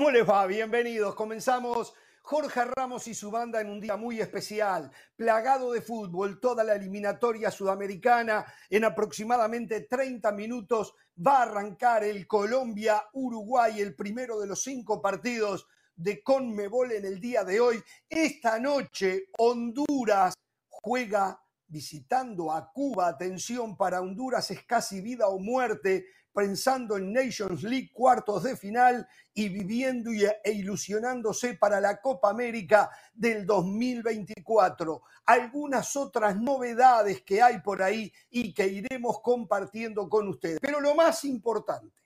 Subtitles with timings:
[0.00, 0.46] ¿Cómo les va?
[0.46, 1.14] Bienvenidos.
[1.14, 1.92] Comenzamos
[2.22, 6.72] Jorge Ramos y su banda en un día muy especial, plagado de fútbol, toda la
[6.72, 8.46] eliminatoria sudamericana.
[8.70, 15.66] En aproximadamente 30 minutos va a arrancar el Colombia-Uruguay, el primero de los cinco partidos
[15.94, 17.84] de Conmebol en el día de hoy.
[18.08, 20.32] Esta noche Honduras
[20.66, 23.06] juega visitando a Cuba.
[23.06, 29.06] Atención, para Honduras es casi vida o muerte pensando en Nations League cuartos de final
[29.34, 35.02] y viviendo e ilusionándose para la Copa América del 2024.
[35.26, 40.58] Algunas otras novedades que hay por ahí y que iremos compartiendo con ustedes.
[40.60, 42.02] Pero lo más importante,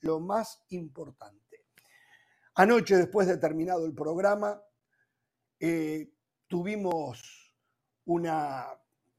[0.00, 1.64] lo más importante.
[2.54, 4.60] Anoche, después de terminado el programa,
[5.60, 6.10] eh,
[6.48, 7.54] tuvimos
[8.06, 8.66] una,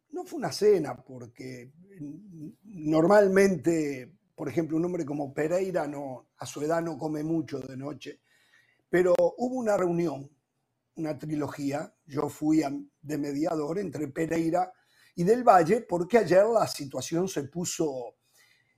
[0.09, 1.71] no fue una cena, porque
[2.63, 7.75] normalmente por ejemplo, un hombre como Pereira no, a su edad no come mucho de
[7.75, 8.21] noche,
[8.89, 10.31] pero hubo una reunión,
[10.95, 12.61] una trilogía, yo fui
[13.01, 14.71] de mediador entre Pereira
[15.15, 18.15] y Del Valle, porque ayer la situación se puso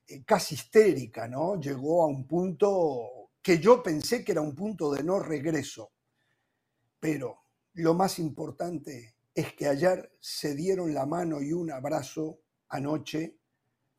[0.08, 1.60] eh, casi histérica, ¿no?
[1.60, 5.92] Llegó a un punto que yo pensé que era un punto de no regreso,
[7.00, 7.38] pero
[7.74, 13.41] lo más importante es que ayer se dieron la mano y un abrazo anoche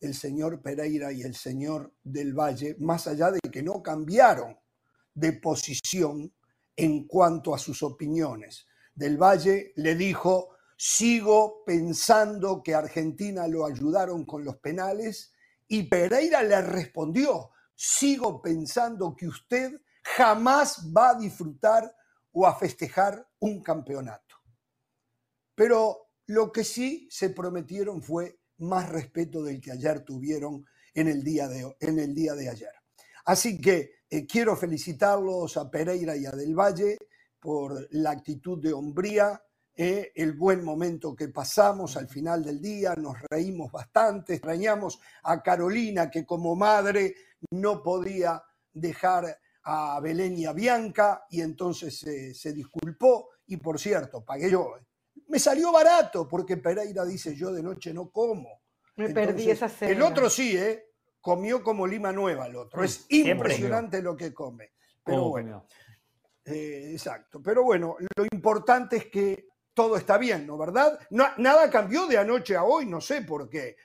[0.03, 4.59] el señor Pereira y el señor del Valle, más allá de que no cambiaron
[5.15, 6.33] de posición
[6.75, 8.67] en cuanto a sus opiniones.
[8.95, 15.33] Del Valle le dijo, sigo pensando que Argentina lo ayudaron con los penales
[15.69, 21.95] y Pereira le respondió, sigo pensando que usted jamás va a disfrutar
[22.33, 24.35] o a festejar un campeonato.
[25.55, 31.23] Pero lo que sí se prometieron fue más respeto del que ayer tuvieron en el
[31.23, 32.73] día de, en el día de ayer.
[33.25, 36.99] Así que eh, quiero felicitarlos a Pereira y a Del Valle
[37.39, 39.43] por la actitud de hombría,
[39.75, 45.43] eh, el buen momento que pasamos al final del día, nos reímos bastante, extrañamos a
[45.43, 47.15] Carolina que como madre
[47.51, 48.43] no podía
[48.73, 54.77] dejar a Belén y a Bianca y entonces se disculpó y por cierto, pagué yo
[55.29, 58.63] me salió barato porque Pereira dice yo de noche no como.
[58.97, 59.93] Me perdí esa cena.
[59.93, 60.91] El otro sí, ¿eh?
[61.21, 62.83] Comió como lima nueva el otro.
[62.83, 64.73] Es impresionante lo que come.
[65.05, 65.67] Pero bueno.
[66.45, 67.41] Eh, exacto.
[67.43, 70.59] Pero bueno, lo importante es que todo está bien, ¿no?
[70.59, 70.99] ¿Verdad?
[71.11, 73.77] nada cambió de anoche a hoy, no sé por qué.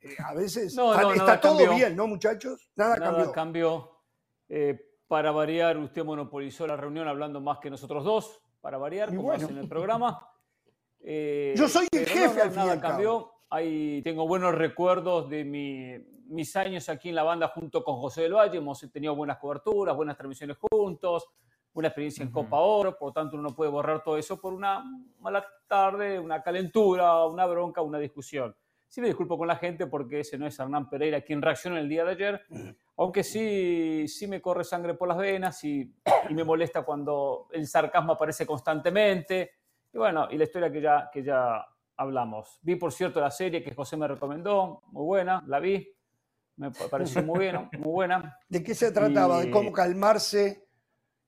[0.00, 2.70] Eh, a veces está, todo bien, ¿no, muchachos?
[2.76, 3.32] Nada, cambió.
[3.32, 3.90] cambió.
[4.48, 9.22] Eh, para variar, usted monopolizó la reunión hablando más que nosotros dos, para variar, como
[9.22, 9.48] bueno.
[9.48, 10.28] en el programa.
[11.06, 12.80] Eh, Yo soy el jefe al final.
[12.80, 13.30] cambió.
[13.50, 18.34] Ahí tengo buenos recuerdos de mis años aquí en la banda junto con José del
[18.34, 18.58] Valle.
[18.58, 21.28] Hemos tenido buenas coberturas, buenas transmisiones juntos,
[21.72, 22.96] buena experiencia en Copa Oro.
[22.98, 24.82] Por lo tanto, uno no puede borrar todo eso por una
[25.20, 28.56] mala tarde, una calentura, una bronca, una discusión.
[28.88, 31.88] Sí me disculpo con la gente porque ese no es Hernán Pereira quien reaccionó el
[31.88, 32.40] día de ayer,
[32.96, 35.92] aunque sí, sí me corre sangre por las venas y,
[36.30, 39.50] y me molesta cuando el sarcasmo aparece constantemente
[39.94, 41.64] y bueno, y la historia que ya, que ya
[41.96, 42.58] hablamos.
[42.62, 45.88] Vi, por cierto, la serie que José me recomendó, muy buena, la vi,
[46.56, 48.38] me pareció muy, bien, muy buena.
[48.48, 49.40] ¿De qué se trataba?
[49.40, 50.66] ¿De cómo calmarse?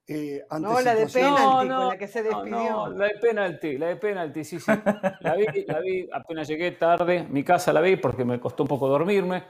[0.09, 2.71] Eh, no, la de penalti, con la que se despidió.
[2.71, 4.73] No, la de penalti, la de penalti, sí, sí.
[5.21, 8.69] La vi, la vi, apenas llegué tarde, mi casa la vi porque me costó un
[8.69, 9.45] poco dormirme.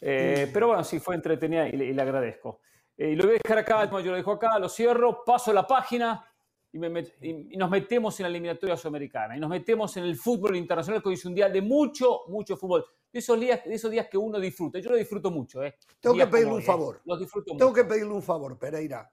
[0.00, 2.60] Eh, pero bueno, sí, fue entretenida y, le, agradezco.
[2.96, 5.66] Eh, y lo voy a dejar acá, yo lo dejo acá, lo cierro, paso la
[5.66, 6.33] página
[6.74, 11.08] y, nos metemos en la eliminatoria sudamericana y nos metemos en el fútbol internacional, que
[11.08, 12.84] hoy es un día de mucho, mucho fútbol.
[13.12, 14.80] De esos días, de esos días que uno disfruta.
[14.80, 15.62] Yo lo disfruto mucho.
[15.62, 15.76] ¿eh?
[16.00, 17.00] Tengo que pedirle un favor.
[17.04, 19.08] Los disfruto Tengo que pedirle un favor, Pereira.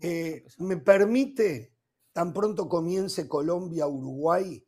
[0.00, 1.72] Eh, ¿Me permite,
[2.12, 4.66] tan pronto comience Colombia-Uruguay,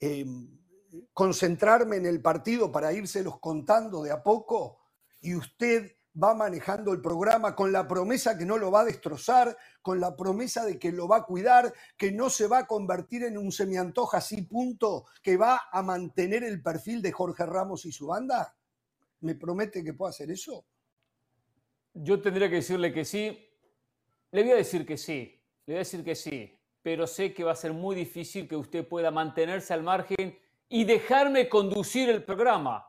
[0.00, 0.48] em,
[1.12, 4.78] concentrarme en el partido para írselos contando de a poco?
[5.20, 9.56] Y usted va manejando el programa con la promesa que no lo va a destrozar,
[9.82, 13.24] con la promesa de que lo va a cuidar, que no se va a convertir
[13.24, 17.92] en un semiantoja así punto, que va a mantener el perfil de Jorge Ramos y
[17.92, 18.56] su banda?
[19.20, 20.66] ¿Me promete que pueda hacer eso?
[21.92, 23.42] Yo tendría que decirle que sí.
[24.32, 27.44] Le voy a decir que sí, le voy a decir que sí, pero sé que
[27.44, 32.24] va a ser muy difícil que usted pueda mantenerse al margen y dejarme conducir el
[32.24, 32.86] programa.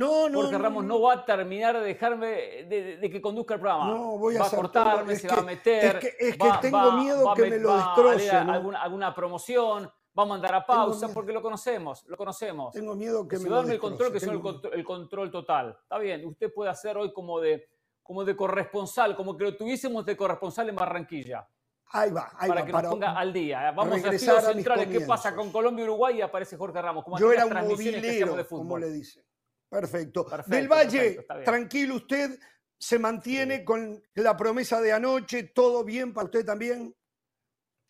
[0.00, 0.40] No, no.
[0.40, 2.26] Porque Ramos no, va a terminar de dejarme
[2.64, 3.90] de, que conduzca el programa.
[3.90, 5.96] No, voy a Va a cortarme, se va a meter.
[5.96, 8.30] Es que, es que tengo miedo que me lo destroce.
[8.30, 12.72] alguna, alguna, promoción, va a mandar a pausa, porque lo conocemos, lo conocemos.
[12.72, 13.74] Tengo miedo que me lo destroce.
[13.74, 15.76] el control, que es el, control total.
[15.82, 17.68] Está bien, usted puede hacer hoy como de
[18.02, 21.46] como de corresponsal, como que lo tuviésemos de corresponsal en Barranquilla.
[21.92, 22.66] Ahí va, ahí para va.
[22.66, 23.70] que nos ponga al día.
[23.72, 24.88] Vamos a Filo Centrales.
[24.88, 26.16] ¿Qué pasa con Colombia y Uruguay?
[26.18, 27.04] Y aparece Jorge Ramos.
[27.04, 29.24] Como Yo era un de como le dice.
[29.70, 30.26] Perfecto.
[30.46, 32.38] Del Valle, tranquilo usted,
[32.76, 36.94] se mantiene con la promesa de anoche, todo bien para usted también.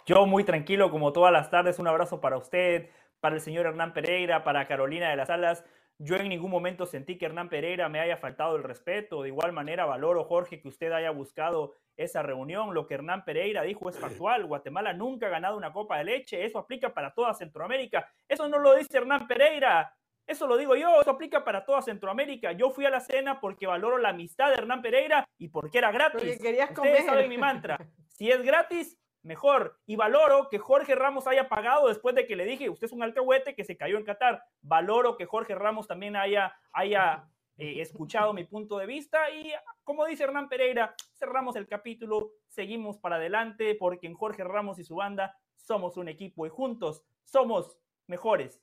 [0.07, 2.91] Yo muy tranquilo, como todas las tardes, un abrazo para usted,
[3.21, 5.65] para el señor Hernán Pereira, para Carolina de las Alas.
[5.99, 9.23] Yo en ningún momento sentí que Hernán Pereira me haya faltado el respeto.
[9.23, 12.73] De igual manera, valoro, Jorge, que usted haya buscado esa reunión.
[12.73, 14.47] Lo que Hernán Pereira dijo es factual.
[14.47, 16.43] Guatemala nunca ha ganado una copa de leche.
[16.45, 18.11] Eso aplica para toda Centroamérica.
[18.27, 19.95] Eso no lo dice Hernán Pereira.
[20.31, 21.01] Eso lo digo yo.
[21.01, 22.53] Eso aplica para toda Centroamérica.
[22.53, 25.91] Yo fui a la cena porque valoro la amistad de Hernán Pereira y porque era
[25.91, 26.23] gratis.
[26.23, 27.79] Porque querías Ustedes saben mi mantra.
[28.07, 29.79] Si es gratis, mejor.
[29.87, 33.03] Y valoro que Jorge Ramos haya pagado después de que le dije, usted es un
[33.03, 34.45] alcahuete que se cayó en Qatar.
[34.63, 37.25] Valoro que Jorge Ramos también haya, haya
[37.57, 42.99] eh, escuchado mi punto de vista y como dice Hernán Pereira, cerramos el capítulo, seguimos
[42.99, 47.79] para adelante porque en Jorge Ramos y su banda somos un equipo y juntos somos
[48.07, 48.63] mejores.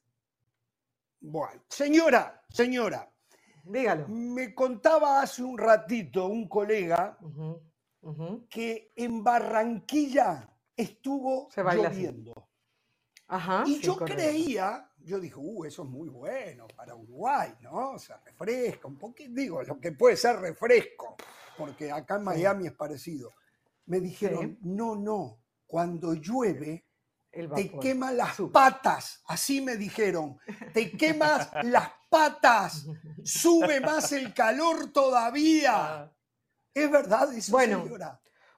[1.19, 3.11] Bueno, señora, señora,
[3.63, 4.07] dígalo.
[4.07, 7.17] Me contaba hace un ratito un colega
[8.49, 12.49] que en Barranquilla estuvo lloviendo.
[13.65, 17.91] y yo creía, yo dije, uh, eso es muy bueno para Uruguay, ¿no?
[17.91, 21.17] O sea, refresca un poquito, digo, lo que puede ser refresco,
[21.57, 23.33] porque acá en Miami es parecido.
[23.87, 26.86] Me dijeron, no, no, cuando llueve
[27.55, 30.37] te quema las patas, así me dijeron,
[30.73, 32.87] te quemas las patas,
[33.23, 35.73] sube más el calor todavía.
[35.75, 36.11] Ah.
[36.73, 37.85] Es verdad, eso, bueno,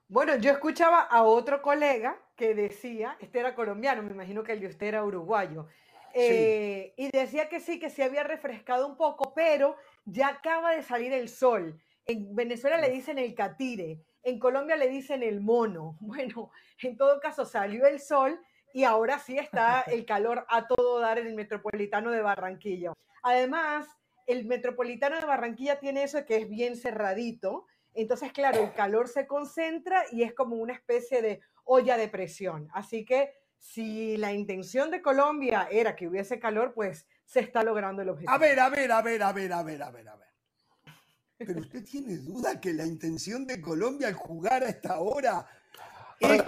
[0.08, 4.60] Bueno, yo escuchaba a otro colega que decía, este era colombiano, me imagino que el
[4.60, 5.68] de usted era uruguayo,
[6.14, 10.84] eh, y decía que sí, que se había refrescado un poco, pero ya acaba de
[10.84, 11.80] salir el sol.
[12.06, 15.98] En Venezuela le dicen el catire, en Colombia le dicen el mono.
[16.02, 18.40] Bueno, en todo caso salió el sol
[18.74, 22.94] y ahora sí está el calor a todo dar en el metropolitano de Barranquilla.
[23.24, 23.88] Además,
[24.28, 29.28] el metropolitano de Barranquilla tiene eso que es bien cerradito entonces, claro, el calor se
[29.28, 32.70] concentra y es como una especie de olla de presión.
[32.74, 38.02] Así que si la intención de Colombia era que hubiese calor, pues se está logrando
[38.02, 38.32] el objetivo.
[38.32, 40.30] A ver, a ver, a ver, a ver, a ver, a ver, a ver.
[41.38, 45.46] Pero usted tiene duda que la intención de Colombia al jugar a esta hora
[46.20, 46.42] es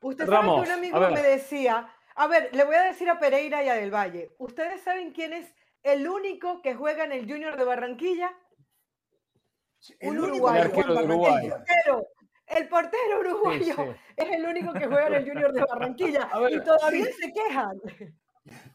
[0.00, 3.62] Usted sabe que un amigo me decía, a ver, le voy a decir a Pereira
[3.62, 7.56] y a Del Valle, ¿ustedes saben quién es el único que juega en el Junior
[7.56, 8.32] de Barranquilla?
[9.98, 10.64] El uruguayo.
[12.46, 17.06] El portero, uruguayo es el único que juega en el Junior de Barranquilla y todavía
[17.06, 17.80] se quejan.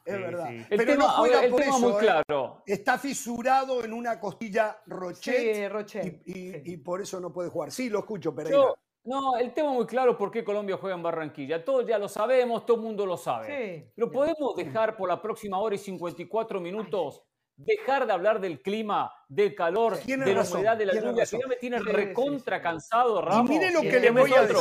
[0.06, 0.50] Es verdad.
[0.50, 1.98] El Pero tema, no juega el por tema muy ¿eh?
[2.00, 2.64] claro.
[2.66, 7.72] Está fisurado en una costilla Rochet, y, por eso no puede jugar.
[7.72, 8.74] Sí, lo escucho, Pereira.
[9.08, 11.64] No, el tema muy claro por qué Colombia juega en Barranquilla.
[11.64, 13.92] Todos ya lo sabemos, todo el mundo lo sabe.
[13.96, 17.24] Pero podemos dejar por la próxima hora y 54 minutos
[17.56, 21.48] dejar de hablar del clima, del calor, de la humedad, de la lluvia, que ya
[21.48, 23.50] me tiene recontra cansado, Ramos.
[23.50, 24.58] Y mire lo que le voy a decir.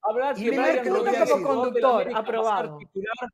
[0.00, 2.78] Hablar que Brian Rodríguez como conductor, aprobado.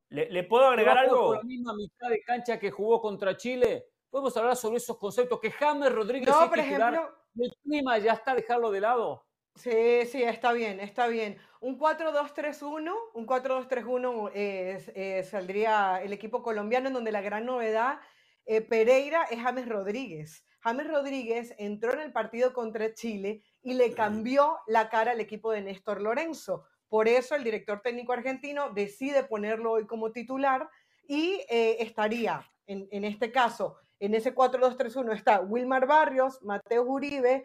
[0.09, 1.27] ¿Le, ¿Le, puedo agregar algo?
[1.27, 3.89] Con la misma mitad de cancha que jugó contra Chile.
[4.09, 5.39] Podemos hablar sobre esos conceptos.
[5.39, 9.24] Que James Rodríguez no, por ejemplo, el clima ya está, dejarlo de lado.
[9.57, 11.39] Sí, sí, está bien, está bien.
[11.61, 18.01] Un 4-2-3-1, un 4-2-3-1 eh, saldría el equipo colombiano en donde la gran novedad
[18.47, 20.45] eh, Pereira es James Rodríguez.
[20.61, 25.53] James Rodríguez entró en el partido contra Chile y le cambió la cara al equipo
[25.53, 26.65] de Néstor Lorenzo.
[26.89, 30.69] Por eso el director técnico argentino decide ponerlo hoy como titular
[31.07, 37.45] y eh, estaría, en, este caso, en ese 4-2-3-1 está Wilmar Barrios, Mateo Uribe,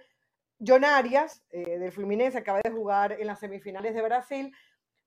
[0.65, 4.53] John Arias, eh, del Fluminense, acaba de jugar en las semifinales de Brasil,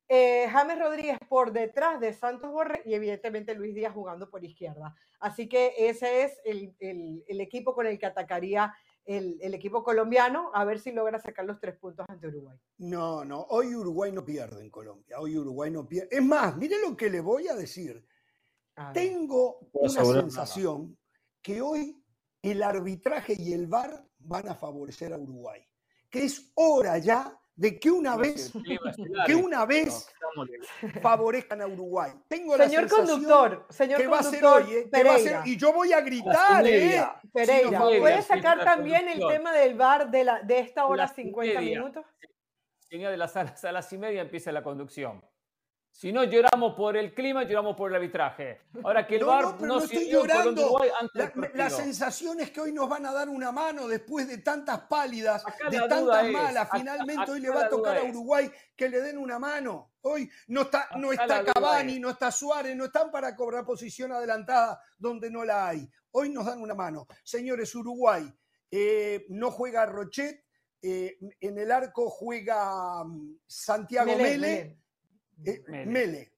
[0.09, 4.95] eh, James Rodríguez por detrás de Santos Borre y evidentemente Luis Díaz jugando por izquierda.
[5.21, 6.75] Así que ese es el,
[7.41, 11.77] equipo con el que atacaría el, equipo colombiano, a ver si logra sacar los tres
[11.79, 12.59] puntos ante Uruguay.
[12.79, 16.09] No, no, hoy Uruguay no pierde en Colombia, hoy Uruguay no pierde.
[16.11, 18.05] Es más, mire lo que le voy a decir.
[18.93, 20.99] Tengo una sensación
[21.41, 22.02] que hoy
[22.43, 25.65] el arbitraje y el VAR van a favorecer a Uruguay,
[26.11, 28.53] que es hora ya de que una vez,
[29.27, 30.09] que una vez
[31.03, 32.13] favorezcan a Uruguay.
[32.27, 34.91] Tengo señor la conductor, señor que va a ser hoy, ¿eh?
[34.93, 37.05] que va a ser, y yo voy a gritar, ¿eh?
[37.33, 42.07] Pereira, ¿puede sacar también el tema del bar de, la, de esta hora 50 minutos?
[42.79, 45.23] Señor de las salas, a las y media empieza la conducción.
[45.95, 48.63] Si no lloramos por el clima, lloramos por el arbitraje.
[48.83, 50.81] Ahora que el No, VAR no, pero no, no estoy llorando.
[51.13, 54.81] La, la sensación es que hoy nos van a dar una mano después de tantas
[54.89, 56.67] pálidas, Acá de tantas es, malas.
[56.67, 58.11] acá- Finalmente hoy le va a tocar a es.
[58.11, 59.93] Uruguay que le den una mano.
[60.01, 62.01] Hoy no está, no está Cavani, es.
[62.01, 65.89] no está Suárez, no están para cobrar posición adelantada donde no la hay.
[66.13, 67.07] Hoy nos dan una mano.
[67.23, 68.25] Señores, Uruguay
[68.71, 70.43] eh, no juega Rochet,
[70.81, 74.17] eh, en el arco juega mm, Santiago.
[74.17, 74.79] Mele.
[75.45, 75.87] Eh, Mele.
[75.87, 76.33] Mele.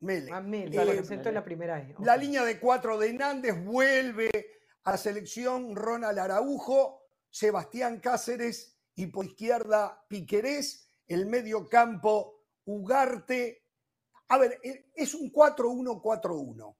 [0.00, 0.30] Mele.
[0.32, 1.94] Ah, Mele, Eh, la primera E.
[2.00, 4.30] La línea de cuatro de Hernández vuelve
[4.84, 13.66] a selección Ronald Araujo, Sebastián Cáceres y por izquierda Piquerés, el medio campo Ugarte.
[14.28, 16.76] A ver, eh, es un 4-1-4-1.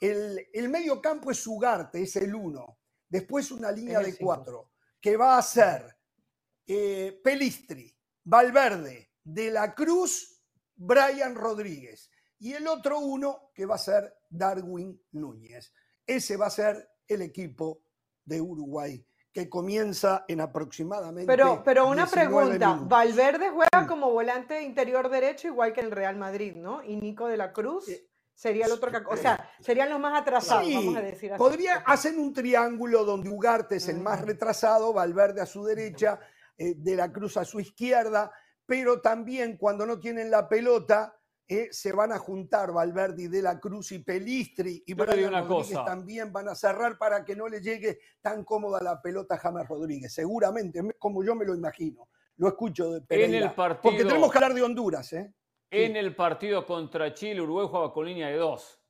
[0.00, 2.78] El, el medio campo es Ugarte, es el 1.
[3.08, 4.24] Después una línea de cinco.
[4.24, 5.98] cuatro que va a ser
[6.66, 10.31] eh, Pelistri, Valverde, De la Cruz,
[10.86, 12.10] Brian Rodríguez.
[12.38, 15.72] Y el otro uno que va a ser Darwin Núñez.
[16.06, 17.82] Ese va a ser el equipo
[18.24, 21.26] de Uruguay que comienza en aproximadamente.
[21.26, 22.88] Pero, pero una 19 pregunta, minutos.
[22.88, 26.82] Valverde juega como volante interior derecho igual que en el Real Madrid, ¿no?
[26.82, 30.20] Y Nico de la Cruz Eh, sería el otro que, o sea, serían los más
[30.20, 31.38] atrasados, Sí, vamos a decir así.
[31.38, 31.82] Podría Ok.
[31.86, 36.18] hacer un triángulo donde Ugarte es el más retrasado, Valverde a su derecha,
[36.58, 38.30] eh, De la Cruz a su izquierda,
[38.72, 41.14] pero también cuando no tienen la pelota
[41.46, 45.42] eh, se van a juntar Valverde y De la Cruz y Pelistri y Brian una
[45.42, 45.84] Rodríguez cosa.
[45.84, 49.68] también van a cerrar para que no le llegue tan cómoda la pelota a James
[49.68, 50.14] Rodríguez.
[50.14, 52.08] Seguramente, me- como yo me lo imagino.
[52.38, 53.46] Lo escucho de En Pereira.
[53.48, 55.34] el partido, Porque tenemos que hablar de Honduras, ¿eh?
[55.70, 58.80] en el partido contra Chile, Uruguay jugaba con línea de dos.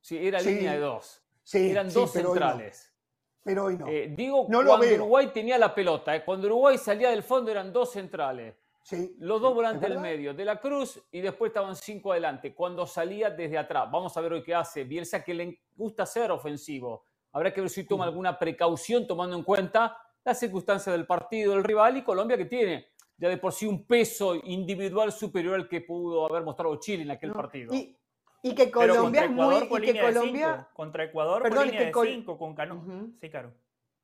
[0.00, 1.24] Sí, era Sí, línea de dos.
[1.42, 2.46] Sí, Eran dos pero hoy no.
[2.46, 2.94] centrales.
[3.42, 3.88] pero hoy no.
[3.88, 4.86] Eh, digo, No cuando.
[4.94, 8.54] Uruguay tenía la pelota, cuando Uruguay salía del fondo eran dos centrales.
[8.84, 12.12] Sí, Los dos sí, volantes ¿es del medio, de la Cruz y después estaban cinco
[12.12, 12.54] adelante.
[12.54, 14.84] Cuando salía desde atrás, vamos a ver hoy qué hace.
[14.84, 17.06] Bielsa que le gusta ser ofensivo.
[17.32, 21.64] Habrá que ver si toma alguna precaución tomando en cuenta las circunstancias del partido, del
[21.64, 25.80] rival y Colombia que tiene ya de por sí un peso individual superior al que
[25.80, 27.72] pudo haber mostrado Chile en aquel No, partido.
[27.72, 27.96] Y,
[28.42, 29.68] y que Colombia contra es muy.
[30.74, 32.74] Contra Ecuador y línea que de Col- 5 con Cano.
[32.74, 33.14] Ujú.
[33.18, 33.50] Sí, claro.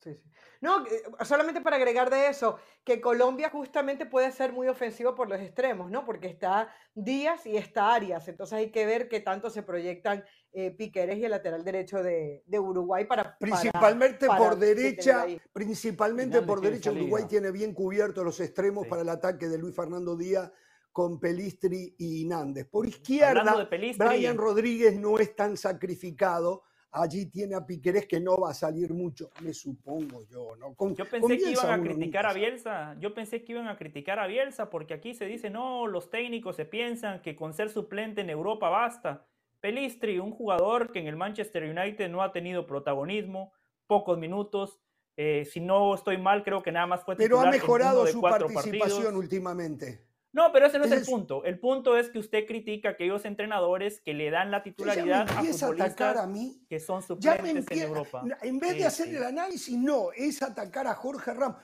[0.03, 0.31] Sí, sí.
[0.63, 5.29] No, eh, solamente para agregar de eso, que Colombia justamente puede ser muy ofensivo por
[5.29, 6.05] los extremos, ¿no?
[6.05, 10.71] Porque está Díaz y está Arias, entonces hay que ver qué tanto se proyectan eh,
[10.71, 13.37] Piqueres y el lateral derecho de, de Uruguay para...
[13.39, 17.03] Principalmente para por derecha, principalmente por derecha, salida.
[17.03, 18.91] Uruguay tiene bien cubiertos los extremos Sí.
[18.91, 20.51] para el ataque de Luis Fernando Díaz
[20.93, 22.67] con Pelistri y Nández.
[22.67, 26.65] Por izquierda, Brian Rodríguez no es tan sacrificado.
[26.93, 30.75] Allí tiene a Piquerés que no va a salir mucho, me supongo yo, ¿no?
[30.75, 32.35] Con- Yo pensé que iban a criticar nunca a.
[32.35, 32.97] Bielsa.
[32.99, 36.57] Yo pensé que iban a criticar a Bielsa porque aquí se dice, no, los técnicos
[36.57, 39.25] se piensan que con ser suplente en Europa basta.
[39.61, 43.53] Pelistri, un jugador que en el Manchester United no ha tenido protagonismo,
[43.87, 44.81] pocos minutos.
[45.17, 48.79] eh, si no estoy mal, creo que nada más fue Pero ha mejorado su participación
[49.03, 49.15] partidos.
[49.15, 50.01] últimamente.
[50.33, 51.45] No, pero ese no es el punto.
[51.45, 55.27] El punto es que usted critica a aquellos entrenadores que le dan la ya titularidad
[55.27, 56.65] me a empieza a atacar futbolistas a mí.
[56.69, 57.83] que son Ya me suplentes en.
[57.83, 58.23] Europa.
[58.43, 59.17] En vez Sí, de hacer sí.
[59.17, 61.63] el análisis, no, es atacar a Jorge Ramos.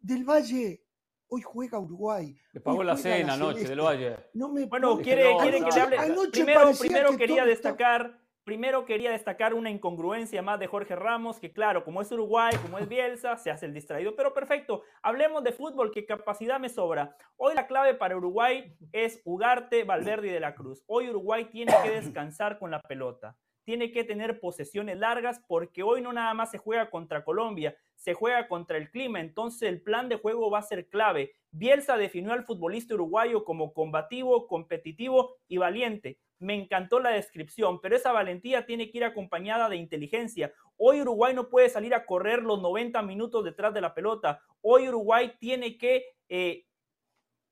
[0.00, 0.84] Del Valle,
[1.28, 2.36] hoy juega Uruguay.
[2.52, 3.68] Le pagó la cena anoche Celeste.
[3.70, 4.16] del Valle.
[4.34, 5.98] No me Bueno, quiere, no, quiere que le hable.
[5.98, 11.38] Anoche Primero, primero que quería destacar, primero quería destacar una incongruencia más de Jorge Ramos,
[11.38, 14.16] que claro, como es Uruguay, como es Bielsa, se hace el distraído.
[14.16, 17.14] Pero perfecto, hablemos de fútbol, que capacidad me sobra.
[17.36, 20.82] Hoy la clave para Uruguay es Ugarte, Valverde y De la Cruz.
[20.86, 23.36] Hoy Uruguay tiene que descansar con la pelota.
[23.64, 28.14] Tiene que tener posesiones largas porque hoy no nada más se juega contra Colombia, se
[28.14, 29.20] juega contra el clima.
[29.20, 31.34] Entonces el plan de juego va a ser clave.
[31.50, 36.18] Bielsa definió al futbolista uruguayo como combativo, competitivo y valiente.
[36.38, 40.52] Me encantó la descripción, pero esa valentía tiene que ir acompañada de inteligencia.
[40.76, 44.40] Hoy Uruguay no puede salir a correr los 90 minutos detrás de la pelota.
[44.60, 46.66] Hoy Uruguay tiene que eh,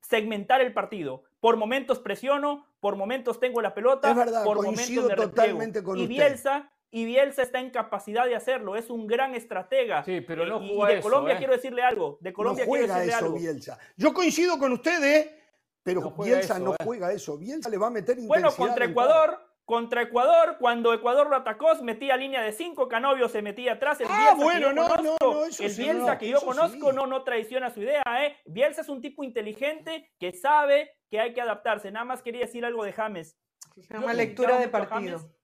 [0.00, 1.24] segmentar el partido.
[1.40, 5.82] Por momentos presiono, por momentos tengo la pelota, Es verdad, por coincido momentos me totalmente
[5.82, 6.14] con y usted.
[6.14, 10.04] Bielsa y Bielsa está en capacidad de hacerlo, es un gran estratega.
[10.04, 11.38] Sí, pero Eh, no juega y de eso, Colombia ¿eh?
[11.38, 13.38] quiero decirle algo, de Colombia no quiero juega decirle eso algo.
[13.38, 13.78] Bielsa.
[13.96, 15.30] Yo coincido con ustedes,
[15.86, 16.76] pero No Bielsa eso, no eh.
[16.82, 17.38] juega eso.
[17.38, 18.84] Bielsa le va a meter Bueno, intensidad contra.
[18.86, 24.00] Ecuador, contra Ecuador, cuando Ecuador lo atacó, metía línea de cinco, Canovio se metía atrás.
[24.00, 26.18] El Ah, Bielsa bueno, que yo no, no, conozco, no, eso el sí, Bielsa no,
[26.18, 26.96] que yo conozco sí.
[26.96, 28.36] no, no traiciona su idea, ¿eh?
[28.46, 31.92] Bielsa es un tipo inteligente que sabe que hay que adaptarse.
[31.92, 33.38] Nada más quería decir algo de James.
[33.76, 35.18] Yo criticaba lectura de partido.
[35.18, 35.36] James.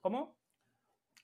[0.00, 0.36] ¿Cómo?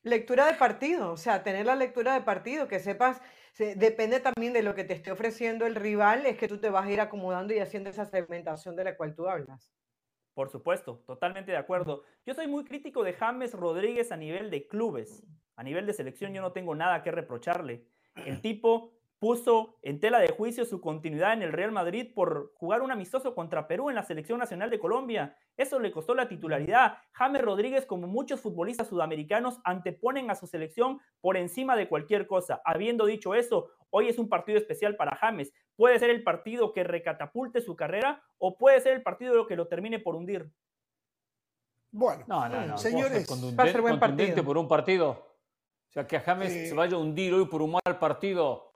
[0.02, 3.22] Lectura de partido, o sea, tener la lectura de partido, que sepas,
[3.58, 6.86] depende también de lo que te esté ofreciendo el rival, es que tú te vas
[6.86, 9.72] a ir acomodando y haciendo esa segmentación de la cual tú hablas.
[10.34, 12.04] Por supuesto, totalmente de acuerdo.
[12.24, 15.24] Yo soy muy crítico de James Rodríguez a nivel de clubes.
[15.56, 17.86] A nivel de selección yo no tengo nada que reprocharle.
[18.24, 22.82] El tipo puso en tela de juicio su continuidad en el Real Madrid por jugar
[22.82, 25.38] un amistoso contra Perú en la selección nacional de Colombia.
[25.56, 26.98] Eso le costó la titularidad.
[27.12, 32.60] James Rodríguez, como muchos futbolistas sudamericanos, anteponen a su selección por encima de cualquier cosa.
[32.64, 35.52] Habiendo dicho eso, hoy es un partido especial para James.
[35.76, 39.68] Puede ser el partido que recatapulte su carrera o puede ser el partido que lo
[39.68, 40.50] termine por hundir.
[41.92, 42.76] Bueno, No, no, no.
[42.76, 43.24] señores,
[43.56, 44.42] va a ser buen partido.
[44.42, 45.10] por un partido.
[45.10, 48.71] O sea, que James Eh, se vaya a hundir hoy por un mal partido.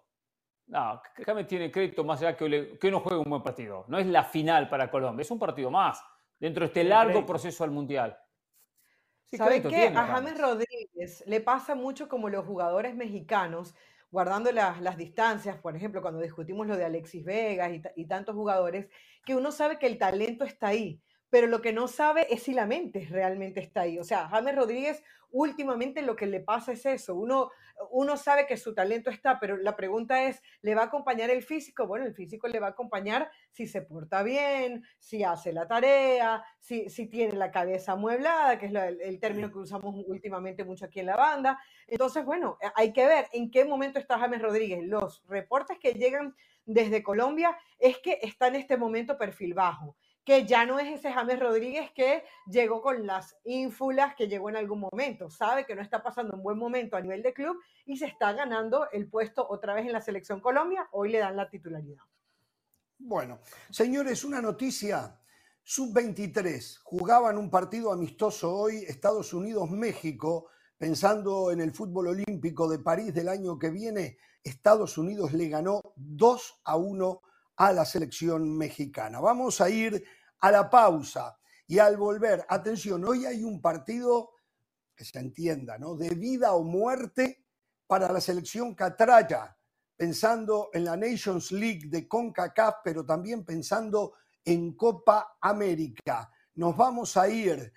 [0.67, 3.85] No, que James tiene crédito más allá que, hoy que no juegue un buen partido.
[3.89, 6.03] No es la final para Colombia, es un partido más
[6.39, 8.19] dentro de este largo proceso al Mundial.
[9.25, 9.77] Sí, ¿Sabe crédito qué?
[9.77, 13.75] tiene A James Rodríguez le pasa mucho como los jugadores mexicanos,
[14.11, 18.35] guardando las, las distancias, por ejemplo, cuando discutimos lo de Alexis Vegas y, y tantos
[18.35, 18.89] jugadores,
[19.25, 22.53] que uno sabe que el talento está ahí, pero lo que no sabe es si
[22.55, 23.99] la mente realmente está ahí.
[23.99, 27.15] O sea, James Rodríguez últimamente lo que le pasa es eso.
[27.15, 27.51] Uno,
[27.91, 31.43] uno sabe que su talento está, pero la pregunta es, ¿le va a acompañar el
[31.43, 31.87] físico?
[31.87, 36.43] Bueno, el físico le va a acompañar si se porta bien, si hace la tarea,
[36.61, 40.65] si, si tiene la cabeza amueblada, que es la- el, el término que usamos últimamente
[40.65, 41.59] mucho aquí en la banda.
[41.87, 44.85] Entonces, bueno, eh, hay que ver en qué momento está James Rodríguez.
[44.85, 50.45] Los reportes que llegan desde Colombia es que está en este momento perfil bajo que
[50.45, 54.81] ya no es ese James Rodríguez que llegó con las ínfulas que llegó en algún
[54.81, 55.31] momento.
[55.31, 57.57] Sabe que no está pasando un buen momento a nivel de club
[57.87, 60.89] y se está ganando el puesto otra vez en la selección Colombia.
[60.91, 62.03] Hoy le dan la titularidad.
[62.99, 63.39] Bueno,
[63.71, 65.17] señores, una noticia.
[65.63, 73.15] Sub-23 jugaban un partido amistoso hoy Estados Unidos-México, pensando en el fútbol olímpico de París
[73.15, 74.19] del año que viene.
[74.43, 77.23] Estados Unidos le ganó 2 a 1
[77.57, 79.21] a la selección mexicana.
[79.21, 80.05] Vamos a ir
[80.41, 84.31] a la pausa y al volver, atención, hoy hay un partido
[84.95, 85.95] que se entienda, ¿no?
[85.97, 87.45] De vida o muerte
[87.87, 89.57] para la selección catraya
[89.97, 96.31] pensando en la Nations League de CONCACAF, pero también pensando en Copa América.
[96.55, 97.73] Nos vamos a ir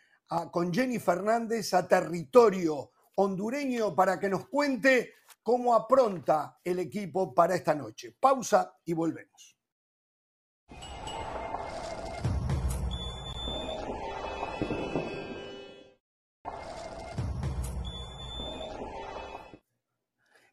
[0.51, 7.55] con Jenny Fernández a territorio hondureño para que nos cuente cómo apronta el equipo para
[7.55, 8.15] esta noche.
[8.19, 9.58] Pausa y volvemos.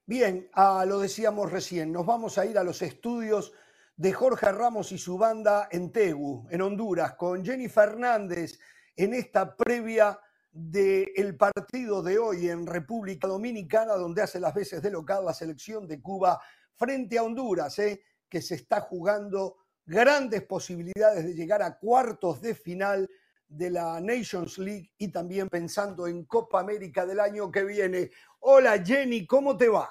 [0.08, 3.52] Bien, ah, lo decíamos recién, nos vamos a ir a los estudios
[3.96, 8.60] de Jorge Ramos y su banda en Tegu, en Honduras, con Jenny Fernández
[8.94, 10.16] en esta previa
[10.52, 15.88] del partido de hoy en República Dominicana, donde hace las veces de local la selección
[15.88, 16.40] de Cuba
[16.76, 18.00] frente a Honduras, ¿eh?
[18.28, 23.10] que se está jugando grandes posibilidades de llegar a cuartos de final
[23.48, 28.10] de la Nations League y también pensando en Copa América del año que viene.
[28.40, 29.88] Hola Jenny, ¿cómo te va?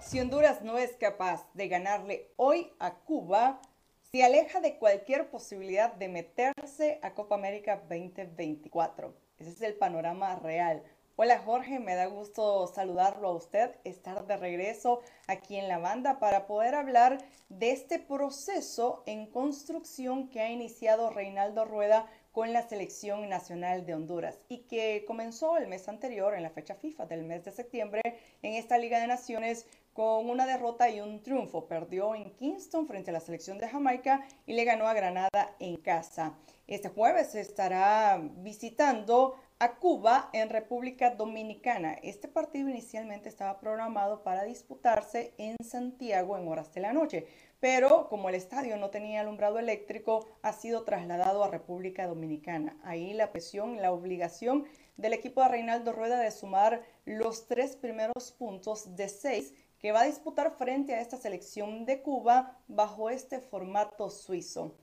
[0.00, 3.60] Si Honduras no es capaz de ganarle hoy a Cuba,
[4.00, 9.14] se aleja de cualquier posibilidad de meterse a Copa América 2024.
[9.38, 10.82] Ese es el panorama real.
[11.18, 16.18] Hola Jorge, me da gusto saludarlo a usted, estar de regreso aquí en la banda
[16.18, 22.68] para poder hablar de este proceso en construcción que ha iniciado Reinaldo Rueda con la
[22.68, 27.24] selección nacional de Honduras y que comenzó el mes anterior, en la fecha FIFA del
[27.24, 28.02] mes de septiembre,
[28.42, 31.66] en esta Liga de Naciones con una derrota y un triunfo.
[31.66, 35.78] Perdió en Kingston frente a la selección de Jamaica y le ganó a Granada en
[35.78, 36.34] casa.
[36.66, 41.94] Este jueves estará visitando a Cuba en República Dominicana.
[42.02, 47.26] Este partido inicialmente estaba programado para disputarse en Santiago en horas de la noche,
[47.58, 52.78] pero como el estadio no tenía alumbrado eléctrico, ha sido trasladado a República Dominicana.
[52.84, 54.66] Ahí la presión, la obligación
[54.98, 60.02] del equipo de Reinaldo Rueda de sumar los tres primeros puntos de seis que va
[60.02, 64.74] a disputar frente a esta selección de Cuba bajo este formato suizo.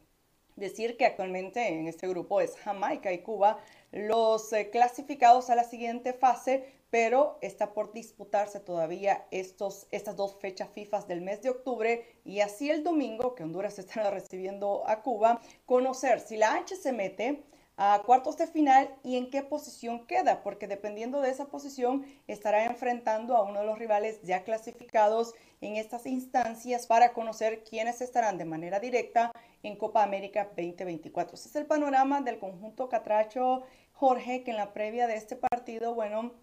[0.55, 3.57] Decir que actualmente en este grupo es Jamaica y Cuba
[3.93, 10.35] los eh, clasificados a la siguiente fase, pero está por disputarse todavía estos, estas dos
[10.39, 15.01] fechas FIFA del mes de octubre y así el domingo, que Honduras estará recibiendo a
[15.01, 17.43] Cuba, conocer si la H se mete
[17.77, 22.65] a cuartos de final y en qué posición queda, porque dependiendo de esa posición estará
[22.65, 28.37] enfrentando a uno de los rivales ya clasificados en estas instancias para conocer quiénes estarán
[28.37, 29.31] de manera directa
[29.63, 31.35] en Copa América 2024.
[31.35, 33.63] Ese es el panorama del conjunto Catracho
[34.03, 36.33] Jorge, que en la previa de este partido, bueno,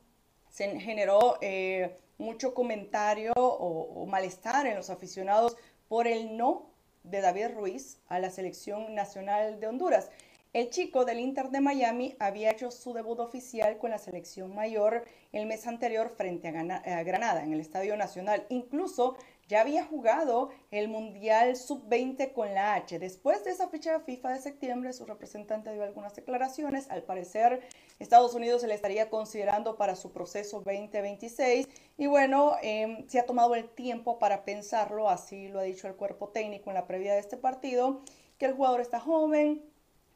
[0.49, 6.71] se generó eh, mucho comentario o, o malestar en los aficionados por el no
[7.03, 10.09] de David Ruiz a la selección nacional de Honduras.
[10.55, 15.05] El chico del Inter de Miami había hecho su debut oficial con la selección mayor
[15.31, 18.47] el mes anterior frente a Granada en el Estadio Nacional.
[18.49, 19.17] Incluso
[19.51, 23.01] ya había jugado el Mundial Sub-20 con la H.
[23.01, 26.89] Después de esa fecha FIFA de septiembre, su representante dio algunas declaraciones.
[26.89, 27.61] Al parecer,
[27.99, 31.67] Estados Unidos se le estaría considerando para su proceso 2026.
[31.99, 35.97] Y bueno, em, se ha tomado el tiempo para pensarlo, así lo ha dicho el
[35.97, 38.03] cuerpo técnico en la previa de este partido,
[38.39, 39.65] que el jugador está joven,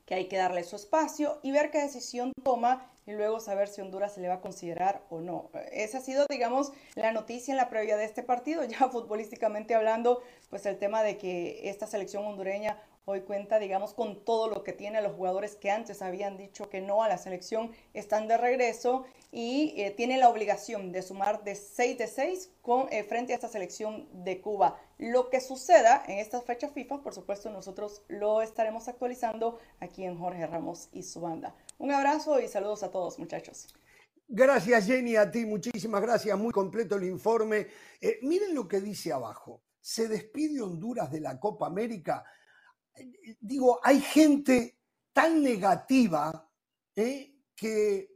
[0.06, 3.80] que hay que darle su espacio y ver qué decisión toma y luego saber si
[3.80, 5.50] Honduras se le va a considerar o no.
[5.72, 10.22] Esa ha sido, digamos, la noticia en la previa de este partido, ya futbolísticamente hablando,
[10.50, 14.72] pues el tema de que esta selección hondureña hoy cuenta, digamos, con todo lo que
[14.72, 19.04] tiene los jugadores que antes habían dicho que no a la selección, están de regreso
[19.30, 23.36] y eh, tiene la obligación de sumar de 6 de 6 con, eh, frente a
[23.36, 24.80] esta selección de Cuba.
[24.98, 30.18] Lo que suceda en esta fecha FIFA, por supuesto, nosotros lo estaremos actualizando aquí en
[30.18, 31.54] Jorge Ramos y su banda.
[31.78, 33.74] Un abrazo y saludos a todos, muchachos.
[34.28, 36.38] Gracias, Jenny, a ti, muchísimas gracias.
[36.38, 37.66] Muy completo el informe.
[38.00, 39.62] Eh, miren lo que dice abajo.
[39.80, 42.24] Se despide Honduras de la Copa América.
[43.40, 44.78] Digo, hay gente
[45.12, 46.50] tan negativa
[46.96, 48.10] eh, que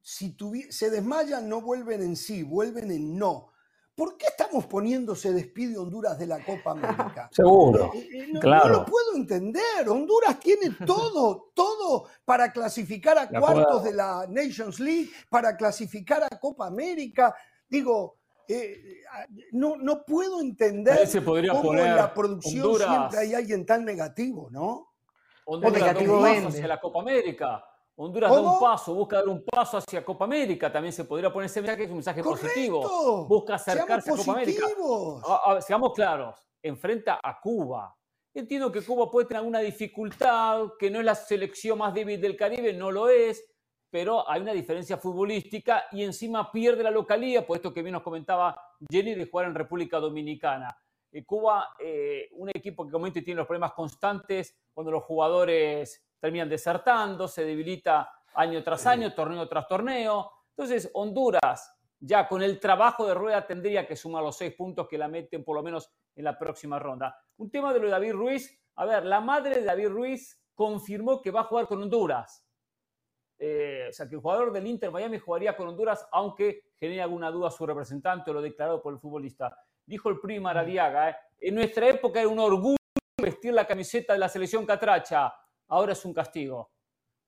[0.00, 0.36] si
[0.70, 3.49] se desmayan no vuelven en sí, vuelven en no.
[3.94, 7.28] ¿Por qué estamos poniéndose despide Honduras de la Copa América?
[7.32, 7.92] Seguro.
[7.94, 9.88] Eh, eh, no, lo puedo entender.
[9.88, 16.38] Honduras tiene todo, todo para clasificar a cuartos de la Nations League, para clasificar a
[16.38, 17.34] Copa América.
[17.68, 18.16] Digo,
[18.48, 19.02] eh,
[19.52, 21.08] no, no puedo entender
[21.52, 24.94] cómo en la producción siempre hay alguien tan negativo, ¿no?
[25.44, 27.64] Honduras negativo hacia la Copa América.
[27.96, 31.46] Honduras da un paso, busca dar un paso hacia Copa América, también se podría poner
[31.46, 33.26] ese mensaje, es un mensaje positivo.
[33.26, 34.66] Busca acercarse a Copa América.
[35.60, 37.94] seamos claros, enfrenta a Cuba.
[38.32, 42.36] Entiendo que Cuba puede tener alguna dificultad, que no es la selección más débil del
[42.36, 43.44] Caribe, no lo es,
[43.90, 48.02] pero hay una diferencia futbolística y encima pierde la localía, por esto que bien nos
[48.02, 50.76] comentaba Jenny de jugar en República Dominicana.
[51.12, 56.48] Eh, Cuba, eh, un equipo que como tiene los problemas constantes cuando los jugadores terminan
[56.48, 60.30] desertando, se debilita año tras año, torneo tras torneo.
[60.50, 64.98] Entonces, Honduras, ya con el trabajo de rueda, tendría que sumar los seis puntos que
[64.98, 67.16] la meten por lo menos en la próxima ronda.
[67.38, 68.60] Un tema de lo de David Ruiz.
[68.76, 72.46] A ver, la madre de David Ruiz confirmó que va a jugar con Honduras.
[73.38, 77.30] Eh, o sea, que el jugador del Inter Miami jugaría con Honduras, aunque genere alguna
[77.30, 79.56] duda su representante o lo declarado por el futbolista.
[79.86, 82.76] Dijo el primo Aradiaga, eh, en nuestra época era un orgullo
[83.20, 85.32] vestir la camiseta de la selección catracha
[85.70, 86.70] ahora es un castigo.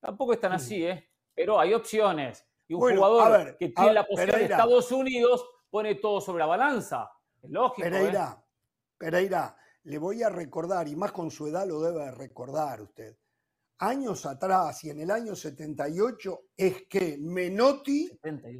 [0.00, 1.10] Tampoco es tan así, ¿eh?
[1.34, 2.44] Pero hay opciones.
[2.68, 7.10] Y un jugador que tiene la posibilidad de Estados Unidos pone todo sobre la balanza.
[7.40, 7.82] Es lógico.
[7.82, 8.44] Pereira, ¿eh?
[8.98, 13.16] Pereira, le voy a recordar, y más con su edad lo debe recordar usted.
[13.78, 18.10] Años atrás y en el año 78 es que Menotti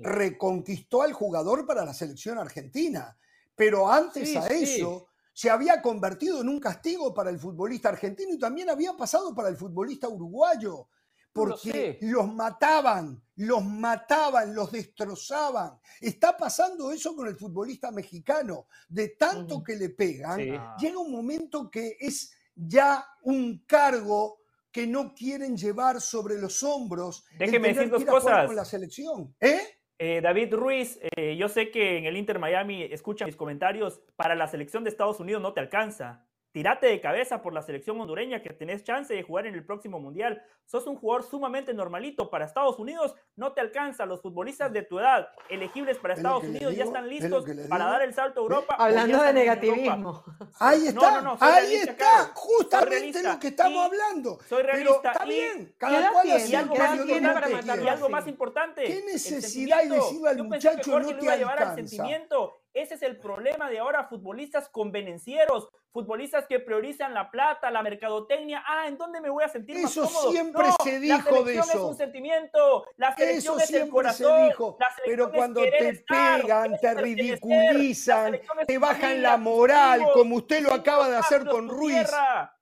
[0.01, 3.17] reconquistó al jugador para la selección argentina.
[3.55, 8.39] Pero antes a eso, se había convertido en un castigo para el futbolista argentino y
[8.39, 10.89] también había pasado para el futbolista uruguayo,
[11.33, 15.79] porque los mataban, los mataban, los destrozaban.
[16.01, 20.39] Está pasando eso con el futbolista mexicano, de tanto que le pegan,
[20.79, 24.41] llega un momento que es ya un cargo
[24.71, 27.25] que no quieren llevar sobre los hombros.
[27.39, 28.47] Déjeme decir dos cosas.
[28.47, 29.35] Con la selección.
[29.39, 29.61] ¿Eh?
[30.05, 34.35] Eh, David Ruiz, eh, yo sé que en el Inter Miami escuchan mis comentarios, para
[34.35, 36.27] la selección de Estados Unidos no te alcanza.
[36.53, 39.99] Tirate de cabeza por la selección hondureña que tenés chance de jugar en el próximo
[39.99, 40.43] mundial.
[40.67, 42.29] Sos un jugador sumamente normalito.
[42.29, 44.05] Para Estados Unidos no te alcanza.
[44.05, 48.13] Los futbolistas de tu edad, elegibles para Estados Unidos, ya están listos para dar el
[48.13, 48.77] salto a Europa.
[48.79, 50.25] Hablando de negativismo.
[50.61, 51.37] Ahí está.
[51.41, 52.33] Ahí está.
[52.35, 54.39] Justamente lo que estamos hablando.
[54.47, 55.01] Soy realista.
[55.01, 55.75] Pero está bien.
[55.79, 58.85] Cada cual y algo, más, y algo más importante.
[58.85, 61.75] ¿Qué necesidad hay de decirle al muchacho no te alcanza?
[61.77, 67.83] sentimiento ese es el problema de ahora, futbolistas convenencieros, futbolistas que priorizan la plata, la
[67.83, 68.63] mercadotecnia.
[68.67, 70.31] Ah, ¿en dónde me voy a sentir más cómodo?
[70.31, 71.59] siempre se dijo de eso.
[71.59, 74.41] La selección es un sentimiento, la selección es el corazón.
[74.41, 80.73] Se dijo, pero cuando te pegan, te ridiculizan, te bajan la moral, como usted lo
[80.73, 82.11] acaba de hacer con Ruiz.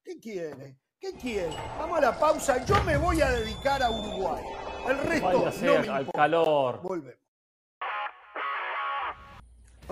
[0.02, 0.76] ¿Qué quiere?
[0.98, 1.54] ¿Qué quiere?
[1.78, 2.62] Vamos a la pausa.
[2.66, 4.44] Yo me voy a dedicar a Uruguay.
[4.88, 6.82] El resto no me al calor.
[6.82, 7.29] Volvemos.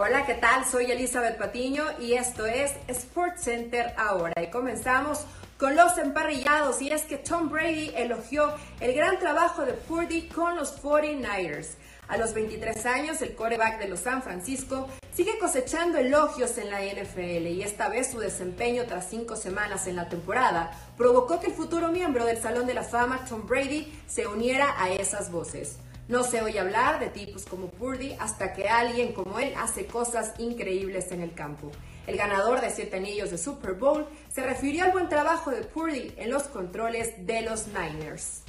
[0.01, 0.65] Hola, ¿qué tal?
[0.65, 4.41] Soy Elizabeth Patiño y esto es Sports Center ahora.
[4.41, 5.25] Y comenzamos
[5.59, 10.55] con los emparrillados y es que Tom Brady elogió el gran trabajo de Purdy con
[10.55, 11.71] los 49ers.
[12.07, 16.81] A los 23 años, el coreback de los San Francisco sigue cosechando elogios en la
[16.81, 21.55] NFL y esta vez su desempeño tras cinco semanas en la temporada provocó que el
[21.55, 25.79] futuro miembro del Salón de la Fama, Tom Brady, se uniera a esas voces.
[26.09, 30.33] No se oye hablar de tipos como Purdy hasta que alguien como él hace cosas
[30.39, 31.71] increíbles en el campo.
[32.07, 36.15] El ganador de siete anillos de Super Bowl se refirió al buen trabajo de Purdy
[36.17, 38.41] en los controles de los Niners.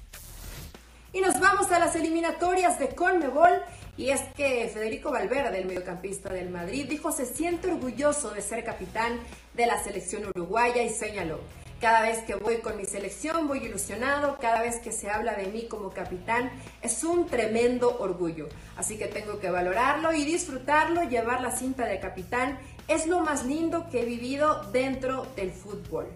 [1.12, 3.62] Y nos vamos a las eliminatorias de Conmebol.
[3.98, 8.64] Y es que Federico Valverde, el mediocampista del Madrid, dijo se siente orgulloso de ser
[8.64, 9.20] capitán
[9.54, 11.42] de la selección uruguaya y señaló,
[11.80, 15.48] cada vez que voy con mi selección voy ilusionado, cada vez que se habla de
[15.48, 18.50] mí como capitán es un tremendo orgullo.
[18.76, 23.46] Así que tengo que valorarlo y disfrutarlo, llevar la cinta de capitán es lo más
[23.46, 26.08] lindo que he vivido dentro del fútbol.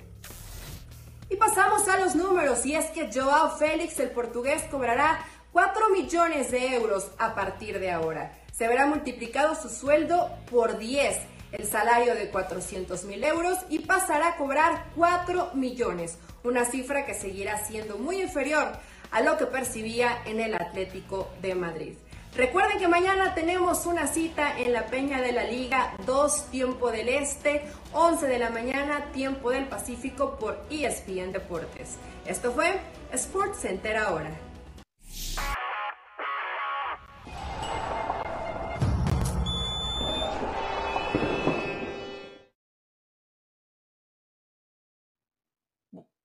[1.29, 6.51] Y pasamos a los números y es que Joao Félix, el portugués, cobrará 4 millones
[6.51, 8.33] de euros a partir de ahora.
[8.51, 14.29] Se verá multiplicado su sueldo por 10 el salario de 400 mil euros y pasará
[14.29, 18.71] a cobrar 4 millones, una cifra que seguirá siendo muy inferior
[19.11, 21.93] a lo que percibía en el Atlético de Madrid.
[22.35, 27.07] Recuerden que mañana tenemos una cita en la Peña de la Liga 2, tiempo del
[27.07, 27.61] Este,
[27.93, 31.97] 11 de la mañana, tiempo del Pacífico por ESPN Deportes.
[32.25, 32.73] Esto fue
[33.11, 34.31] Sports Center ahora.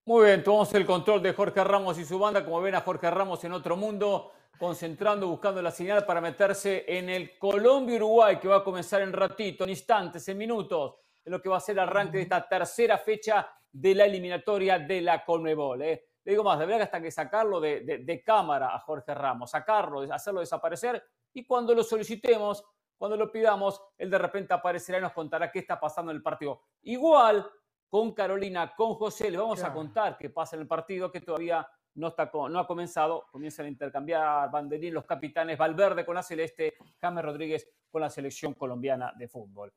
[0.09, 2.43] Muy bien, tomamos el control de Jorge Ramos y su banda.
[2.43, 7.11] Como ven a Jorge Ramos en otro mundo, concentrando, buscando la señal para meterse en
[7.11, 11.51] el Colombia-Uruguay, que va a comenzar en ratito, en instantes, en minutos, en lo que
[11.51, 15.83] va a ser el arranque de esta tercera fecha de la eliminatoria de la Conmebol.
[15.83, 16.07] ¿eh?
[16.25, 20.41] Le digo más, debería hasta que sacarlo de, de, cámara a Jorge Ramos, sacarlo, hacerlo
[20.41, 22.65] desaparecer, y cuando lo solicitemos,
[22.97, 26.23] cuando lo pidamos, él de repente aparecerá y nos contará qué está pasando en el
[26.23, 26.63] partido.
[26.85, 27.47] Igual
[27.89, 29.31] con Carolina, con José.
[29.31, 32.67] Les vamos a contar qué pasa en el partido que todavía no, está, no ha
[32.67, 33.27] comenzado.
[33.31, 38.55] Comienzan a intercambiar banderín los capitanes Valverde con la Celeste, James Rodríguez con la selección
[38.55, 39.73] colombiana de fútbol.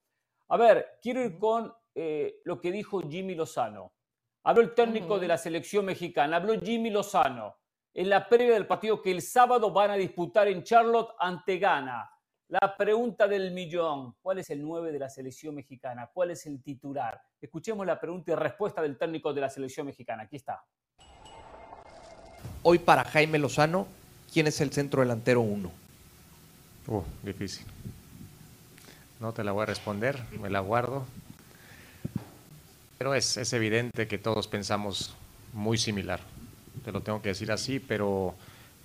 [0.50, 3.94] A ver, quiero ir con eh, lo que dijo Jimmy Lozano.
[4.44, 7.56] Habló el técnico de la selección mexicana, habló Jimmy Lozano
[7.94, 12.10] en la previa del partido que el sábado van a disputar en Charlotte ante Ghana.
[12.52, 16.10] La pregunta del millón, ¿cuál es el 9 de la selección mexicana?
[16.14, 17.22] ¿Cuál es el titular?
[17.40, 20.24] Escuchemos la pregunta y respuesta del técnico de la selección mexicana.
[20.24, 20.62] Aquí está.
[22.64, 23.88] Hoy para Jaime Lozano,
[24.34, 25.72] ¿quién es el centro delantero 1?
[26.88, 27.66] Uh, difícil.
[29.22, 31.06] No te la voy a responder, me la guardo.
[32.98, 35.16] Pero es, es evidente que todos pensamos
[35.54, 36.20] muy similar.
[36.84, 38.36] Te lo tengo que decir así, pero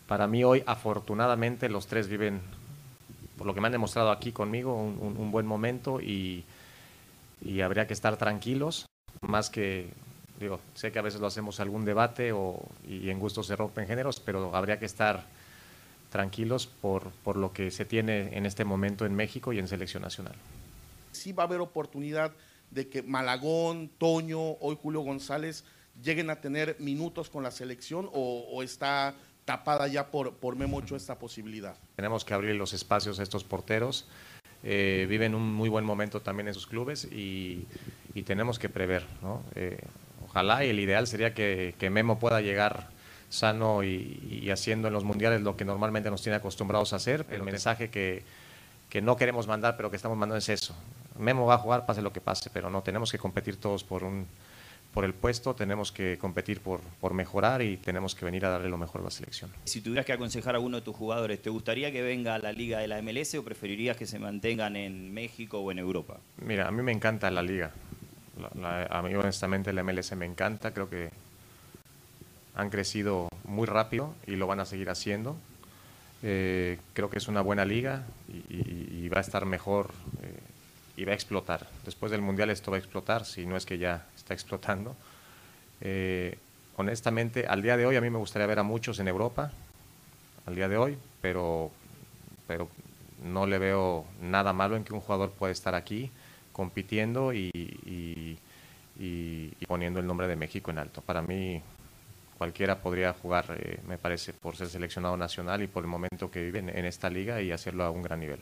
[0.06, 2.40] para mí hoy afortunadamente los tres viven
[3.36, 6.44] por lo que me han demostrado aquí conmigo, un, buen momento y,
[7.62, 8.86] habría que estar tranquilos,
[9.20, 9.90] más que,
[10.40, 13.86] digo, sé que a veces lo hacemos algún debate o, y en gusto se rompen
[13.86, 15.24] géneros, pero habría que estar
[16.10, 20.02] tranquilos por, por lo que se tiene en este momento en México y en selección
[20.02, 20.34] nacional.
[21.12, 22.32] Sí va a haber oportunidad
[22.70, 25.64] de que Malagón, Toño, hoy Julio González
[26.02, 29.14] lleguen a tener minutos con la selección o está
[29.46, 31.76] tapada ya por, por Memo esta posibilidad.
[31.94, 34.06] Tenemos que abrir los espacios a estos porteros.
[34.62, 37.66] Eh, viven un muy buen momento también en sus clubes y,
[38.26, 39.04] tenemos que prever.
[39.54, 39.78] Eh,
[40.24, 42.88] ojalá y el ideal sería que, Memo pueda llegar
[43.28, 47.24] sano y, haciendo en los mundiales lo que normalmente nos tiene acostumbrados a hacer.
[47.30, 48.24] El mensaje que,
[48.90, 50.74] que no queremos mandar, pero que estamos mandando es eso.
[51.18, 54.02] Memo va a jugar, pase lo que pase, pero no tenemos que competir todos por
[54.02, 54.26] un
[54.96, 58.70] por el puesto, tenemos que competir por, por mejorar y tenemos que venir a darle
[58.70, 59.50] lo mejor a la selección.
[59.64, 62.50] Si tuvieras que aconsejar a uno de tus jugadores, ¿te gustaría que venga a la
[62.50, 66.16] liga de la MLS o preferirías que se mantengan en México o en Europa?
[66.38, 67.72] Mira, a mí me encanta la liga.
[68.54, 71.10] a mí honestamente la MLS me encanta, creo que
[72.54, 75.36] han crecido muy rápido y lo van a seguir haciendo.
[76.22, 78.06] Eh, creo que es una buena liga
[78.48, 79.90] y, va a estar mejor
[80.22, 80.40] eh,
[80.96, 81.68] y va a explotar.
[81.84, 84.96] Después del Mundial esto va a explotar, si no es que ya está explotando.
[85.80, 86.36] Eh,
[86.76, 89.52] honestamente, al día de hoy a mí me gustaría ver a muchos en Europa,
[90.46, 91.70] al día de hoy, pero,
[92.48, 92.68] pero
[93.22, 96.10] no le veo nada malo en que un jugador pueda estar aquí
[96.52, 98.36] compitiendo y,
[99.68, 101.02] poniendo el nombre de México en alto.
[101.02, 101.62] Para mí
[102.36, 106.42] cualquiera podría jugar, eh, me parece, por ser seleccionado nacional y por el momento que
[106.42, 108.40] vive en esta liga y hacerlo a un gran nivel.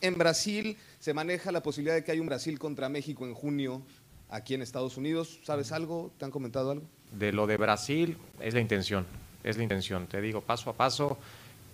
[0.00, 3.82] En Brasil se maneja la posibilidad de que haya un Brasil contra México en junio
[4.30, 5.40] aquí en Estados Unidos.
[5.44, 6.10] ¿Sabes algo?
[6.18, 6.84] ¿Te han comentado algo?
[7.12, 9.06] De lo de Brasil es la intención,
[9.44, 10.06] es la intención.
[10.06, 11.18] Te digo, paso a paso,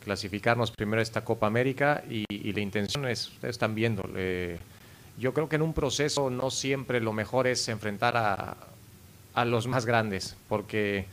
[0.04, 4.04] clasificarnos primero a esta Copa América y, la intención es, ustedes están viendo,
[5.18, 8.56] yo creo que en un proceso no siempre lo mejor es enfrentar a,
[9.34, 11.06] a los más grandes, porque,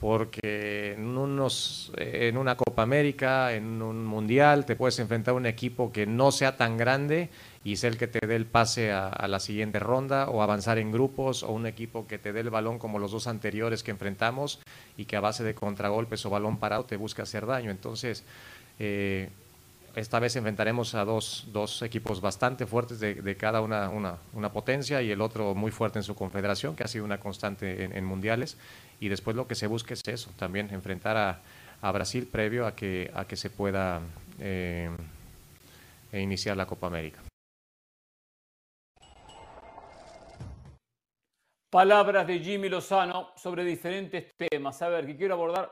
[0.00, 5.46] porque en, unos, en una Copa América, en un Mundial, te puedes enfrentar a un
[5.46, 7.30] equipo que no sea tan grande
[7.64, 10.78] y es el que te dé el pase a, a, la siguiente ronda o avanzar
[10.78, 13.90] en grupos o un equipo que te dé el balón como los dos anteriores que
[13.90, 14.60] enfrentamos
[14.96, 17.70] y que a base de contragolpes o balón parado te busca hacer daño.
[17.70, 18.24] Entonces,
[18.78, 19.30] eh,
[19.98, 24.52] esta vez enfrentaremos a dos, dos equipos bastante fuertes de, de cada una, una, una,
[24.52, 27.96] potencia y el otro muy fuerte en su confederación, que ha sido una constante en,
[27.96, 28.56] en mundiales.
[29.00, 31.40] Y después lo que se busca es eso, también enfrentar a,
[31.82, 34.00] a Brasil previo a que, a que se pueda
[34.38, 34.88] eh,
[36.12, 37.20] iniciar la Copa América.
[41.70, 44.80] Palabras de Jimmy Lozano sobre diferentes temas.
[44.80, 45.70] A ver, que quiero abordar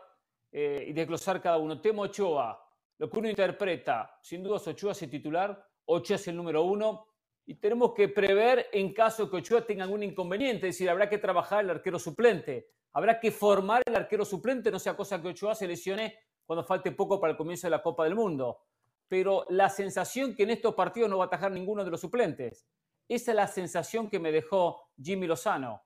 [0.53, 1.81] eh, y desglosar cada uno.
[1.81, 2.66] Temo Ochoa,
[2.99, 7.09] lo que uno interpreta, sin duda Ochoa es el titular, Ochoa es el número uno,
[7.45, 11.19] y tenemos que prever en caso que Ochoa tenga algún inconveniente, es decir, habrá que
[11.19, 15.55] trabajar el arquero suplente, habrá que formar el arquero suplente, no sea cosa que Ochoa
[15.55, 18.63] se lesione cuando falte poco para el comienzo de la Copa del Mundo.
[19.09, 22.67] Pero la sensación que en estos partidos no va a atajar ninguno de los suplentes.
[23.09, 25.83] Esa es la sensación que me dejó Jimmy Lozano.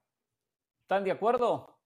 [0.83, 1.80] ¿Están de acuerdo?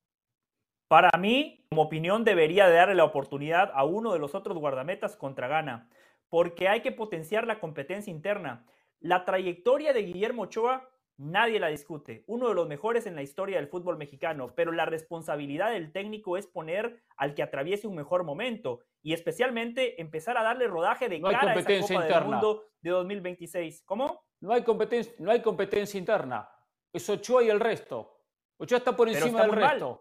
[0.94, 5.16] Para mí, como opinión, debería de darle la oportunidad a uno de los otros guardametas
[5.16, 5.90] contra Ghana,
[6.28, 8.64] porque hay que potenciar la competencia interna.
[9.00, 13.56] La trayectoria de Guillermo Ochoa nadie la discute, uno de los mejores en la historia
[13.56, 18.22] del fútbol mexicano, pero la responsabilidad del técnico es poner al que atraviese un mejor
[18.22, 22.20] momento y especialmente empezar a darle rodaje de no cara a esa Copa interna.
[22.20, 23.82] del Mundo de 2026.
[23.84, 24.22] ¿Cómo?
[24.38, 26.48] No hay competencia, no hay competencia interna.
[26.92, 28.12] Es Ochoa y el resto.
[28.58, 29.98] Ochoa está por encima está del mal.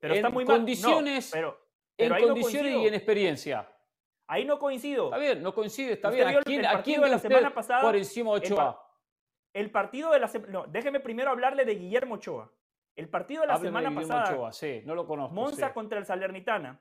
[0.00, 0.54] Pero en está muy mal.
[0.54, 1.60] No, condiciones, pero,
[1.96, 3.68] pero en no condiciones y en experiencia.
[4.26, 5.06] Ahí no coincido.
[5.06, 6.28] Está bien, no coincide, está bien.
[6.28, 8.86] ¿A quién, a quién de la semana pasada, por encima de el Ochoa?
[9.52, 10.52] El partido de la semana.
[10.52, 12.50] No, déjeme primero hablarle de Guillermo Ochoa.
[12.96, 14.36] El partido de la Hábleme de semana Guillermo pasada.
[14.36, 15.34] Ochoa, sí, no lo conozco.
[15.34, 15.74] Monza sí.
[15.74, 16.80] contra el Salernitana.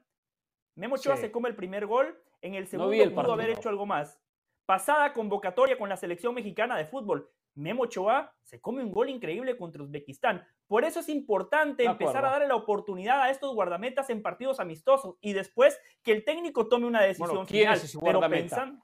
[0.76, 1.24] Memo Ochoa Sí.
[1.24, 2.22] se come el primer gol.
[2.42, 4.22] En el segundo el pudo haber hecho algo más.
[4.66, 7.30] Pasada convocatoria con la selección mexicana de fútbol.
[7.60, 10.46] Memo Ochoa se come un gol increíble contra Uzbekistán.
[10.68, 14.60] Por eso es importante De empezar a darle la oportunidad a estos guardametas en partidos
[14.60, 17.78] amistosos y después que el técnico tome una decisión Bueno, ¿quién final.
[17.78, 18.56] es ese pero guardameta?
[18.56, 18.82] pensan-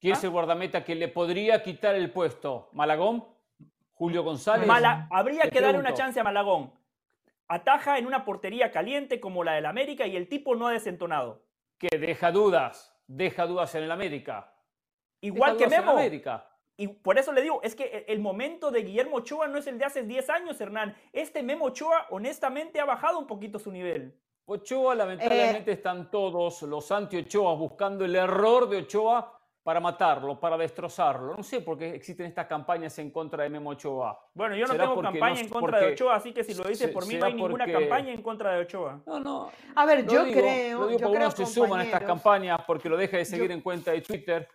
[0.00, 0.16] ¿Quién ¿Ah?
[0.16, 2.70] es el guardameta que le podría quitar el puesto?
[2.72, 3.24] ¿Malagón?
[3.92, 4.66] ¿Julio González?
[4.66, 6.72] Mala- habría que darle una chance a Malagón.
[7.48, 11.44] Ataja en una portería caliente como la del América y el tipo no ha desentonado.
[11.78, 14.54] Que deja dudas, deja dudas en el América.
[15.20, 15.98] Igual Deja que dudas en Memo.
[15.98, 16.49] América.
[16.80, 19.76] Y por eso le digo, es que el momento de Guillermo Ochoa no es el
[19.76, 20.96] de hace 10 años, Hernán.
[21.12, 24.18] Este Memo Ochoa, honestamente, ha bajado un poquito su nivel.
[24.46, 31.36] Ochoa, lamentablemente, están todos los anti-Ochoa buscando el error de Ochoa para matarlo, para destrozarlo.
[31.36, 34.18] No sé por qué existen estas campañas en contra de Memo Ochoa.
[34.32, 36.64] Bueno, yo no ¿Será tengo campaña no- en contra de Ochoa, así que si lo
[36.64, 39.02] dice se- por mí, no hay ninguna campaña en contra de Ochoa.
[39.06, 39.52] No, no.
[39.74, 42.04] A ver, Lo yo digo, creo, lo digo yo creo, uno se suma en estas
[42.04, 44.48] campañas porque lo deja de seguir Yo- en cuenta de Twitter.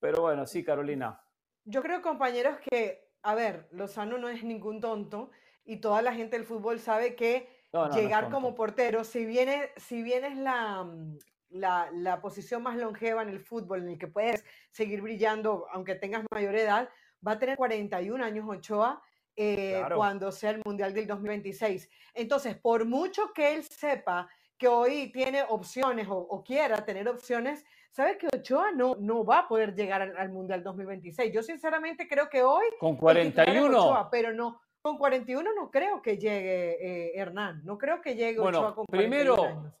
[0.00, 1.20] Pero bueno, sí, Carolina.
[1.70, 5.30] Yo creo, compañeros, que, a ver, Lozano no es ningún tonto
[5.66, 9.50] y toda la gente del fútbol sabe que No, no, llegar como portero, si bien
[9.50, 11.18] es, si bien es la, mm,
[11.50, 15.94] la, la posición más longeva en el fútbol, en el que puedes seguir brillando aunque
[15.94, 16.88] tengas mayor edad,
[17.26, 19.02] va a tener 41 años Ochoa
[19.36, 19.96] eh, Claro.
[19.96, 21.90] cuando sea el Mundial del 2026.
[22.14, 24.26] Entonces, por mucho que él sepa
[24.56, 29.40] que hoy tiene opciones o, o quiera tener opciones, sabe que Ochoa no, no va
[29.40, 31.32] a poder llegar al, al Mundial 2026.
[31.32, 33.78] Yo sinceramente creo que hoy Con el titular es 41.
[33.78, 38.38] Ochoa, pero no, con 41 no creo que llegue eh, Hernán, no creo que llegue
[38.40, 39.74] Bueno, Ochoa con 41 primero, años.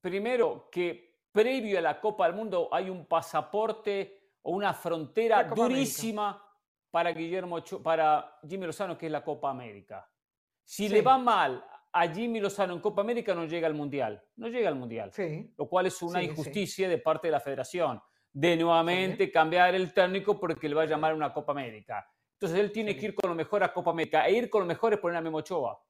[0.00, 5.64] primero que previo a la Copa del Mundo hay un pasaporte o una frontera Copa
[5.64, 5.68] América.
[5.68, 6.46] durísima
[6.90, 10.08] para Guillermo Ocho- para Jimmy Lozano, que es la Copa América.
[10.64, 11.04] Si le Sí.
[11.04, 14.22] va mal a Jimmy Lozano en Copa América, no llega al Mundial.
[14.36, 15.12] No llega al Mundial.
[15.12, 16.30] Sí, Lo cual es una Sí, sí.
[16.30, 18.00] injusticia de parte de la federación.
[18.32, 22.06] De nuevamente cambiar el técnico porque le va a llamar a una Copa América.
[22.34, 22.98] Entonces él tiene Sí.
[22.98, 24.26] que ir con lo mejor a Copa América.
[24.28, 25.82] E ir con lo mejor es poner a Memo Ochoa.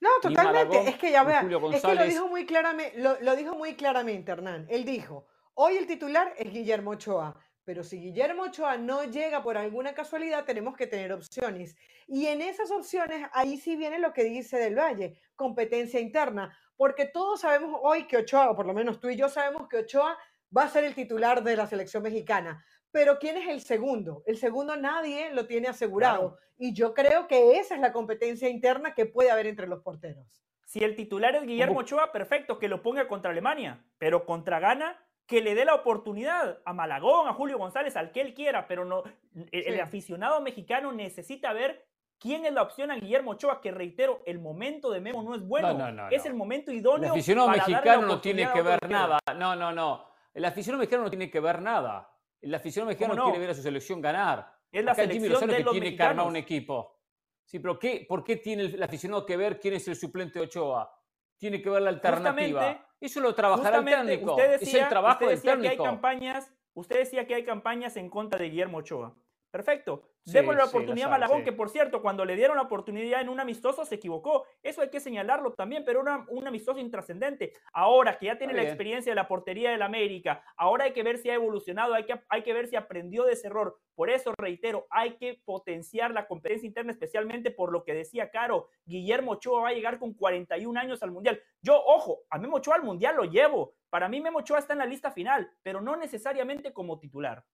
[0.00, 0.88] No, totalmente.
[0.88, 3.54] Es que ya ni vea, Julio es que lo dijo muy claramente, lo, lo dijo
[3.56, 4.66] muy claramente, Hernán.
[4.68, 7.34] Él dijo, hoy el titular es Guillermo Ochoa,
[7.64, 11.76] pero si Guillermo Ochoa no llega por alguna casualidad, tenemos que tener opciones.
[12.06, 17.06] Y en esas opciones, ahí sí viene lo que dice Del Valle, competencia interna, porque
[17.06, 20.18] todos sabemos hoy que Ochoa, o por lo menos tú y yo sabemos que Ochoa
[20.56, 22.64] va a ser el titular de la selección mexicana.
[22.90, 24.22] Pero ¿quién es el segundo?
[24.26, 26.36] El segundo nadie lo tiene asegurado.
[26.58, 30.44] Y yo creo que esa es la competencia interna que puede haber entre los porteros.
[30.66, 31.80] Si el titular es Guillermo.
[31.80, 36.60] Ochoa, perfecto, que lo ponga contra Alemania, pero contra Ghana que le dé la oportunidad
[36.64, 39.02] a Malagón, a Julio González, al que él quiera, pero no,
[39.34, 41.86] el, el aficionado mexicano necesita ver
[42.18, 45.42] quién es la opción a Guillermo Ochoa, que reitero, el momento de Memo no es
[45.46, 47.12] bueno, No, no, no, es el momento El idóneo.
[47.12, 49.18] aficionado para darle la mexicano no tiene que ver nada.
[49.36, 50.06] No, no, no.
[50.34, 52.08] El aficionado mexicano no tiene que ver nada.
[52.40, 54.52] El aficionado mexicano quiere ver a su selección ganar.
[54.70, 56.98] Es la Acá Jimmy selección Lozano de que los tiene que armar un equipo.
[57.44, 60.38] Sí, pero ¿qué, ¿por qué tiene el, el aficionado que ver quién es el suplente
[60.38, 60.90] de Ochoa?
[61.36, 62.60] Tiene que ver la alternativa.
[62.60, 64.32] Justamente- Eso lo trabajará el Justamente, técnico.
[64.36, 65.84] usted es decía, el trabajo usted del decía que hay técnico.
[65.84, 69.14] campañas, usted decía que hay campañas en contra de Guillermo Ochoa.
[69.52, 70.02] Perfecto.
[70.24, 71.44] Sí, Démosle la sí, oportunidad a Malagón, sí.
[71.44, 74.46] que por cierto, cuando le dieron la oportunidad en un amistoso se equivocó.
[74.62, 77.52] Eso hay que señalarlo también, pero era un amistoso intrascendente.
[77.74, 78.72] Ahora que ya tiene Está la bien.
[78.72, 82.18] experiencia de la portería del América, ahora hay que ver si ha evolucionado, hay que,
[82.30, 83.78] hay que ver si aprendió de ese error.
[83.94, 88.70] Por eso, reitero, hay que potenciar la competencia interna, especialmente por lo que decía Caro.
[88.86, 91.42] Guillermo Ochoa va a llegar con 41 años al Mundial.
[91.60, 93.74] Yo, ojo, a Memo Ochoa al Mundial lo llevo.
[93.90, 97.44] Para mí Memo Ochoa está en la lista final, pero no necesariamente como titular.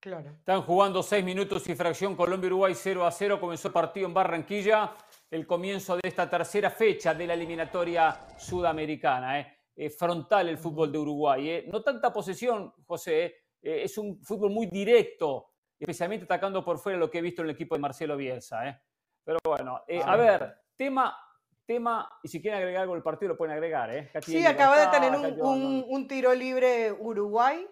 [0.00, 0.30] Claro.
[0.30, 3.40] Están jugando seis minutos y fracción Colombia-Uruguay 0 a 0.
[3.40, 4.92] Comenzó el partido en Barranquilla.
[5.30, 9.40] El comienzo de esta tercera fecha de la eliminatoria sudamericana.
[9.40, 9.54] ¿eh?
[9.76, 11.50] Eh, frontal el fútbol de Uruguay.
[11.50, 11.64] ¿eh?
[11.70, 13.24] No tanta posesión, José.
[13.60, 13.82] ¿eh?
[13.84, 17.54] Es un fútbol muy directo, especialmente atacando por fuera lo que he visto en el
[17.54, 18.80] equipo de Marcelo Bielsa.
[19.24, 20.16] Pero bueno, eh, a Ah.
[20.16, 21.18] ver, tema,
[21.66, 23.90] tema, y si quieren agregar algo del partido lo pueden agregar.
[23.94, 24.10] ¿eh?
[24.22, 27.66] Sí, acaba de tener un- un tiro libre Uruguay.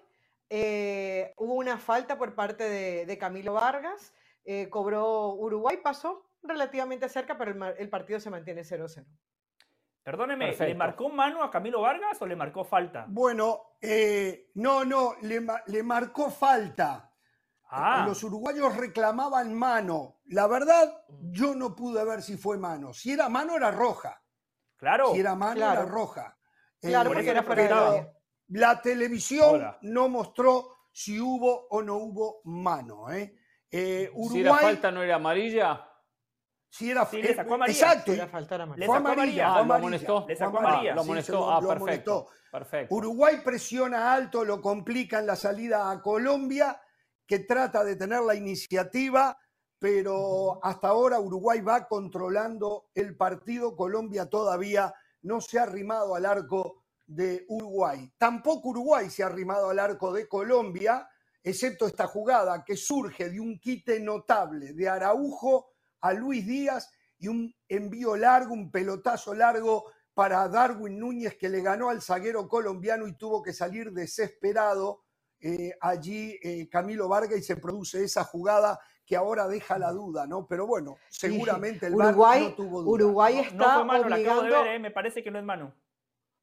[0.48, 4.14] Eh, hubo una falta por parte de, de Camilo Vargas.
[4.44, 9.04] eh, cobró Uruguay, pasó relativamente cerca, pero el, partido se mantiene 0-0.
[10.04, 13.06] Perdóneme, ¿le marcó mano a Camilo Vargas o le marcó falta?
[13.08, 17.12] Bueno, eh, no, no, le, ma- le marcó falta.
[17.68, 20.20] Ah, Los uruguayos reclamaban mano.
[20.26, 22.92] La verdad, yo no pude ver si fue mano.
[22.94, 24.22] Si era mano, era roja.
[24.76, 25.12] claro.
[25.12, 25.80] Si era mano, Claro.
[25.82, 26.38] era roja.
[26.80, 28.12] Claro, Eh, porque era fuera.
[28.48, 29.78] La televisión Ahora.
[29.82, 33.10] no mostró si hubo o no hubo mano.
[33.10, 33.36] ¿eh?
[33.70, 35.88] Eh, Si la Uruguay, falta no era amarilla,
[36.68, 37.78] si era Sí, le sacó amarilla.
[37.92, 38.12] Exacto.
[38.12, 39.54] Era Le Fue sacó amarilla, amarilla.
[39.54, 40.24] Ah, lo amonestó.
[40.28, 40.94] Le sacó amarilla, amarilla.
[40.94, 41.50] lo amonestó.
[41.50, 42.12] ah, lo perfecto.
[42.12, 42.36] amonestó.
[42.50, 42.94] Perfecto.
[42.94, 46.80] Uruguay presiona alto, lo complica en la salida a Colombia,
[47.26, 49.36] que trata de tener la iniciativa,
[49.78, 53.76] pero hasta ahora Uruguay va controlando el partido.
[53.76, 58.12] Colombia todavía no se ha arrimado al arco de Uruguay.
[58.18, 61.08] Tampoco Uruguay se ha arrimado al arco de Colombia,
[61.42, 67.28] excepto esta jugada que surge de un quite notable de Araujo a Luis Díaz y
[67.28, 73.06] un envío largo, un pelotazo largo para Darwin Núñez que le ganó al zaguero colombiano
[73.06, 75.02] y tuvo que salir desesperado
[75.40, 80.26] eh, allí eh, Camilo Vargas y se produce esa jugada que ahora deja la duda,
[80.26, 80.46] ¿no?
[80.46, 82.90] Pero bueno, seguramente el Uruguay, no tuvo duda.
[82.90, 85.30] Uruguay No, está no fue mano, la acabo de obligando, ver, eh, me parece que
[85.30, 85.74] no es mano.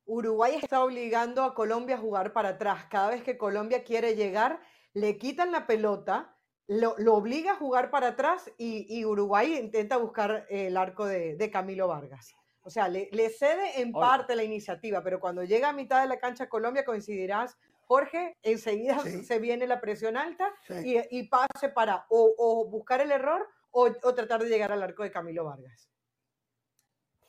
[0.06, 2.86] Uruguay está obligando a Colombia a jugar para atrás.
[2.90, 4.60] Cada vez que Colombia quiere llegar,
[4.94, 6.36] le quitan la pelota,
[6.68, 11.36] lo, lo obliga a jugar para atrás y, y Uruguay intenta buscar el arco de,
[11.36, 12.34] de Camilo Vargas.
[12.64, 16.08] O sea, le, le cede en parte la iniciativa, pero cuando llega a mitad de
[16.08, 19.24] la cancha Colombia, coincidirás, Jorge, enseguida Sí.
[19.24, 20.98] se viene la presión alta Sí.
[21.12, 24.82] y, y pase para o, o buscar el error o, o tratar de llegar al
[24.84, 25.90] arco de Camilo Vargas.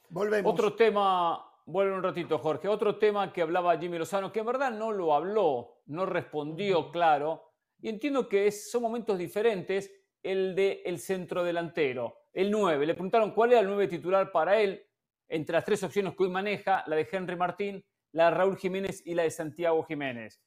[0.09, 0.53] Volvemos.
[0.53, 2.69] Otro tema, vuelve un ratito, Jorge.
[2.69, 7.51] Otro tema que hablaba Jimmy Lozano, que en verdad no lo habló, no respondió claro.
[7.81, 9.91] Y entiendo que es- son momentos diferentes.
[10.23, 12.87] El de el centro delantero, el 9.
[12.87, 14.83] Le preguntaron cuál era el 9 titular para él.
[15.29, 19.03] Entre las tres opciones que hoy maneja, la de Henry Martín, la de Raúl Jiménez
[19.07, 20.41] y la de Santiago Jiménez.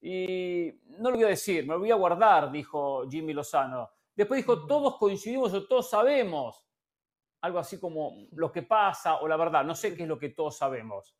[0.00, 3.90] Y no lo voy a decir, me lo voy a guardar, dijo Jimmy Lozano.
[4.14, 6.64] Después dijo, todos coincidimos o todos sabemos
[7.40, 10.30] algo así como lo que pasa o la verdad, no sé qué es lo que
[10.30, 11.16] todos sabemos.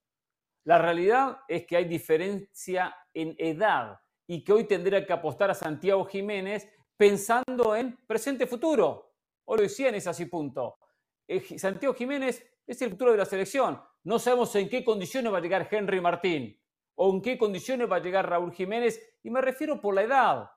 [0.64, 5.54] La realidad es que hay diferencia en edad y que hoy tendría que apostar a
[5.54, 9.14] Santiago Jiménez pensando en presente-futuro.
[9.46, 10.78] O lo decían, es así punto.
[11.26, 13.80] Eh, Santiago Jiménez es el futuro de la selección.
[14.04, 16.60] No sabemos en qué condiciones va a llegar Henry Martín
[16.96, 19.00] o en qué condiciones va a llegar Raúl Jiménez.
[19.22, 20.50] Y me refiero por la edad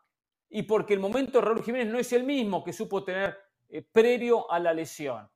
[0.50, 3.38] y porque el momento de Raúl Jiménez no es el mismo que supo tener
[3.70, 5.31] eh, previo a la lesión.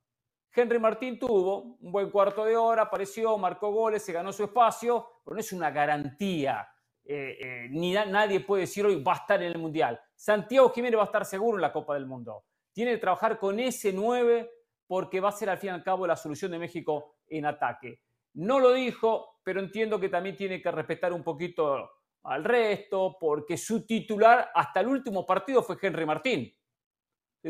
[0.56, 5.08] Henry Martín tuvo un buen cuarto de hora, apareció, marcó goles, se ganó su espacio,
[5.24, 6.68] pero no es una garantía.
[7.08, 10.01] eh, eh, ni na- nadie puede decir hoy va a estar en el Mundial.
[10.16, 12.45] Santiago Jiménez va a estar seguro en la Copa del Mundo.
[12.74, 14.49] Tiene que trabajar con ese 9
[14.88, 17.99] porque va a ser al fin y al cabo la solución de México en ataque.
[18.34, 21.91] No lo dijo, pero entiendo que también tiene que respetar un poquito
[22.24, 26.51] al resto, porque su titular hasta el último partido fue Henry Martín.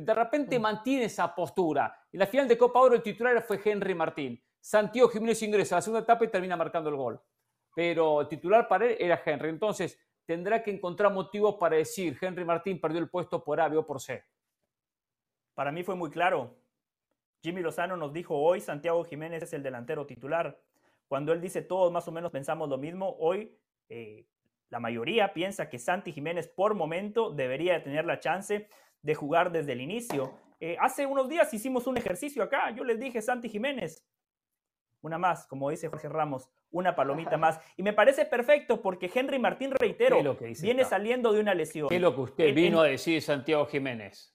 [0.01, 1.97] De repente mantiene esa postura.
[2.11, 4.41] En la final de Copa Oro el titular fue Henry Martín.
[4.59, 7.21] Santiago Jiménez ingresa a la segunda etapa y termina marcando el gol.
[7.73, 9.49] pero titular para él era Henry.
[9.49, 13.85] Entonces, tendrá que encontrar motivos para decir Henry Martín perdió el puesto por A o
[13.85, 14.23] por C.
[15.53, 16.57] Para mí fue muy claro.
[17.41, 20.59] Jimmy Lozano nos dijo hoy Santiago Jiménez es el delantero titular.
[21.07, 24.25] Cuando él dice todos más o menos pensamos lo mismo, hoy eh,
[24.69, 28.67] la mayoría piensa que Santi Jiménez por momento debería tener la chance
[29.05, 30.33] de jugar desde el inicio.
[30.59, 32.71] Eh, hace unos días hicimos un ejercicio acá.
[32.71, 34.03] Yo les dije Santi Jiménez,
[35.01, 37.59] una más, como dice Jorge Ramos, una palomita más.
[37.77, 41.87] Y me parece perfecto porque Henry Martín, reitero, viene saliendo de una lesión.
[41.87, 44.34] ¿Qué es lo que usted vino a decir Santiago Jiménez?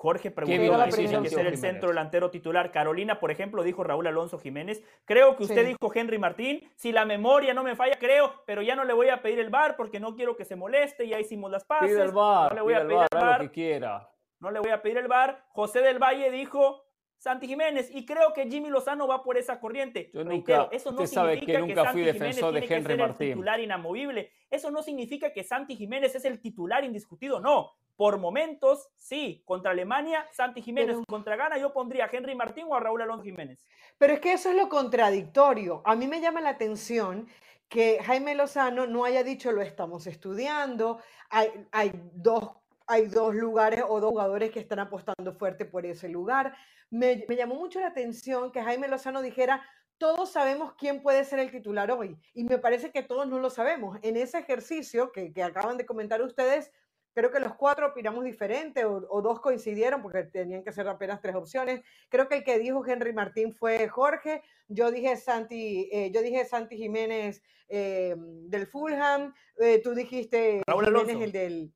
[0.00, 2.72] Jorge preguntó si tiene que ser el centro delantero titular.
[2.72, 4.82] Carolina, por ejemplo, dijo Raúl Alonso Jiménez.
[5.04, 6.66] Creo que usted dijo Henry Martín.
[6.74, 9.50] Si la memoria no me falla, creo, pero ya no le voy a pedir el
[9.50, 11.06] bar porque no quiero que se moleste.
[11.06, 11.90] Ya hicimos las pases.
[11.90, 14.08] Pide el bar, no le voy a pedir el bar, Lo que quiera.
[14.38, 15.44] No le voy a pedir el bar.
[15.50, 16.82] José del Valle dijo
[17.18, 20.10] Santi Jiménez y creo que Jimmy Lozano va por esa corriente.
[20.14, 23.26] Yo nunca, eso no significa que, nunca fui defensor de Henry Martín.
[23.26, 24.32] el titular inamovible.
[24.50, 27.38] Eso no significa que Santi Jiménez es el titular indiscutido.
[27.38, 32.64] No, por momentos, sí, contra Alemania, Santi Jiménez, contra Ghana, yo pondría a Henry Martín
[32.66, 33.68] o a Raúl Alonso Jiménez.
[33.98, 35.82] Pero es que eso es lo contradictorio.
[35.84, 37.28] A mí me llama la atención
[37.68, 40.98] que Jaime Lozano no haya dicho lo estamos estudiando,
[41.28, 42.52] hay, hay, dos,
[42.86, 46.56] hay dos lugares o dos jugadores que están apostando fuerte por ese lugar.
[46.88, 49.62] Me, me llamó mucho la atención que Jaime Lozano dijera,
[49.98, 52.16] todos sabemos quién puede ser el titular hoy.
[52.32, 53.98] Y me parece que todos no lo sabemos.
[54.00, 56.72] En ese ejercicio que, que acaban de comentar ustedes,
[57.12, 61.34] Creo que los cuatro opinamos diferente o, dos coincidieron porque tenían que ser apenas tres
[61.34, 61.82] opciones.
[62.08, 64.42] Creo que el que dijo Henry Martín fue Jorge.
[64.68, 69.34] Yo dije Santi, eh, yo dije Santi Jiménez eh, del Fulham.
[69.58, 71.74] Eh, tú dijiste Raúl Jiménez el del,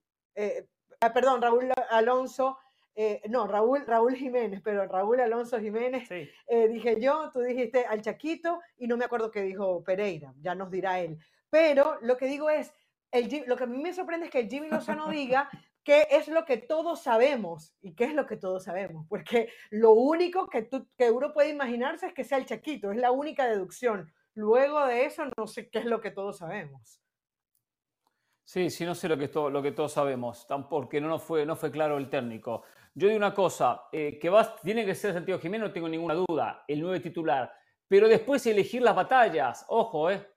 [1.01, 2.57] ah, perdón, Raúl Alonso.
[3.29, 6.09] no, Raúl, Raúl Jiménez, pero Raúl Alonso Jiménez,
[6.71, 10.71] dije yo, tú dijiste al Chaquito y no me acuerdo qué dijo Pereira, ya nos
[10.71, 11.19] dirá él.
[11.51, 12.73] Pero lo que digo es,
[13.47, 15.49] lo que a mí me sorprende es que el Jimmy Lozano diga
[15.83, 17.75] qué es lo que todos sabemos.
[17.81, 19.07] ¿Y qué es lo que todos sabemos?
[19.09, 23.11] Porque lo único que, que uno puede imaginarse es que sea el Chaquito, es la
[23.11, 24.13] única deducción.
[24.35, 27.01] Luego de eso, no sé qué es lo que todos sabemos.
[28.47, 31.71] Sí, sí, no sé lo que, lo que todos sabemos, porque no, fue, no fue
[31.71, 32.65] claro el técnico.
[32.95, 36.15] Yo digo una cosa, eh, que vas, tiene que ser Santiago Jiménez, no tengo ninguna
[36.15, 37.53] duda, el nueve titular,
[37.89, 40.29] pero después elegir las batallas, ojo, ¿eh?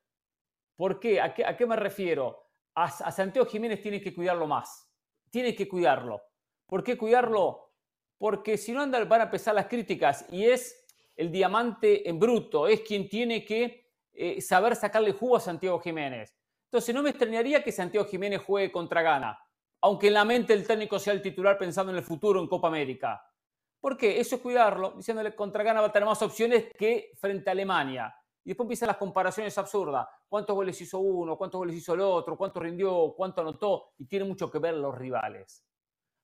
[0.77, 1.19] ¿Por qué?
[1.19, 2.46] ¿A qué, a qué me refiero?
[2.77, 4.87] A, Santiago Jiménez tiene que cuidarlo más.
[5.31, 6.21] Tiene que cuidarlo.
[6.67, 7.73] ¿Por qué cuidarlo?
[8.17, 12.81] Porque si no van a empezar las críticas y es el diamante en bruto, es
[12.81, 16.35] quien tiene que eh, saber sacarle jugo a Santiago Jiménez.
[16.65, 19.39] Entonces no me extrañaría que Santiago Jiménez juegue contra Ghana,
[19.81, 22.67] aunque en la mente el técnico sea el titular pensando en el futuro en Copa
[22.67, 23.23] América.
[23.79, 24.19] ¿Por qué?
[24.19, 28.15] Eso es cuidarlo, diciéndole contra Ghana va a tener más opciones que frente a Alemania.
[28.47, 30.07] Y después empiezan las comparaciones absurdas.
[30.29, 31.37] ¿Cuántos goles hizo uno?
[31.37, 32.37] ¿Cuántos goles hizo el otro?
[32.37, 33.13] ¿Cuánto rindió?
[33.13, 33.91] ¿Cuánto anotó?
[33.97, 35.65] Y tiene mucho que ver los rivales.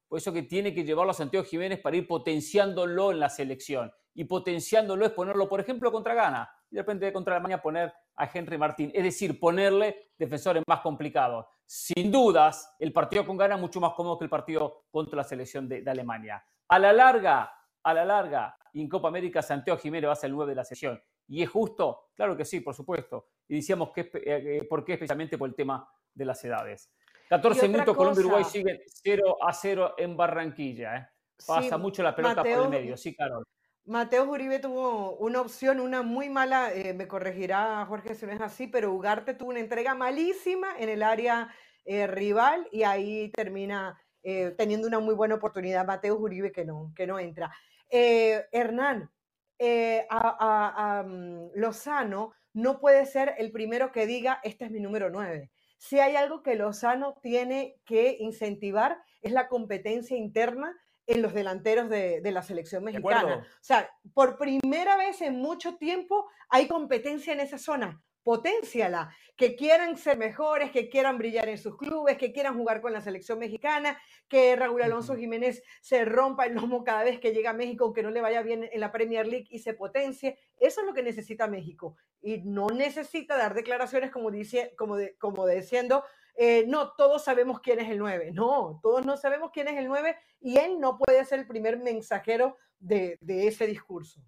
[0.07, 3.91] Por eso que tiene que llevarlo a Santiago Jiménez para ir potenciándolo en la selección.
[4.13, 6.49] Y potenciándolo es ponerlo, por ejemplo, contra Ghana.
[6.71, 8.89] Y de repente contra Alemania poner a Henry Martín.
[8.93, 11.45] Es decir, ponerle defensores más complicados.
[11.65, 15.25] Sin dudas, el partido con Ghana es mucho más cómodo que el partido contra la
[15.25, 16.41] selección de, Alemania.
[16.69, 17.53] A la larga,
[17.83, 20.63] a la larga, en Copa América, Santiago Jiménez va a ser el 9 de la
[20.63, 21.03] sesión.
[21.27, 22.09] ¿Y es justo?
[22.15, 23.27] Claro que sí, por supuesto.
[23.47, 26.91] Y decíamos que, eh, eh, por qué, especialmente por el tema de las edades.
[27.29, 30.97] 14 minutos, Colombia Uruguay siguen 0 a 0 en Barranquilla.
[30.97, 31.07] ¿eh?
[31.47, 33.43] Pasa mucho la pelota por el medio, sí, Carol.
[33.85, 38.67] Mateo Uribe tuvo una opción, una muy mala, me corregirá Jorge si no es así,
[38.67, 41.53] pero Ugarte tuvo una entrega malísima en el área
[41.85, 47.19] rival y ahí termina teniendo una muy buena oportunidad Mateo Uribe que no, que no
[47.19, 47.51] entra.
[47.89, 49.11] Hernán,
[49.59, 55.09] eh, a, mm, Lozano no puede ser el primero que diga, este es mi número
[55.09, 55.51] 9.
[55.77, 60.75] Si hay algo que Lozano tiene que incentivar es la competencia interna
[61.05, 63.39] en los delanteros de, de la selección mexicana.
[63.39, 69.55] O sea, por primera vez en mucho tiempo hay competencia en esa zona potenciala, que
[69.55, 73.39] quieran ser mejores, que quieran brillar en sus clubes, que quieran jugar con la selección
[73.39, 77.93] mexicana, que Raúl Alonso Jiménez se rompa el lomo cada vez que llega a México,
[77.93, 80.39] que no le vaya bien en la Premier League y se potencie.
[80.57, 81.97] Eso es lo que necesita México.
[82.21, 86.03] Y no necesita dar declaraciones como, dice, como, como diciendo,
[86.35, 88.31] eh, no, todos sabemos quién es el 9.
[88.31, 91.77] No, todos no sabemos quién es el 9 y él no puede ser el primer
[91.77, 94.21] mensajero de, ese discurso.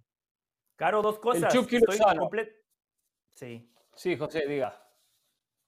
[0.76, 1.43] Caro, dos cosas.
[1.43, 1.60] El Estoy
[3.36, 3.70] Sí.
[3.96, 4.82] Sí, José, diga.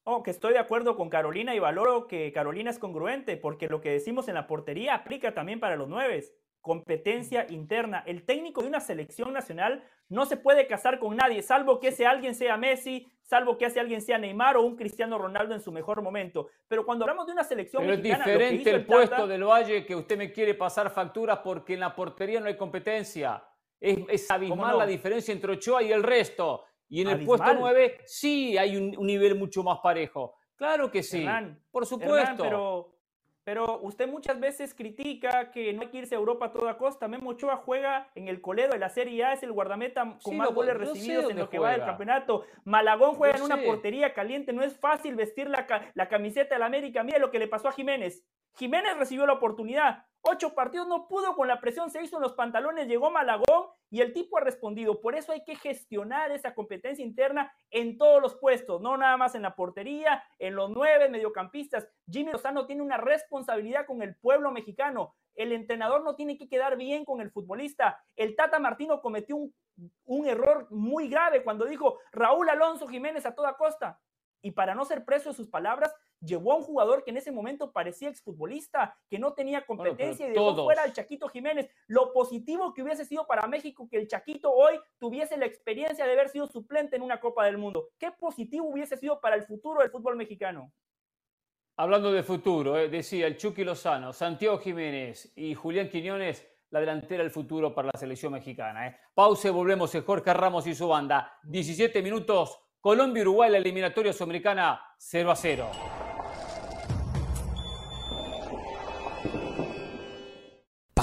[0.03, 3.81] Oh, que estoy de acuerdo con Carolina y valoro que Carolina es congruente, porque lo
[3.81, 6.23] que decimos en la portería aplica también para los nueve.
[6.61, 8.03] competencia interna.
[8.05, 12.05] El técnico de una selección nacional no se puede casar con nadie, salvo que ese
[12.05, 15.71] alguien sea Messi, salvo que ese alguien sea Neymar o un Cristiano Ronaldo en su
[15.71, 16.47] mejor momento.
[16.67, 20.17] Pero cuando hablamos de una selección Pero es diferente el, puesto del Valle que usted
[20.17, 23.43] me quiere pasar facturas porque en la portería no hay competencia.
[23.79, 26.63] Es, abismal la diferencia entre Ochoa y el resto.
[26.89, 30.35] Y en el puesto 9 sí hay un, nivel mucho más parejo.
[30.55, 31.25] Claro que sí,
[31.71, 32.43] por supuesto.
[32.43, 32.97] pero
[33.47, 37.07] pero usted muchas veces critica que no hay que irse a Europa a toda costa.
[37.07, 40.53] Memo Ochoa juega en el Coledo de la Serie A, es el guardameta con más
[40.53, 42.43] goles recibidos en lo que va del campeonato.
[42.65, 47.03] Malagón juega en una portería caliente, no es fácil vestir la, la camiseta del América.
[47.03, 48.27] Mire lo que le pasó a Jiménez.
[48.57, 52.33] Jiménez recibió la oportunidad, Ocho partidos no pudo con la presión, se hizo en los
[52.33, 54.99] pantalones, llegó Malagón y el tipo ha respondido.
[54.99, 59.35] Por eso hay que gestionar esa competencia interna en todos los puestos, no nada más
[59.35, 61.87] en la portería, en los nueve mediocampistas.
[62.11, 65.15] Jimmy Lozano tiene una responsabilidad con el pueblo mexicano.
[65.33, 68.03] El entrenador no tiene que quedar bien con el futbolista.
[68.17, 69.55] El Tata Martino cometió un,
[70.03, 74.01] un error muy grave cuando dijo Raúl Alonso Jiménez a toda costa.
[74.41, 77.31] Y para no ser preso de sus palabras, llevó a un jugador que en ese
[77.31, 81.69] momento parecía exfutbolista, que no tenía competencia y dejó fuera al Chaquito Jiménez.
[81.87, 86.11] Lo positivo que hubiese sido para México que el Chaquito hoy tuviese la experiencia de
[86.11, 87.89] haber sido suplente en una Copa del Mundo.
[87.97, 90.71] ¿Qué positivo hubiese sido para el futuro del fútbol mexicano?
[91.79, 97.21] Hablando de futuro, eh, decía el Chucky Lozano, Santiago Jiménez y Julián Quiñones, la delantera
[97.21, 98.87] del futuro para la selección mexicana.
[98.87, 98.97] Eh.
[99.13, 101.39] Pause, volvemos en Jorge Ramos y su banda.
[101.43, 105.69] 17 minutos, Colombia-Uruguay, la eliminatoria sudamericana 0 a 0.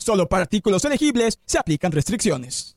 [0.00, 2.74] Solo para artículos elegibles se aplican restricciones.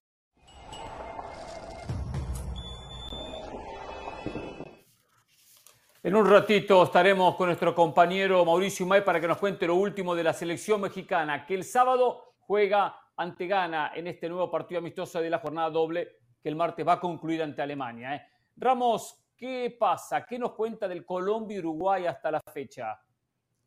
[6.03, 10.13] En un ratito estaremos con nuestro compañero Mauricio May para que nos cuente lo último
[10.13, 15.21] de la selección mexicana, que el sábado juega ante Ghana en este nuevo partido amistoso
[15.21, 18.15] de la jornada doble que el martes va a concluir ante Alemania.
[18.15, 18.21] ¿eh?
[18.57, 20.25] Ramos, ¿qué pasa?
[20.25, 22.99] ¿Qué nos cuenta del Colombia y Uruguay hasta la fecha?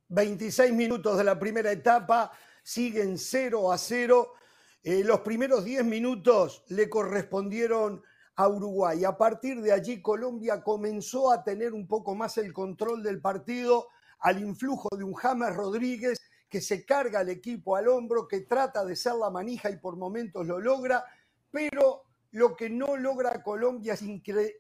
[0.09, 2.31] 26 minutos de la primera etapa
[2.67, 4.33] siguen 0 a 0.
[4.83, 8.03] Eh, los primeros 10 minutos le correspondieron
[8.35, 9.05] a Uruguay.
[9.05, 13.87] A partir de allí Colombia comenzó a tener un poco más el control del partido
[14.19, 18.85] al influjo de un James Rodríguez que se carga el equipo al hombro, que trata
[18.85, 21.05] de ser la manija y por momentos lo logra,
[21.53, 22.03] pero
[22.33, 24.03] lo que no logra Colombia es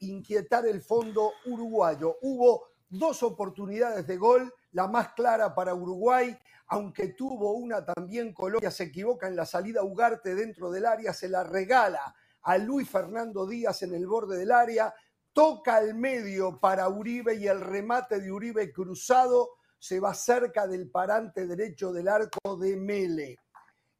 [0.00, 2.18] inquietar el fondo uruguayo.
[2.22, 6.38] Hubo dos oportunidades de gol, la más clara para Uruguay,
[6.69, 11.29] aunque tuvo una también Colombia, se equivoca en la salida Ugarte dentro del área, se
[11.29, 14.95] la regala a Luis Fernando Díaz en el borde del área,
[15.33, 20.91] toca al medio para Uribe y el remate de Uribe cruzado se va cerca del
[20.91, 23.37] parante derecho del arco de Mele.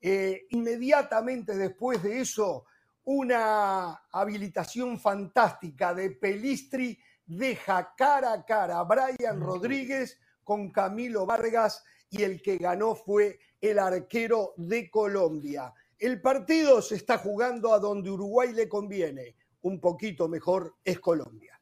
[0.01, 2.65] Eh, inmediatamente después de eso,
[3.05, 11.85] una habilitación fantástica de Pelistri deja cara a cara a Brian Rodríguez con Camilo Vargas
[12.11, 15.73] y el que ganó fue el arquero de Colombia.
[15.99, 19.37] El partido se está jugando a donde Uruguay le conviene.
[19.63, 21.59] Un poquito mejor es Colombia.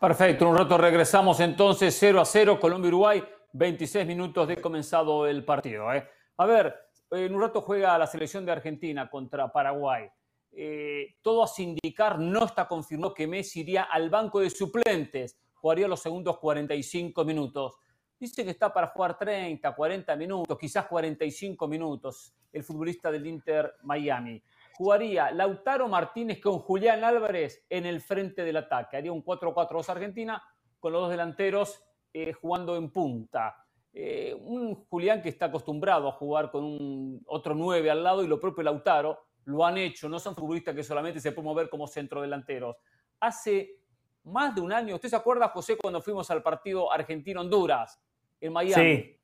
[0.00, 5.92] Perfecto, un rato regresamos entonces 0 a 0 Colombia-Uruguay, 26 minutos de comenzado el partido.
[5.92, 6.08] ¿eh?
[6.36, 6.72] A ver,
[7.10, 10.08] en un rato juega la selección de Argentina contra Paraguay.
[10.52, 15.88] Eh, todo a indicar, no está confirmado que Messi iría al banco de suplentes, jugaría
[15.88, 17.76] los segundos 45 minutos.
[18.20, 23.76] Dice que está para jugar 30, 40 minutos, quizás 45 minutos, el futbolista del Inter
[23.84, 24.42] Miami.
[24.74, 28.96] Jugaría Lautaro Martínez con Julián Álvarez en el frente del ataque.
[28.96, 30.42] Haría un 4-4-2 Argentina
[30.80, 31.80] con los dos delanteros
[32.12, 33.64] eh, jugando en punta.
[33.92, 38.26] Eh, un Julián que está acostumbrado a jugar con un otro 9 al lado y
[38.26, 40.08] lo propio Lautaro lo han hecho.
[40.08, 42.76] No son futbolistas que solamente se pueden mover como centrodelanteros.
[43.20, 43.78] Hace
[44.24, 44.96] más de un año.
[44.96, 48.00] ¿Usted se acuerda, José, cuando fuimos al partido Argentino-Honduras
[48.40, 48.96] en Miami?
[48.96, 49.14] Sí.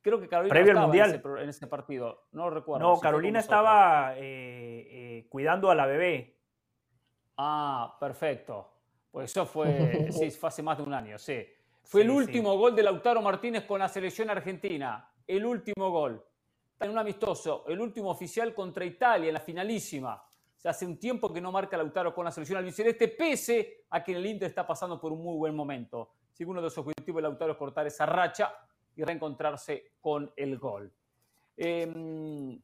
[0.00, 1.08] Creo que Carolina Previo al estaba Mundial.
[1.10, 2.26] En, ese, pro- en ese partido.
[2.32, 2.88] No lo recuerdo.
[2.88, 6.36] No, si Carolina estaba eh, eh, cuidando a la bebé.
[7.36, 8.68] Ah, perfecto.
[9.10, 11.46] Pues eso fue, sí, fue hace más de un año, sí.
[11.84, 15.08] Fue el último gol de Lautaro Martínez con la selección argentina.
[15.26, 16.24] El último gol.
[16.72, 17.64] Está en un amistoso.
[17.68, 20.14] El último oficial contra Italia en la finalísima.
[20.16, 24.02] O sea, hace un tiempo que no marca Lautaro con la selección albiceleste, pese a
[24.02, 26.10] que el Inter está pasando por un muy buen momento.
[26.42, 28.52] Así que uno de los objetivos de Lautaro es cortar esa racha
[28.96, 30.92] y reencontrarse con el gol.
[31.56, 32.60] Em,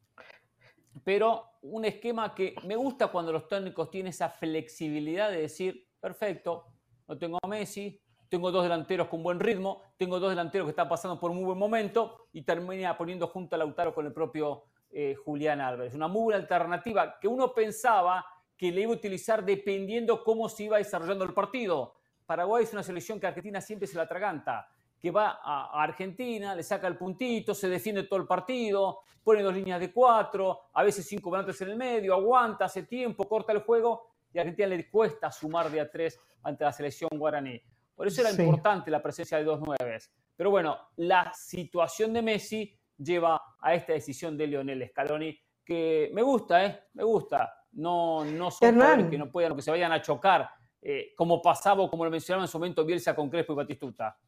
[1.04, 6.66] pero un esquema que me gusta cuando los técnicos tienen esa flexibilidad de decir, perfecto,
[7.06, 10.88] no tengo a Messi, tengo dos delanteros con buen ritmo, tengo dos delanteros que están
[10.88, 14.64] pasando por un muy buen momento y termina poniendo junto a Lautaro con el propio
[14.90, 15.94] eh, Julián Álvarez.
[15.94, 18.26] Una muy buena alternativa que uno pensaba
[18.56, 21.97] que le iba a utilizar dependiendo cómo se iba desarrollando el partido.
[22.28, 24.68] Paraguay es una selección que Argentina siempre se la atraganta,
[25.00, 29.54] que va a Argentina, le saca el puntito, se defiende todo el partido, pone dos
[29.54, 33.60] líneas de cuatro, a veces cinco volantes en el medio, aguanta, hace tiempo, corta el
[33.62, 37.58] juego y a Argentina le cuesta sumar de a tres ante la selección guaraní.
[37.94, 38.42] Por eso era Sí.
[38.42, 40.12] importante la presencia de dos nueves.
[40.36, 46.20] Pero bueno, la situación de Messi lleva a esta decisión de Lionel Scaloni, que me
[46.20, 46.82] gusta, ¿eh?
[46.92, 47.54] Me gusta.
[47.72, 50.50] No, no son que no puedan, que se vayan a chocar,
[50.80, 54.18] eh, como pasaba como lo mencionaba en su momento Bielsa con Crespo y Batistuta.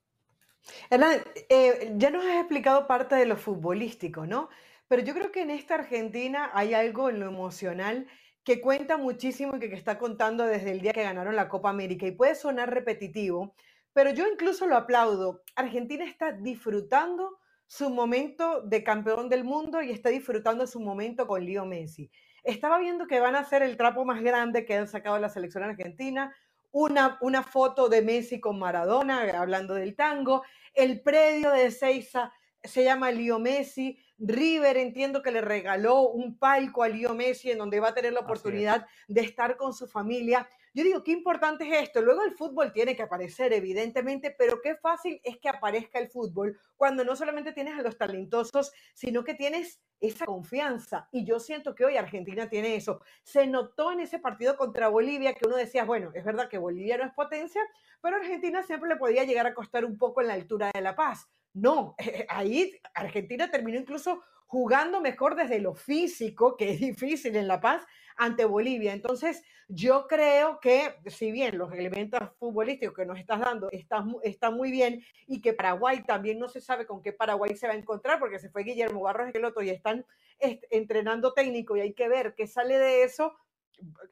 [0.90, 4.48] Hernán, eh, ya nos has explicado parte de lo futbolístico, ¿no?
[4.88, 8.06] Pero yo creo que en esta Argentina hay algo en lo emocional
[8.44, 11.70] que cuenta muchísimo y que, que está contando desde el día que ganaron la Copa
[11.70, 12.06] América.
[12.06, 13.54] Y puede sonar repetitivo,
[13.92, 15.42] pero yo incluso lo aplaudo.
[15.54, 21.44] Argentina está disfrutando su momento de campeón del mundo y está disfrutando su momento con
[21.44, 22.10] Leo Messi.
[22.44, 25.64] Estaba viendo que van a hacer el trapo más grande que han sacado la selección
[25.64, 26.34] argentina,
[26.72, 32.32] una, una foto de Messi con Maradona, hablando del tango, el predio de Ezeiza
[32.62, 37.58] se llama Leo Messi, River entiendo que le regaló un palco a Leo Messi en
[37.58, 40.48] donde va a tener la oportunidad de estar con su familia.
[40.72, 42.00] Yo digo, qué importante es esto.
[42.00, 46.58] Luego el fútbol tiene que aparecer, evidentemente, pero qué fácil es que aparezca el fútbol
[46.76, 51.08] cuando no solamente tienes a los talentosos, sino que tienes esa confianza.
[51.10, 53.00] Y yo siento que hoy Argentina tiene eso.
[53.22, 56.98] Se notó en ese partido contra Bolivia que uno decía, bueno, es verdad que Bolivia
[56.98, 57.62] no es potencia,
[58.00, 60.94] pero Argentina siempre le podía llegar a costar un poco en la altura de La
[60.94, 61.28] Paz.
[61.52, 61.96] No,
[62.28, 67.86] ahí Argentina terminó incluso jugando mejor desde lo físico, que es difícil en La Paz,
[68.20, 68.92] ante Bolivia.
[68.92, 74.54] Entonces, yo creo que si bien los elementos futbolísticos que nos estás dando están, están
[74.54, 77.76] muy bien y que Paraguay también no se sabe con qué Paraguay se va a
[77.76, 80.04] encontrar porque se fue Guillermo Barros Esqueloto y están
[80.38, 83.32] est- entrenando técnico y hay que ver qué sale de eso.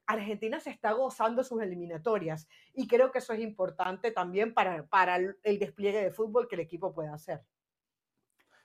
[0.07, 5.17] Argentina se está gozando sus eliminatorias y creo que eso es importante también para, para
[5.17, 7.43] el despliegue de fútbol que el equipo pueda hacer.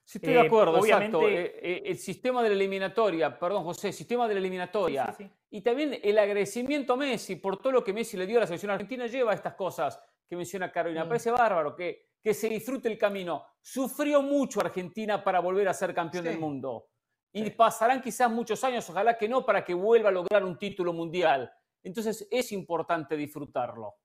[0.05, 1.19] Sí, estoy de Eh, acuerdo, exacto.
[1.19, 5.05] obviamente- Eh, eh, el sistema de la eliminatoria, perdón José, sistema de la eliminatoria.
[5.07, 5.31] Sí, sí, sí.
[5.51, 8.47] Y también el agradecimiento a Messi por todo lo que Messi le dio a la
[8.47, 11.05] selección argentina lleva a estas cosas que menciona Carolina.
[11.05, 11.07] Mm.
[11.07, 13.45] parece bárbaro que, que se disfrute el camino.
[13.61, 16.87] Sufrió mucho Argentina para volver a ser campeón del mundo.
[17.31, 20.93] Y pasarán quizás muchos años, ojalá que no, para que vuelva a lograr un título
[20.93, 21.51] mundial.
[21.81, 23.95] Entonces es importante disfrutarlo.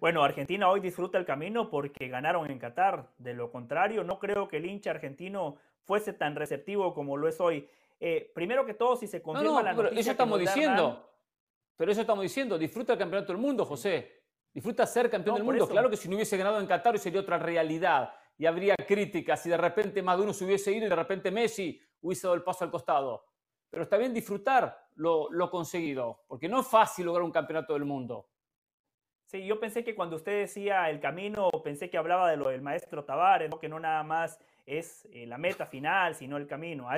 [0.00, 3.08] Bueno, Argentina hoy disfruta el camino porque ganaron en Qatar.
[3.18, 7.40] De lo contrario, no creo que el hincha argentino fuese tan receptivo como lo es
[7.40, 7.68] hoy.
[7.98, 11.06] Eh, primero que todo, si se No, confirma no, la pero eso estamos diciendo.
[11.76, 12.58] Pero eso estamos diciendo.
[12.58, 14.22] Disfruta el campeonato del mundo, José.
[14.52, 15.64] Disfruta ser campeón No, del mundo.
[15.64, 15.72] eso.
[15.72, 18.12] Claro que si no hubiese ganado en Qatar sería otra realidad.
[18.36, 19.44] Y habría críticas.
[19.46, 22.64] Y de repente uno se hubiese ido y de repente Messi hubiese dado el paso
[22.64, 23.24] al costado.
[23.68, 26.24] Pero está bien disfrutar lo, lo conseguido.
[26.26, 28.29] Porque no es fácil lograr un campeonato del mundo.
[29.30, 32.62] Sí, yo pensé que cuando usted decía el camino, pensé que hablaba de lo del
[32.62, 33.60] maestro Tavares, ¿no?
[33.60, 36.88] que no nada más es eh, la meta final, sino el camino.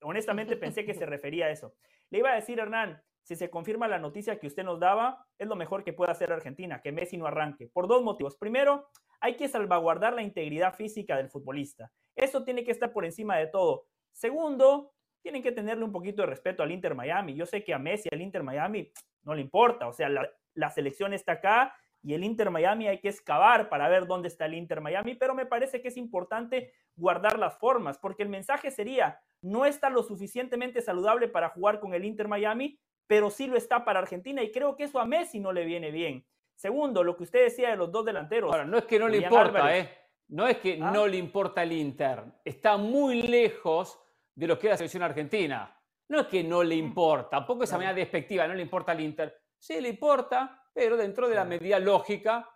[0.00, 1.74] Honestamente pensé que se refería a eso.
[2.08, 5.46] Le iba a decir, Hernán, si se confirma la noticia que usted nos daba, es
[5.46, 8.34] lo mejor que puede hacer Argentina, que Messi no arranque, por dos motivos.
[8.38, 8.88] Primero,
[9.20, 11.92] hay que salvaguardar la integridad física del futbolista.
[12.16, 13.84] Eso tiene que estar por encima de todo.
[14.10, 17.34] Segundo, tienen que tenerle un poquito de respeto al Inter Miami.
[17.34, 18.90] Yo sé que a Messi, al Inter Miami,
[19.24, 19.86] no le importa.
[19.86, 20.26] O sea, la,
[20.58, 24.46] la selección está acá y el Inter Miami hay que excavar para ver dónde está
[24.46, 28.70] el Inter Miami, pero me parece que es importante guardar las formas, porque el mensaje
[28.70, 33.56] sería, no está lo suficientemente saludable para jugar con el Inter Miami, pero sí lo
[33.56, 36.26] está para Argentina y creo que eso a Messi no le viene bien.
[36.54, 38.50] Segundo, lo que usted decía de los dos delanteros.
[38.50, 39.86] Ahora, no es que no le importa, Álvarez.
[39.86, 39.98] ¿eh?
[40.28, 40.90] No es que ¿Ah?
[40.90, 42.22] no le importa el Inter.
[42.44, 43.98] Está muy lejos
[44.34, 45.74] de lo que es la selección argentina.
[46.08, 49.36] No es que no le importa, tampoco esa manera despectiva, no le importa al Inter.
[49.58, 52.48] Sí, le importa, pero dentro de la medida lógica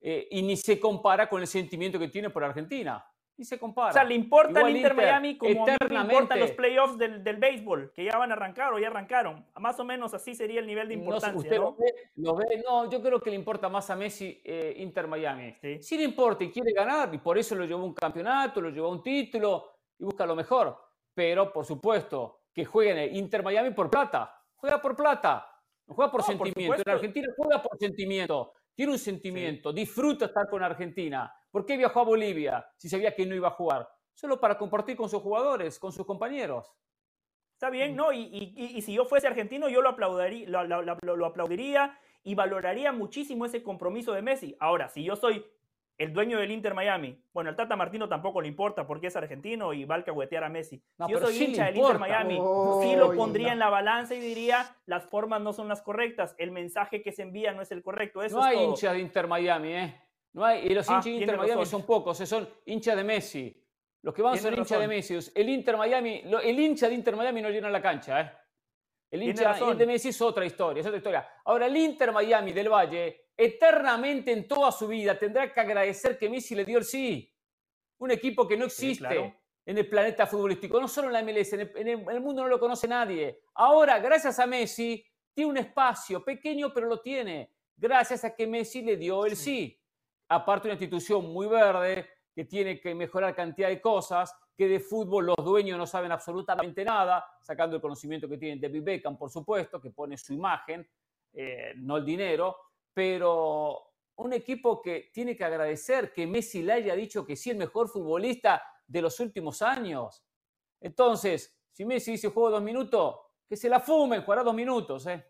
[0.00, 3.04] eh, y ni se compara con el sentimiento que tiene por Argentina.
[3.38, 3.90] Ni se compara.
[3.90, 6.52] O sea, le importa Igual el Inter, Inter, Miami como a mí me importan los
[6.52, 9.44] playoffs del, del béisbol, que ya van a arrancar o ya arrancaron.
[9.56, 11.62] Más o menos así sería el nivel de No importancia, usted ¿no?
[11.64, 12.62] lo ve, lo ve.
[12.66, 15.54] No, yo creo que le importa más a Messi eh, Inter Miami.
[15.80, 15.98] Sí.
[15.98, 18.86] le importa y quiere ganar, y por eso lo llevó a un campeonato, lo llevó
[18.86, 20.74] a un título y busca lo mejor.
[21.12, 24.32] Pero, por supuesto, que jueguen Inter Miami por plata.
[24.54, 25.46] Juega por plata,
[25.86, 26.82] no juega por No, por sentimiento.
[26.84, 26.94] en.
[26.94, 28.52] Argentina juega por sentimiento.
[28.74, 31.32] Tiene un sentimiento, disfruta estar con Argentina.
[31.50, 33.88] ¿Por qué viajó a Bolivia si sabía que no iba a jugar?
[34.12, 36.74] Solo para compartir con sus jugadores, con sus compañeros.
[37.54, 38.12] Está bien, ¿no?
[38.12, 41.26] Y, y- y- y si yo fuese argentino, yo lo aplaudiría, lo, lo- lo- lo
[41.26, 44.54] aplaudiría y valoraría muchísimo ese compromiso de Messi.
[44.60, 45.42] Ahora, si yo soy
[45.98, 49.72] el dueño del Inter Miami, bueno, el Tata Martino tampoco le importa porque es argentino
[49.72, 50.82] y va a alcahuetear a Messi.
[50.98, 51.98] No, si yo soy sí hincha del Inter.
[51.98, 53.52] Miami, Oh, sí lo pondría no.
[53.54, 57.22] en la balanza y diría, las formas no son las correctas, el mensaje que se
[57.22, 58.22] envía no es el correcto.
[58.22, 58.68] Eso no es hay todo.
[58.70, 60.00] hinchas de Inter Miami, ¿eh?
[60.32, 63.04] No hay, y los Ah, hinchas de Inter Miami son pocos, eh, son hinchas de
[63.04, 63.62] Messi.
[64.02, 64.86] Los que van son hinchas de.
[64.88, 65.18] Messi.
[65.34, 68.30] El Inter Miami, el hincha de Inter Miami no llena la cancha, ¿eh?
[69.10, 71.28] El hincha de Messi es otra historia, es otra historia.
[71.44, 76.28] Ahora, el Inter Miami del Valle, eternamente en toda su vida tendrá que agradecer que
[76.28, 77.32] Messi le dio el sí.
[77.98, 79.34] Un equipo que no existe claro.
[79.64, 82.48] en el planeta futbolístico, no solo en la MLS, en el, en el- mundo no
[82.48, 83.40] lo conoce nadie.
[83.54, 87.52] Ahora, gracias a Messi, tiene un espacio pequeño, pero lo tiene.
[87.76, 89.80] Gracias a que Messi le dio el sí.
[90.28, 95.26] Aparte, una institución muy verde que tiene que mejorar cantidad de cosas, que de fútbol
[95.26, 99.80] los dueños no saben absolutamente nada, sacando el conocimiento que tiene David Beckham, por supuesto,
[99.80, 100.88] que pone su imagen,
[101.32, 102.56] eh, no el dinero,
[102.94, 107.58] pero un equipo que tiene que agradecer que Messi le haya dicho que sí, el
[107.58, 110.24] mejor futbolista de los últimos años.
[110.80, 115.06] Entonces, si Messi dice juego dos minutos, que se la fumen, jugará dos minutos.
[115.06, 115.22] ¿eh?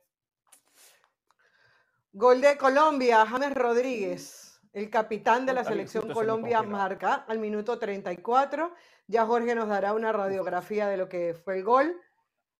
[2.12, 4.45] Gol de Colombia, James Rodríguez,
[4.76, 8.74] el capitán de la selección Colombia, marca al minuto 34.
[9.06, 11.98] Ya Jorge nos dará una radiografía de lo que fue el gol.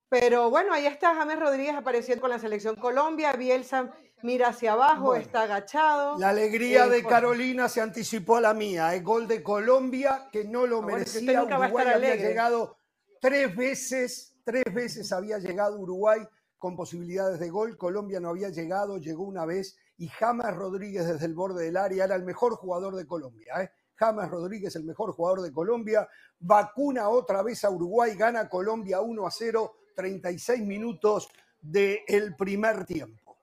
[0.08, 3.34] Pero bueno, ahí está James Rodríguez apareciendo con la selección Colombia.
[3.34, 3.92] Bielsa
[4.22, 6.18] mira hacia abajo, Bueno, está agachado.
[6.18, 7.04] La alegría Eh, de.
[7.04, 8.94] Carolina se anticipó a la mía.
[8.94, 11.40] El gol de Colombia, que no lo bueno, merecía.
[11.40, 12.78] nunca va a Uruguay estar había llegado
[13.20, 16.20] tres veces, tres veces había llegado Uruguay
[16.56, 17.76] con posibilidades de gol.
[17.76, 19.76] Colombia no había llegado, llegó una vez.
[19.98, 23.62] Y James Rodríguez desde el borde del área era el mejor jugador de Colombia.
[23.62, 23.70] ¿eh?
[23.94, 26.06] James Rodríguez, el mejor jugador de Colombia,
[26.38, 31.28] vacuna otra vez a Uruguay, gana Colombia 1 a 0, 36 minutos
[31.60, 33.38] del primer tiempo.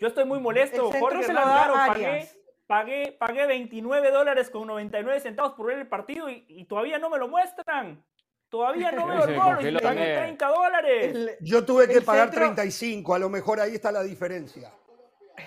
[0.00, 2.28] Yo estoy muy molesto, Jorge se lo Hernán, da claro, pagué,
[2.66, 7.08] pagué, pagué 29 dólares con 99 centavos por ver el partido y, y todavía no
[7.08, 8.04] me lo muestran.
[8.48, 10.16] Todavía no veo el gol y congeló pagué también.
[10.18, 11.14] 30 dólares.
[11.14, 14.72] El, Yo tuve que El pagar centro- 35, a lo mejor ahí está la diferencia.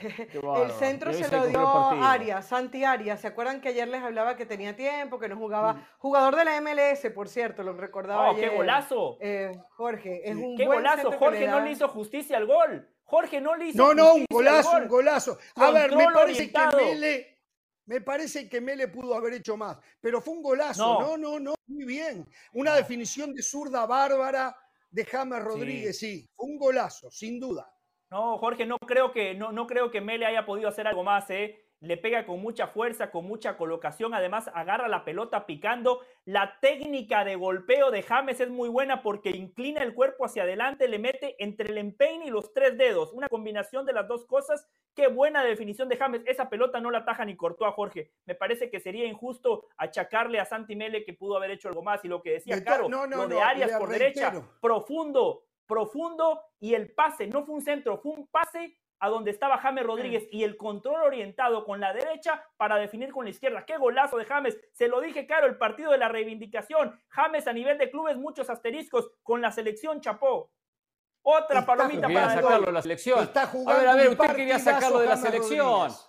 [0.02, 1.68] Qué el centro se lo dio.
[2.04, 3.20] Arias, Santi Arias.
[3.22, 5.74] ¿Se acuerdan que ayer les hablaba que tenía tiempo, que no jugaba?
[5.74, 5.86] Mm.
[6.00, 8.56] Jugador de la MLS, por cierto, lo recordaba Oh, qué ayer.
[8.58, 9.18] golazo.
[9.22, 12.88] eh, Jorge, es un Qué buen golazo, Jorge no le hizo justicia al gol.
[13.04, 14.82] Jorge no le hizo No, no, un justicia al golazo, gol.
[14.84, 15.38] un golazo.
[15.56, 16.60] A ver, me parece que.
[16.76, 17.38] Mele,
[17.86, 21.00] me parece que Mele pudo haber hecho más, pero fue un golazo.
[21.00, 21.00] No.
[21.00, 22.28] No, no, no, muy bien.
[22.54, 24.56] Una definición de zurda bárbara
[24.91, 26.30] de James Rodríguez, sí.
[26.36, 27.72] Fue un golazo, sin duda.
[28.12, 31.30] No, Jorge, no creo que no, no creo que Mele haya podido hacer algo más,
[31.30, 31.64] ¿eh?
[31.82, 36.01] Le pega con mucha fuerza, con mucha colocación, además agarra la pelota picando.
[36.26, 40.89] La técnica de golpeo de James es muy buena porque inclina el cuerpo hacia adelante,
[40.89, 43.14] le mete entre el empeine y los tres dedos.
[43.14, 44.68] Una combinación de las dos cosas.
[44.93, 46.22] Qué buena definición de James.
[46.26, 48.12] Esa pelota no la ataja ni cortó a Jorge.
[48.26, 52.03] Me parece que sería injusto achacarle a Santi Mele que pudo haber hecho algo más.
[52.03, 56.74] Y lo que decía Caro, no, no, lo de Arias por derecha, profundo, profundo y
[56.74, 60.43] el pase, no fue un centro, fue un pase a donde estaba James Rodríguez y
[60.43, 63.63] el control orientado con la derecha para definir con la izquierda.
[63.65, 64.57] Qué golazo de James.
[64.74, 66.99] Se lo dije, claro, el partido de la reivindicación.
[67.07, 70.51] James a nivel de clubes, muchos asteriscos con la selección Chapó.
[71.22, 73.24] Otra Está palomita para sacarlo de la selección.
[73.24, 75.67] Está a ver, a ver, usted quería sacarlo de la James selección.
[75.67, 76.05] Rodríguez.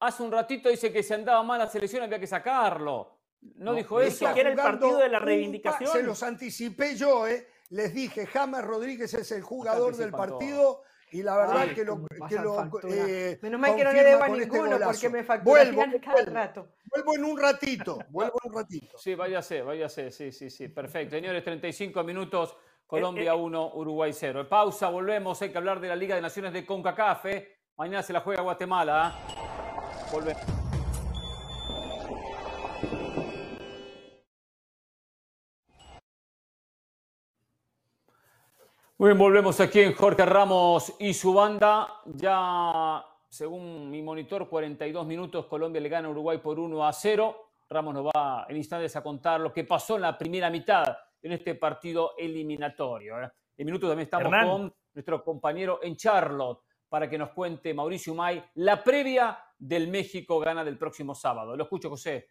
[0.00, 3.18] Hace un ratito dice que si andaba mal la selección había que sacarlo.
[3.40, 4.34] No, No, dijo es eso.
[4.34, 5.90] que era el partido de la reivindicación.
[5.90, 7.46] Se los anticipé yo, ¿eh?
[7.70, 12.06] Les dije, James Rodríguez es el jugador del partido y la verdad Ay, que lo,
[12.28, 15.22] que lo eh, Menos mal que no le debo a con este ninguno porque me
[15.22, 16.68] Vuelvo, facturarían cada vuelvo, rato.
[16.84, 18.98] vuelvo en un ratito, vuelvo en un ratito.
[18.98, 21.16] Sí, váyase, váyase, sí, sí, sí, perfecto.
[21.16, 22.56] Señores, 35 minutos,
[22.86, 24.48] Colombia 1, Uruguay 0.
[24.48, 27.26] Pausa, volvemos, hay que hablar de la Liga de Naciones de CONCACAF.
[27.26, 27.56] ¿eh?
[27.76, 29.06] Mañana se la juega Guatemala.
[29.06, 30.08] ¿ah?
[30.12, 30.59] Volvemos.
[39.00, 41.88] Muy bien, volvemos aquí en Jorge Ramos y su banda.
[42.04, 47.34] Ya según mi monitor, 42 minutos, Colombia le gana a Uruguay por 1 a 0.
[47.70, 50.84] Ramos nos va en instantes a contar lo que pasó en la primera mitad
[51.22, 53.22] en este partido eliminatorio.
[53.22, 53.30] ¿eh?
[53.56, 54.46] En minutos también estamos Hernán.
[54.46, 60.38] con nuestro compañero en Charlotte para que nos cuente Mauricio May la previa del México
[60.40, 61.56] gana del próximo sábado.
[61.56, 62.28] Lo escucho, José.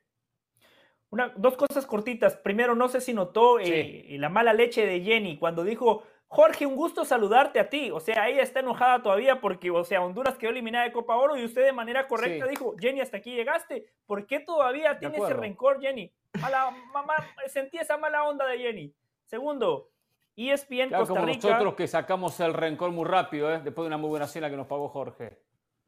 [1.10, 2.36] Una, dos cosas cortitas.
[2.36, 3.72] Primero, no sé si notó Sí.
[3.74, 7.90] eh, la mala leche de Jenny cuando dijo, Jorge, un gusto saludarte a ti.
[7.92, 11.36] O sea, ella está enojada todavía porque, o sea, Honduras quedó eliminada de Copa Oro
[11.36, 12.52] y usted de manera correcta Sí.
[12.52, 13.92] dijo, Jenny, hasta aquí llegaste.
[14.06, 16.14] ¿Por qué todavía tiene ese rencor, Jenny?
[16.40, 17.16] Mala, mamá,
[17.48, 18.94] sentí esa mala onda de Jenny.
[19.26, 19.90] Segundo,
[20.36, 21.48] ESPN Claro, Costa como Rica.
[21.50, 23.62] nosotros que sacamos el rencor muy rápido, ¿eh?
[23.64, 25.40] después de una muy buena cena que nos pagó Jorge.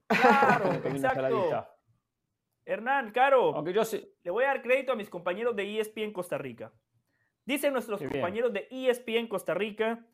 [0.07, 1.67] Claro, exacto.
[2.65, 4.09] Hernán, Caro, Aunque yo sé.
[4.23, 6.71] le voy a dar crédito a mis compañeros de ESPN Costa Rica.
[7.45, 8.21] Dicen nuestros Qué bien.
[8.21, 10.05] compañeros de ESPN Costa Rica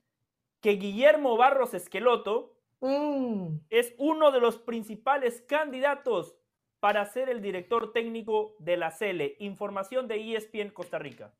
[0.62, 6.36] que Guillermo Barros Esqueloto Mm, es uno de los principales candidatos
[6.80, 9.36] para ser el director técnico de la CL.
[9.39, 11.34] Información de ESPN Costa Rica.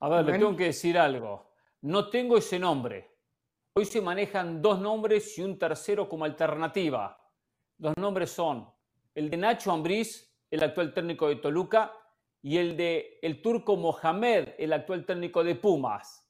[0.00, 1.52] A ver, le tengo que decir algo.
[1.82, 3.12] No tengo ese nombre.
[3.74, 7.20] Hoy se manejan dos nombres y un tercero como alternativa.
[7.78, 8.68] Los nombres son
[9.14, 11.92] el de Nacho Ambriz, el actual técnico de Toluca,
[12.42, 16.23] y el de el turco Mohamed, el actual técnico de Pumas.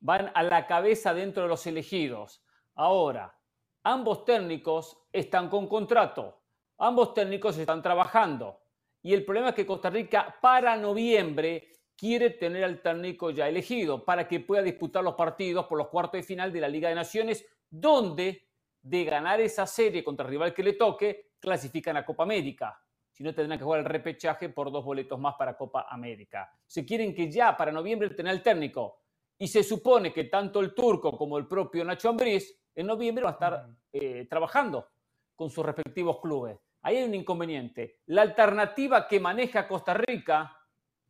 [0.00, 2.42] Van a la cabeza dentro de los elegidos.
[2.74, 3.38] Ahora,
[3.82, 6.40] ambos técnicos están con contrato.
[6.78, 8.60] Ambos técnicos están trabajando.
[9.02, 14.04] Y el problema es que Costa Rica para noviembre quiere tener al técnico ya elegido
[14.04, 16.94] para que pueda disputar los partidos por los cuartos de final de la Liga de
[16.94, 18.48] Naciones, donde
[18.82, 22.82] de ganar esa serie contra el rival que le toque, clasifican a Copa América.
[23.12, 26.50] Si no, tendrán que jugar el repechaje por dos boletos más para Copa América.
[26.66, 28.99] Se quieren que ya para noviembre tener al técnico.
[29.42, 33.32] Y se supone que tanto el turco como el propio Nacho Ambriz en noviembre van
[33.32, 34.86] a estar eh, trabajando
[35.34, 36.58] con sus respectivos clubes.
[36.82, 38.00] Ahí hay un inconveniente.
[38.06, 40.54] La alternativa que maneja Costa Rica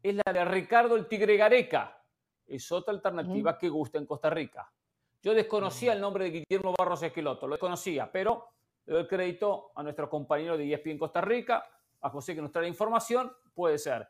[0.01, 2.01] es la de Ricardo el Tigre Gareca.
[2.47, 4.73] Es otra alternativa que gusta en Costa Rica.
[5.21, 8.47] Yo desconocía el nombre de Guillermo Barros Esqueloto, lo desconocía, pero
[8.87, 11.69] le doy el crédito a nuestro compañero de ESPN en Costa Rica,
[12.01, 14.09] a José que nos trae información, puede ser.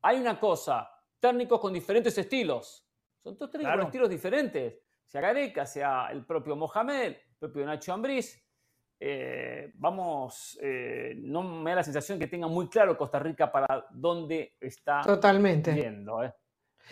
[0.00, 0.90] Hay una cosa,
[1.20, 2.86] técnicos con diferentes estilos.
[3.22, 3.82] Son todos técnicos Claro.
[3.82, 4.74] con estilos diferentes.
[5.06, 8.42] Sea Gareca, sea el propio Mohamed, el propio Nacho Ambriz.
[8.98, 13.86] Eh, vamos, eh, no me da la sensación que tenga muy claro Costa Rica para
[13.90, 15.74] dónde está Totalmente.
[15.74, 16.22] yendo.
[16.22, 16.32] eh.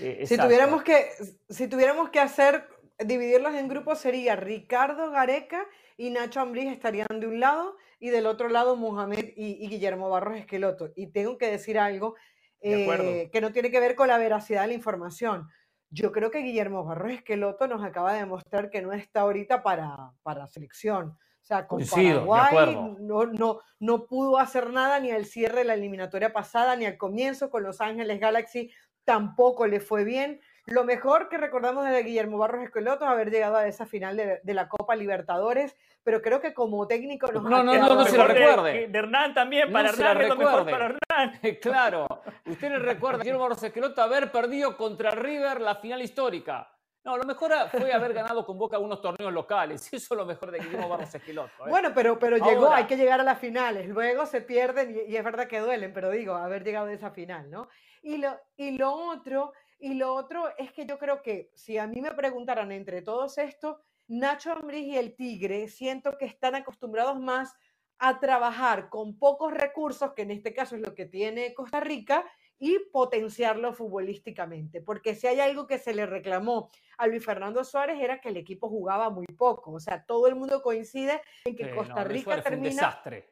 [0.01, 1.11] Eh, Si tuviéramos que,
[1.49, 2.64] si tuviéramos que hacer,
[2.99, 5.64] dividirlos en grupos, sería Ricardo Gareca
[5.97, 10.09] y Nacho Ambriz estarían de un lado y del otro lado Mohamed y, y Guillermo
[10.09, 10.93] Barros Esqueloto.
[10.97, 12.14] Y tengo que decir algo
[12.61, 15.49] que no tiene que ver con la veracidad de la información.
[15.91, 20.12] Yo creo que Guillermo Barros Esqueloto nos acaba de demostrar que no está ahorita para,
[20.22, 21.11] para selección.
[21.11, 25.64] O sea, con Coincido, Paraguay no, no, no pudo hacer nada ni al cierre de
[25.64, 28.70] la eliminatoria pasada, ni al comienzo con Los Ángeles Galaxy
[29.05, 30.41] tampoco le fue bien.
[30.66, 34.41] Lo mejor que recordamos de Guillermo Barros Esqueloto es haber llegado a esa final de,
[34.43, 35.74] de la Copa Libertadores,
[36.05, 38.72] pero creo que como técnico nos No, ha no, no, quedado no se de- recuerde.
[38.80, 40.70] que De Hernán también, No para Hernán es lo mejor recuerde.
[40.72, 41.41] para Hernán.
[41.62, 42.07] Claro,
[42.49, 46.71] usted le recuerda a Guillermo Barros Esqueloto haber perdido contra River la final histórica.
[47.05, 49.83] No, lo mejor fue haber ganado con Boca algunos torneos locales.
[49.93, 51.67] Eso es lo mejor de Guillermo Barros Esqueloto.
[51.67, 51.71] ¿eh?
[51.71, 55.17] Bueno, pero, pero llegó, hay que llegar a las finales, luego se pierden y, y
[55.17, 57.69] es verdad que duelen, pero digo, haber llegado a esa final, ¿no?
[58.03, 61.87] Y lo, y lo otro, y lo otro es que yo creo que si a
[61.87, 63.77] mí me preguntaran entre todos estos,
[64.09, 67.55] Nacho Ambriz y el Tigre siento que están acostumbrados más
[67.99, 72.25] a trabajar con pocos recursos, que en este caso es lo que tiene Costa Rica,
[72.59, 74.81] y potenciarlo futbolísticamente.
[74.81, 78.37] Porque si hay algo que se le reclamó a Luis Fernando Suárez era que el
[78.37, 79.73] equipo jugaba muy poco.
[79.73, 83.29] O sea, todo el mundo coincide en que Costa Rica fue un termina desastre.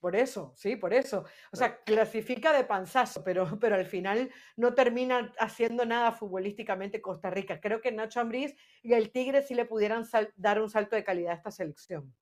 [0.00, 1.24] por eso, sí, por eso.
[1.52, 7.30] O sea, clasifica de panzazo, pero, pero al final no termina haciendo nada futbolísticamente Costa
[7.30, 7.60] Rica.
[7.60, 10.04] Creo que Nacho Ambriz y el Tigre sí le pudieran
[10.34, 12.12] dar un salto de calidad a esta selección.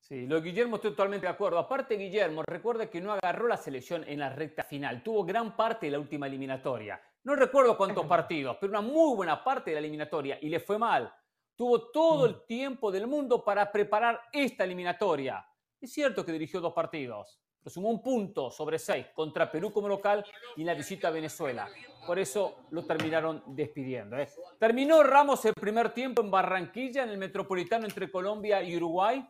[0.00, 1.58] Sí, lo de Guillermo estoy totalmente de acuerdo.
[1.58, 5.02] Aparte, Guillermo, recuerda que no agarró la selección en la recta final.
[5.02, 7.00] Tuvo gran parte de la última eliminatoria.
[7.22, 10.78] No recuerdo cuántos partidos, pero una muy buena parte de la eliminatoria y le fue
[10.78, 11.12] mal.
[11.54, 15.46] Tuvo todo el tiempo del mundo para preparar esta eliminatoria.
[15.78, 19.86] Es cierto que dirigió dos partidos, pero sumó un punto sobre seis contra Perú como
[19.86, 20.24] local
[20.56, 21.68] y en la visita a Venezuela.
[22.06, 24.16] Por eso lo terminaron despidiendo.
[24.16, 24.28] ¿eh?
[24.58, 29.22] Terminó Ramos el primer tiempo en Barranquilla, en el Metropolitano entre Colombia y Uruguay.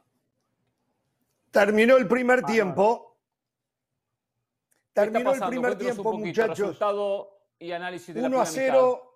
[1.50, 3.18] Terminó el primer tiempo.
[4.94, 6.58] ¿Qué está Terminó el primer tiempo, poquito, muchachos.
[6.58, 8.78] resultado y análisis de la 1 a primera mitad.
[8.78, 9.06] 0.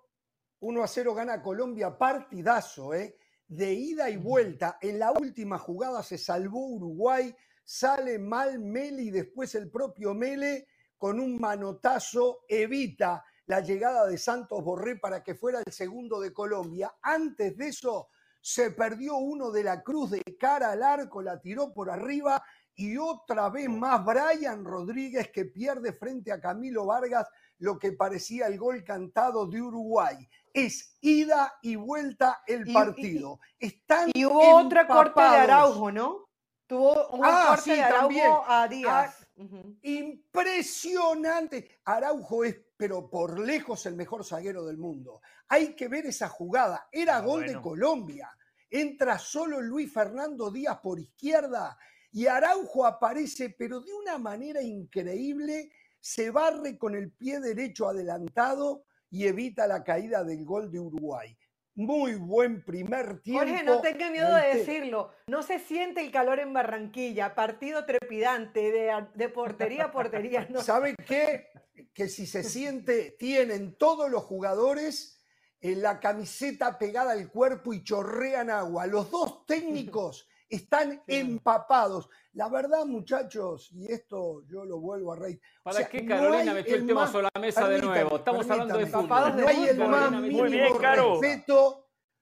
[0.59, 3.17] 1 a 0 gana Colombia, partidazo, ¿eh?
[3.47, 4.77] de ida y vuelta.
[4.81, 10.67] En la última jugada se salvó Uruguay, sale mal Mele y después el propio Mele
[10.97, 16.33] con un manotazo evita la llegada de Santos Borré para que fuera el segundo de
[16.33, 16.95] Colombia.
[17.01, 18.09] Antes de eso
[18.45, 22.43] se perdió uno de la cruz de cara al arco, la tiró por arriba
[22.75, 27.27] y otra vez más Brian Rodríguez que pierde frente a Camilo Vargas
[27.57, 30.15] lo que parecía el gol cantado de Uruguay.
[30.53, 33.39] Es ida y vuelta el Y- y- partido.
[33.57, 35.27] Están Y hubo otra corte de.
[35.27, 36.25] Araujo, ¿no?
[36.67, 38.31] Tuvo un Ah, corte sí, de Araujo también.
[38.47, 39.27] a Díaz.
[39.37, 39.75] Ujú.
[39.81, 41.79] Impresionante.
[41.83, 45.21] Araujo es, pero por lejos, el mejor zaguero del mundo.
[45.47, 46.87] Hay que ver esa jugada.
[46.91, 47.61] Era Ah, gol de.
[47.61, 48.29] Colombia.
[48.69, 51.77] Entra solo Luis Fernando Díaz por izquierda
[52.11, 55.71] y Araujo aparece, pero de una manera increíble.
[55.99, 61.35] Se barre con el pie derecho adelantado y evita la caída del gol de Uruguay.
[61.75, 63.45] Muy buen primer tiempo.
[63.45, 65.11] Jorge, no tenga miedo de decirlo.
[65.27, 67.35] No se siente el calor en Barranquilla.
[67.35, 70.47] Partido trepidante, de, de portería a portería.
[70.49, 71.49] No, ¿Saben qué?
[71.93, 75.15] Que si se siente, tienen todos los jugadores
[75.59, 78.87] en la camiseta pegada al cuerpo y chorrean agua.
[78.87, 82.09] Los dos técnicos están empapados.
[82.33, 85.39] La verdad, muchachos, y esto yo lo vuelvo a reír.
[85.63, 88.17] ¿Para qué Carolina metió el tema sobre la mesa de nuevo?
[88.17, 89.35] Estamos hablando de fútbol.
[89.37, 91.81] No hay el más mínimo bien, respeto.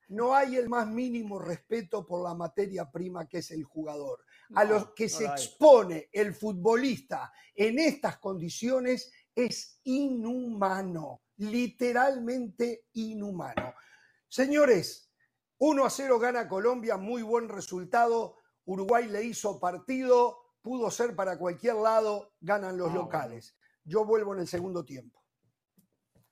[0.09, 4.19] No hay el más mínimo respeto por la materia prima que es el jugador.
[4.53, 12.85] A No, los que no se expone el futbolista en estas condiciones es inhumano, literalmente
[12.93, 13.73] inhumano.
[14.27, 15.02] Señores,
[15.65, 18.35] 1 a 0 gana Colombia, muy buen resultado.
[18.65, 23.55] Uruguay le hizo partido, pudo ser para cualquier lado, ganan los Ah, locales.
[23.85, 25.23] Yo vuelvo en el segundo tiempo.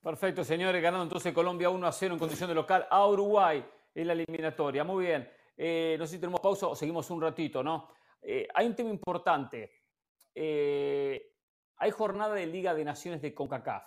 [0.01, 0.83] Perfecto, señores.
[0.83, 3.65] Ganando entonces Colombia 1 a 0 en condición de local a Uruguay
[3.95, 4.83] en la eliminatoria.
[4.83, 5.31] Muy bien.
[5.55, 7.87] Eh, no sé si tenemos pausa o seguimos un ratito, ¿no?
[8.21, 9.71] Eh, hay un tema importante.
[10.35, 11.35] Eh,
[11.77, 13.83] hay jornada de Liga de Naciones de CONCACAF.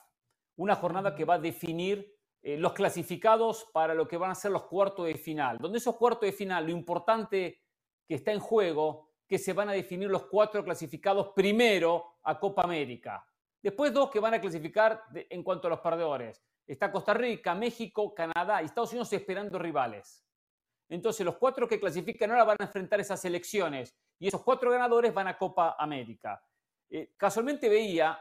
[0.56, 2.13] Una jornada que va a definir
[2.46, 5.56] eh, los clasificados para lo que van a ser los cuartos de final.
[5.56, 7.62] Donde esos cuartos de final, lo importante
[8.06, 12.60] que está en juego, que se van a definir los cuatro clasificados primero a Copa
[12.62, 13.26] América.
[13.62, 16.44] Después dos que van a clasificar en cuanto a los perdedores.
[16.66, 20.22] Está Costa Rica, México, Canadá y Estados Unidos esperando rivales.
[20.90, 25.14] Entonces los cuatro que clasifican ahora van a enfrentar esas elecciones y esos cuatro ganadores
[25.14, 26.44] van a Copa América.
[26.90, 28.18] Eh, casualmente veía,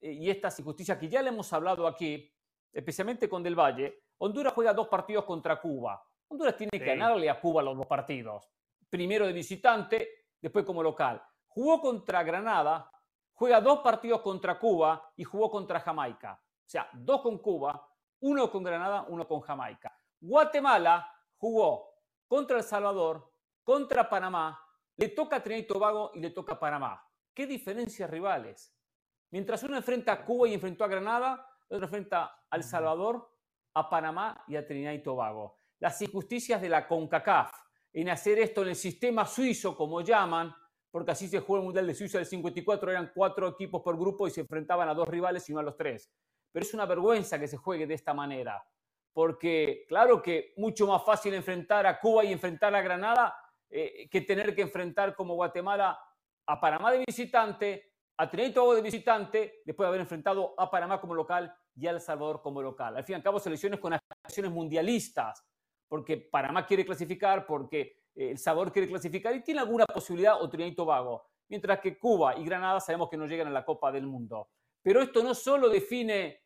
[0.00, 2.32] eh, y estas injusticias que ya le hemos hablado aquí,
[2.76, 6.02] especialmente con Del Valle, Honduras juega dos partidos contra Cuba.
[6.28, 8.50] Honduras tiene que ganarle a Cuba los dos partidos.
[8.90, 11.22] Primero de visitante, después como local.
[11.46, 12.90] Jugó contra Granada,
[13.32, 16.38] juega dos partidos contra Cuba y jugó contra Jamaica.
[16.38, 17.88] O sea, dos con Cuba,
[18.20, 19.98] uno con Granada, uno con Jamaica.
[20.20, 21.94] Guatemala jugó
[22.28, 24.60] contra El Salvador, contra Panamá,
[24.96, 27.02] le toca a Trinidad y Tobago y le toca a Panamá.
[27.32, 28.76] ¿Qué diferencias rivales?
[29.30, 33.30] Mientras uno enfrenta a Cuba y enfrentó a Granada, el otro enfrenta a El Salvador,
[33.74, 35.58] a Panamá y a Trinidad y Tobago.
[35.78, 37.52] Las injusticias de la CONCACAF
[37.92, 40.54] en hacer esto en el sistema suizo, como llaman,
[40.90, 44.26] porque así se jugó el Mundial de Suiza del 54, eran cuatro equipos por grupo
[44.26, 46.10] y se enfrentaban a dos rivales y no a los tres.
[46.50, 48.66] Pero es una vergüenza que se juegue de esta manera,
[49.12, 53.34] porque claro que mucho más fácil enfrentar a Cuba y enfrentar a Granada
[53.68, 55.98] eh, que tener que enfrentar como Guatemala
[56.46, 60.70] a Panamá de visitante, a Trinidad y Tobago de visitante, después de haber enfrentado a
[60.70, 62.96] Panamá como local y a El Salvador como local.
[62.96, 65.44] Al fin y al cabo, selecciones con aspiraciones mundialistas,
[65.86, 67.80] porque Panamá quiere clasificar, porque
[68.14, 71.98] eh, El Salvador quiere clasificar y tiene alguna posibilidad o Trinidad y Tobago, mientras que
[71.98, 74.48] Cuba y Granada sabemos que no llegan a la Copa del Mundo.
[74.82, 76.42] Pero esto no solo define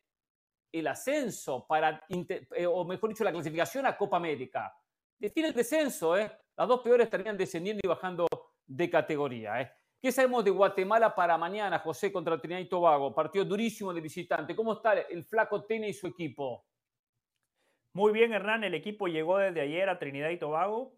[0.71, 4.73] el ascenso para, eh, o mejor dicho, la clasificación a Copa América.
[5.17, 6.31] Define el descenso, ¿eh?
[6.57, 8.27] Las dos peores estarían descendiendo y bajando
[8.65, 9.71] de categoría, ¿eh?
[10.01, 13.13] ¿Qué sabemos de Guatemala para mañana, José, contra Trinidad y Tobago?
[13.13, 14.55] Partido durísimo de visitante.
[14.55, 16.65] ¿Cómo está el flaco Tene y su equipo?
[17.93, 18.63] Muy bien, Hernán.
[18.63, 20.93] El equipo llegó desde ayer a Trinidad y Tobago.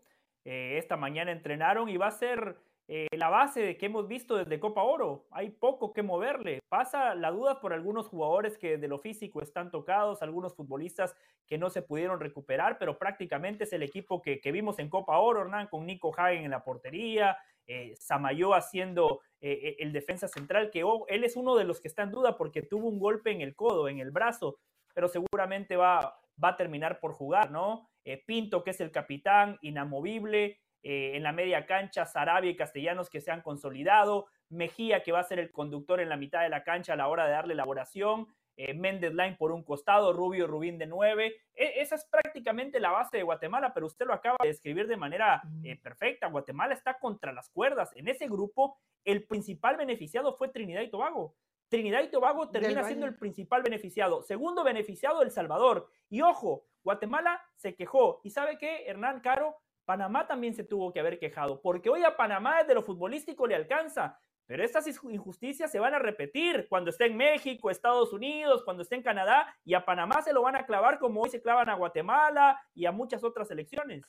[0.46, 2.58] Eh, esta mañana entrenaron y va a ser
[2.88, 5.26] eh, la base que hemos visto desde Copa Oro.
[5.32, 6.60] Hay poco que moverle.
[6.70, 11.16] Pasa la duda por algunos jugadores que de lo físico están tocados, algunos futbolistas
[11.48, 15.18] que no se pudieron recuperar, pero prácticamente es el equipo que, que vimos en Copa
[15.18, 20.70] Oro, Hernán, con Nico Hagen en la portería, eh, Samayo haciendo eh, el defensa central,
[20.70, 23.32] que oh, él es uno de los que está en duda porque tuvo un golpe
[23.32, 24.60] en el codo, en el brazo,
[24.94, 27.90] pero seguramente va, va a terminar por jugar, ¿no?
[28.04, 33.10] Eh, Pinto, que es el capitán, inamovible, eh, en la media cancha, Sarabia y Castellanos
[33.10, 36.50] que se han consolidado, Mejía, que va a ser el conductor en la mitad de
[36.50, 40.46] la cancha a la hora de darle elaboración, eh, Méndez Line por un costado, Rubio
[40.46, 41.36] Rubín de 9.
[41.56, 44.98] E, esa es prácticamente la base de Guatemala, pero usted lo acaba de describir de
[44.98, 46.28] manera eh, perfecta.
[46.28, 47.92] Guatemala está contra las cuerdas.
[47.96, 51.36] En ese grupo, el principal beneficiado fue Trinidad y Tobago.
[51.68, 54.22] Trinidad y Tobago termina siendo el principal beneficiado.
[54.22, 55.90] Segundo beneficiado, El Salvador.
[56.10, 58.22] Y ojo, Guatemala se quejó.
[58.24, 59.56] ¿Y sabe qué, Hernán Caro?
[59.86, 63.56] Panamá también se tuvo que haber quejado, porque hoy a Panamá desde lo futbolístico le
[63.56, 68.84] alcanza, pero estas injusticias se van a repetir cuando esté en México, Estados Unidos, cuando
[68.84, 71.70] esté en Canadá, y a Panamá se lo van a clavar como hoy se clavan
[71.70, 74.04] a Guatemala y a muchas otras elecciones.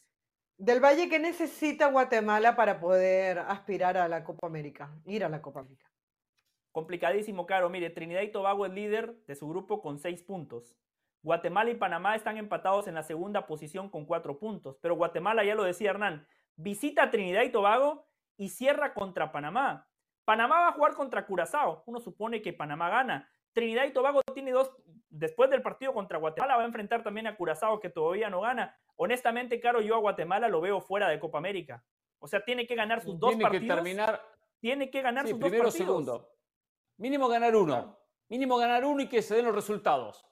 [0.57, 5.43] Del Valle, ¿qué necesita Guatemala para poder aspirar a la Copa América, ir a la
[5.43, 5.91] Copa América?
[6.71, 7.71] Complicadísimo, Caro.
[7.71, 10.77] Mire, Trinidad y Tobago es líder de su grupo con seis puntos.
[11.25, 14.77] Guatemala y Panamá están empatados en la segunda posición con cuatro puntos.
[14.83, 18.07] Pero Guatemala, ya lo decía Hernán, visita Trinidad y Tobago
[18.37, 19.89] y cierra contra Panamá.
[20.27, 21.83] Panamá va a jugar contra Curazao.
[21.87, 23.31] Uno supone que Panamá gana.
[23.55, 24.71] Trinidad y Tobago tiene dos,
[25.09, 28.77] después del partido contra Guatemala, va a enfrentar también a Curazao, que todavía no gana.
[28.97, 31.83] Honestamente, Caro, yo a Guatemala lo veo fuera de Copa América.
[32.19, 33.51] O sea, tiene que ganar sus dos partidos.
[33.51, 34.23] Tiene que terminar.
[34.61, 35.75] Tiene que ganar sus dos partidos.
[35.75, 36.29] segundo.
[36.99, 37.99] Mínimo ganar uno.
[38.29, 40.23] Mínimo ganar uno y que se den los resultados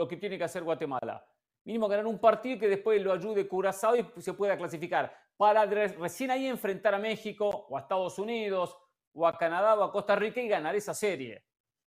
[0.00, 1.22] lo que tiene que hacer Guatemala.
[1.62, 5.14] Mínimo ganar un partido que después lo ayude Curazao y se pueda clasificar.
[5.36, 8.74] Para recién ahí enfrentar a México o a Estados Unidos
[9.12, 11.44] o a Canadá o a Costa Rica y ganar esa serie.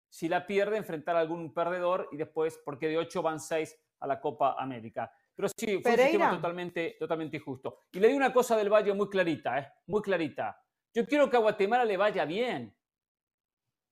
[0.09, 4.07] Si la pierde, enfrentar a algún perdedor y después, porque de ocho van seis a
[4.07, 5.09] la Copa América.
[5.33, 7.77] Pero sí, fue un sistema totalmente, totalmente injusto.
[7.93, 9.71] Y le di una cosa del Valle muy clarita, ¿eh?
[9.87, 10.61] muy clarita.
[10.93, 12.75] Yo quiero que a Guatemala le vaya bien.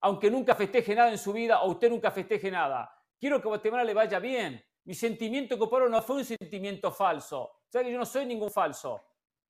[0.01, 3.49] Aunque nunca festeje nada en su vida o usted nunca festeje nada quiero que a
[3.49, 4.63] Guatemala le vaya bien.
[4.85, 7.41] Mi sentimiento coparo no fue un sentimiento falso.
[7.41, 9.03] O sea que yo no soy ningún falso.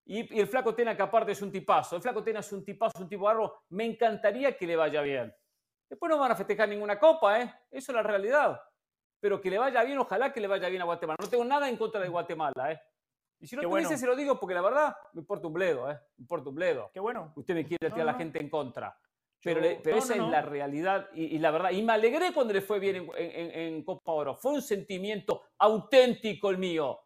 [0.06, 3.00] Y, el Flaco Tena, que aparte es un tipazo, el Flaco Tena es un tipazo,
[3.00, 5.34] un tipo barro, me encantaría que le vaya bien.
[5.88, 7.54] Después no van a festejar ninguna copa, ¿eh?
[7.70, 8.60] Eso es la realidad.
[9.20, 11.18] Pero que le vaya bien, ojalá que le vaya bien a Guatemala.
[11.22, 12.82] No tengo nada en contra de Guatemala, ¿eh?
[13.40, 15.90] Y si no te dice, se lo digo porque la verdad me importa un bledo,
[15.90, 15.98] ¿eh?
[16.18, 16.90] Me importa un bledo.
[16.94, 17.32] Qué bueno.
[17.36, 18.98] Usted me quiere tirar a la gente en contra.
[19.42, 21.72] Pero, esa es la realidad y, la verdad.
[21.72, 24.36] Y me alegré cuando le fue bien en, Copa Oro.
[24.36, 27.00] Fue un sentimiento auténtico el mío,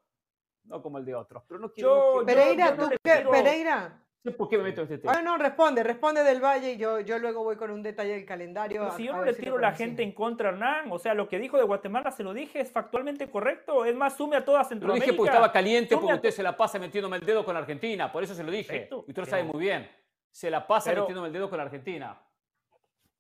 [0.66, 1.44] no como el de otros.
[1.48, 2.24] Pero no quiero.
[2.26, 3.26] Pereira, ¿tú qué?
[3.30, 4.00] Pereira.
[4.38, 5.16] ¿Por qué me meto en este tema?
[5.18, 8.26] Ah, no, responde, responde del Valle y yo, yo luego voy con un detalle del
[8.26, 8.90] calendario.
[8.92, 11.58] si yo no le tiro la gente en contra, Hernán, o sea, lo que dijo
[11.58, 13.84] de Guatemala, se lo dije, es factualmente correcto.
[13.84, 15.08] Es más, sume a toda Centroamérica.
[15.08, 18.10] Lo dije porque estaba caliente, porque usted se la pasa metiéndome el dedo con Argentina,
[18.10, 18.88] por eso se lo dije.
[18.90, 20.03] y usted lo sabe muy bien
[20.34, 22.20] se la pasa metiéndome el dedo con la Argentina.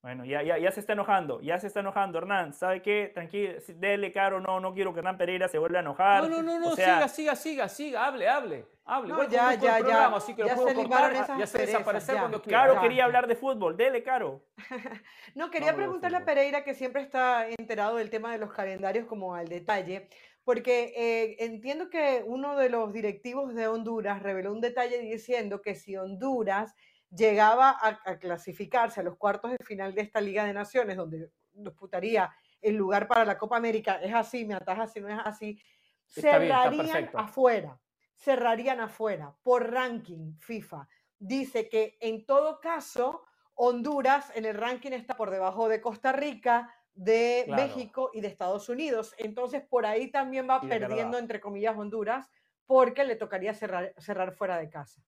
[0.01, 2.53] Bueno, ya, ya, ya se está enojando, ya se está enojando Hernán.
[2.53, 3.11] ¿Sabe qué?
[3.13, 6.23] Tranquilo, dele caro, no, no quiero que Hernán Pereira se vuelva a enojar.
[6.23, 9.13] No, no, no, no siga, siga, siga, siga, hable, hable, hable.
[9.13, 12.67] No, ya, ya, ya, así que ya se cortar, esas ya se desaparecer cuando quiera.
[12.67, 14.43] Caro quería hablar de fútbol, dele, Caro.
[15.35, 19.35] no, quería preguntarle a Pereira, que siempre está enterado del tema de los calendarios como
[19.35, 20.09] al detalle,
[20.43, 25.75] porque eh, entiendo que uno de los directivos de Honduras reveló un detalle diciendo que
[25.75, 26.75] si Honduras
[27.15, 32.33] llegaba a, clasificarse a los cuartos de final de esta Liga de Naciones, donde disputaría
[32.61, 35.61] el lugar para la Copa América, es así, me ataja si no es así,
[36.07, 37.79] cerrarían afuera,
[38.15, 40.87] cerrarían afuera por ranking FIFA.
[41.19, 43.23] Dice que en todo caso,
[43.55, 48.69] Honduras en el ranking está por debajo de Costa Rica, de México y de Estados
[48.69, 49.13] Unidos.
[49.17, 52.29] Entonces, por ahí también va perdiendo, entre comillas, Honduras,
[52.65, 55.03] porque le tocaría cerrar, cerrar fuera de casa.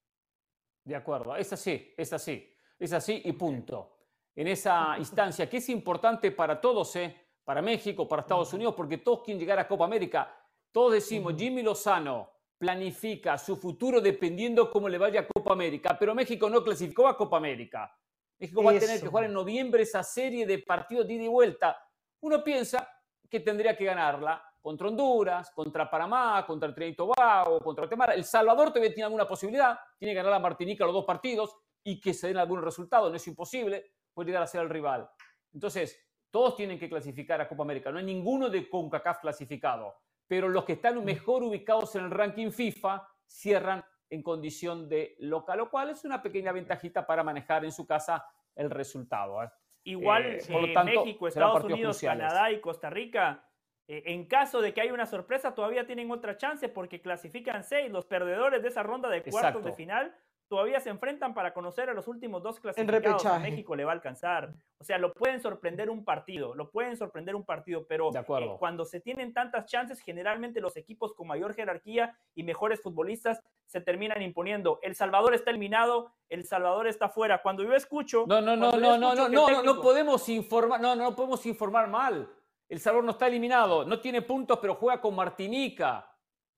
[0.86, 2.48] De acuerdo, es así, es así,
[2.78, 3.98] es así y punto.
[4.36, 7.26] En esa instancia, que es importante para todos, ¿eh?
[7.44, 10.32] para México, para Estados Unidos, porque todos quieren llegar a Copa América.
[10.72, 16.16] Todos decimos, Jimmy Lozano planifica su futuro dependiendo cómo le vaya a Copa América, pero
[16.16, 17.91] México no clasificó a Copa América.
[18.40, 21.28] México va a tener que jugar en noviembre esa serie de partidos de ida y
[21.28, 21.78] vuelta.
[22.22, 22.88] Uno piensa
[23.30, 28.16] que tendría que ganarla, contra Honduras, contra Panamá, contra el Trinidad y Tobago, contra Guatemala.
[28.16, 32.02] El Salvador todavía tiene alguna posibilidad, tiene que ganar a Martinica los dos partidos y
[32.02, 35.08] que se den algún resultado, no es imposible, puede llegar a ser el rival.
[35.54, 39.94] Entonces, todos tienen que clasificar a Copa América, no hay ninguno de CONCACAF clasificado,
[40.26, 41.04] pero los que están mm.
[41.04, 46.24] mejor ubicados en el ranking FIFA cierran en condición de local, lo cual es una
[46.24, 48.26] pequeña ventajita para manejar en su casa
[48.56, 49.44] el resultado.
[49.44, 49.50] ¿eh?
[49.84, 53.46] Igual eh, por lo tanto, México, Estados Unidos, Canadá y Costa Rica
[53.88, 57.91] eh, en caso de que haya una sorpresa, todavía tienen otra chance porque clasifican seis.
[57.91, 59.68] Los perdedores de esa ronda de cuartos Exacto.
[59.68, 60.16] de final
[60.48, 63.26] todavía se enfrentan para conocer a los últimos dos clasificados.
[63.26, 64.53] En México le va a alcanzar.
[64.78, 68.56] O sea, lo pueden sorprender un partido, lo pueden sorprender un partido, pero de eh,
[68.60, 73.82] cuando se tienen tantas chances, generalmente los equipos con mayor jerarquía y mejores futbolistas se
[73.82, 74.80] terminan imponiendo.
[74.84, 77.41] El Salvador está eliminado, El Salvador está fuera.
[77.41, 81.16] Cuando yo escucho No, no, no, no, no, no, no, no podemos informar, no, no
[81.16, 82.30] podemos informar mal.
[82.68, 86.12] El Salvador no está eliminado, no tiene puntos, pero juega con Martinica.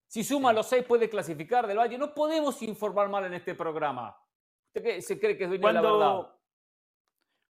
[0.08, 1.98] Si suma los seis puede clasificar del Valle.
[1.98, 4.18] No podemos informar mal en este programa.
[4.68, 5.98] ¿Usted qué se cree que es dueño de la verdad?
[5.98, 6.40] Cuando,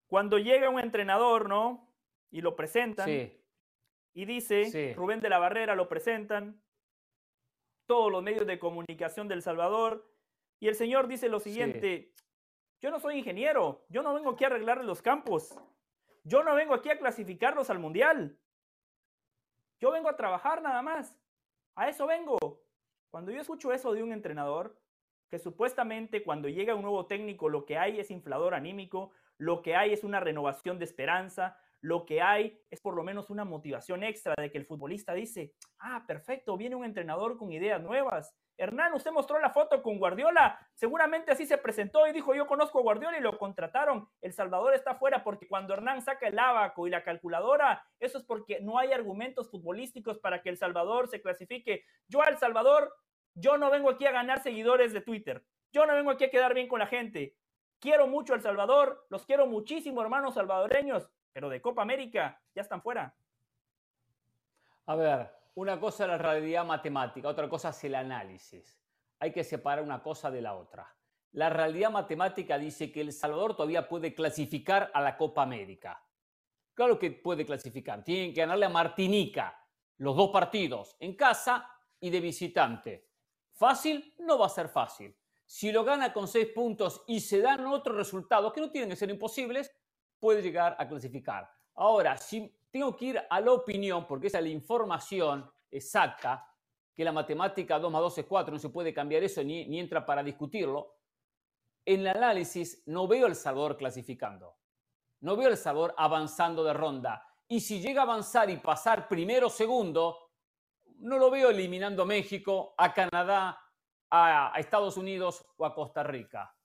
[0.07, 1.93] cuando llega un entrenador, ¿no?
[2.31, 3.05] Y lo presentan.
[3.05, 3.39] Sí.
[4.13, 4.93] Y dice, Sí.
[4.93, 6.59] Rubén de la Barrera lo presentan,
[7.85, 10.11] todos los medios de comunicación del Salvador,
[10.59, 12.13] y el señor dice lo siguiente,
[12.81, 15.55] yo no soy ingeniero, yo no vengo aquí a arreglar los campos,
[16.23, 18.39] yo no vengo aquí a clasificarlos al Mundial,
[19.79, 21.17] yo vengo a trabajar nada más,
[21.75, 22.37] a eso vengo.
[23.09, 24.79] Cuando yo escucho eso de un entrenador,
[25.29, 29.75] que supuestamente cuando llega un nuevo técnico lo que hay es inflador anímico, lo que
[29.75, 31.57] hay es una renovación de esperanza,
[31.87, 35.53] lo que hay es por lo menos una motivación extra de que el futbolista dice,
[35.79, 38.35] ah, perfecto, viene un entrenador con ideas nuevas.
[38.57, 42.79] Hernán, usted mostró la foto con Guardiola, seguramente así se presentó y dijo, yo conozco
[42.79, 44.09] a Guardiola y lo contrataron.
[44.19, 48.25] El Salvador está fuera porque cuando Hernán saca el abaco y la calculadora, eso es
[48.25, 51.85] porque no hay argumentos futbolísticos para que El Salvador se clasifique.
[52.09, 52.93] Yo a El Salvador,
[53.33, 55.41] yo no vengo aquí a ganar seguidores de Twitter.
[55.71, 57.37] Yo no vengo aquí a quedar bien con la gente.
[57.79, 62.63] Quiero mucho a El Salvador, los quiero muchísimo, hermanos salvadoreños, pero de Copa América ya
[62.63, 63.15] están fuera.
[64.87, 68.81] A ver, una cosa es la realidad matemática, otra cosa es el análisis.
[69.19, 70.91] Hay que separar una cosa de la otra.
[71.33, 76.03] La realidad matemática dice que El Salvador todavía puede clasificar a la Copa América.
[76.73, 78.03] Claro que puede clasificar.
[78.03, 79.63] Tienen que ganarle a Martinica
[79.97, 81.69] los dos partidos, en casa
[81.99, 83.09] y de visitante.
[83.51, 85.15] Fácil, no va a ser fácil.
[85.45, 88.95] Si lo gana con seis puntos y se dan otros resultados que no tienen que
[88.95, 89.71] ser imposibles,
[90.19, 91.49] puede llegar a clasificar.
[91.75, 96.47] Ahora, si tengo que ir a la opinión, porque esa es la información exacta,
[96.97, 100.03] que la matemática 2 más 2 es 4, no se puede cambiar eso ni, entra
[100.03, 100.95] para discutirlo.
[101.85, 104.55] En el análisis no veo El Salvador clasificando.
[105.21, 107.23] No veo El Salvador avanzando de ronda.
[107.47, 110.31] Y si llega a avanzar y pasar primero o segundo,
[110.97, 113.61] no lo veo eliminando a México, a Canadá,
[114.09, 116.56] a, a Estados Unidos o a Costa Rica.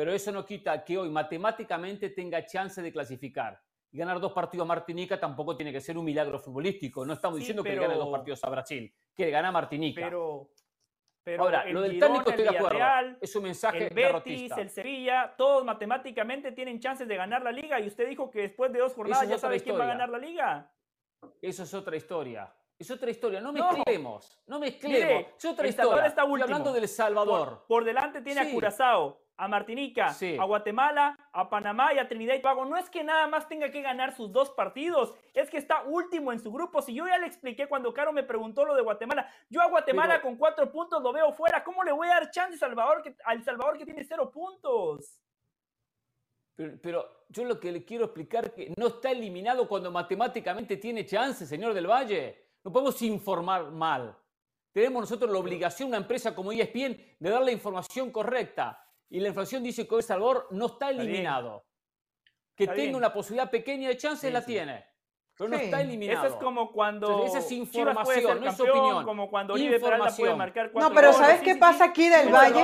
[0.00, 3.60] Pero eso no quita que hoy matemáticamente tenga chance de clasificar.
[3.92, 7.04] Y ganar dos partidos a Martinica tampoco tiene que ser un milagro futbolístico.
[7.04, 9.52] No estamos Sí, diciendo que le gane dos partidos a Brasil, que le gana a
[9.52, 10.00] Martinica.
[10.00, 10.52] Pero,
[11.22, 13.18] pero Ahora, lo del Girona, técnico estoy de acuerdo.
[13.20, 17.78] Es un mensaje el Betis, el Sevilla, todos matemáticamente tienen chances de ganar la liga
[17.78, 20.18] y usted dijo que después de dos jornadas ya sabe quién va a ganar la
[20.18, 20.72] liga.
[21.42, 22.50] Eso es otra historia.
[22.78, 23.42] Es otra historia.
[23.42, 23.72] No No.
[23.72, 24.40] mezclemos.
[24.46, 24.98] No mezclemos.
[24.98, 26.06] Mire, es otra historia.
[26.06, 27.48] está Estoy hablando del Salvador.
[27.48, 28.50] Por, por delante tiene a.
[28.50, 30.36] Curazao, a Martinica, Sí.
[30.38, 32.66] a Guatemala, a Panamá y a Trinidad y Tobago.
[32.66, 36.30] No es que nada más tenga que ganar sus dos partidos, es que está último
[36.30, 36.82] en su grupo.
[36.82, 40.14] Si yo ya le expliqué cuando Caro me preguntó lo de Guatemala, yo a Guatemala
[40.16, 41.64] Pero- con cuatro puntos lo veo fuera.
[41.64, 45.20] ¿Cómo le voy a dar chance a Salvador que, al Salvador que tiene cero puntos?
[46.54, 50.76] Pero, pero yo lo que le quiero explicar es que no está eliminado cuando matemáticamente
[50.76, 52.48] tiene chance, señor del Valle.
[52.62, 54.14] No podemos informar mal.
[54.70, 58.86] Tenemos nosotros la obligación, una empresa como ESPN, de dar la información correcta.
[59.10, 61.66] Y la información dice que El Salvador no está eliminado.
[62.56, 62.96] Que Está tenga bien.
[62.96, 64.46] una posibilidad pequeña de chance, Sí, la sí.
[64.46, 64.86] tiene.
[65.36, 65.64] Pero no Sí.
[65.64, 66.26] está eliminado.
[66.26, 69.04] Eso es como cuando Entonces, esa es información, puede ser no es campeón, opinión.
[69.04, 70.38] como cuando Oribe Peralta puede Información.
[70.38, 71.20] marcar cuatro No, pero goles.
[71.26, 71.90] ¿sabes Sí, qué sí, pasa sí.
[71.90, 72.62] aquí del El Valle?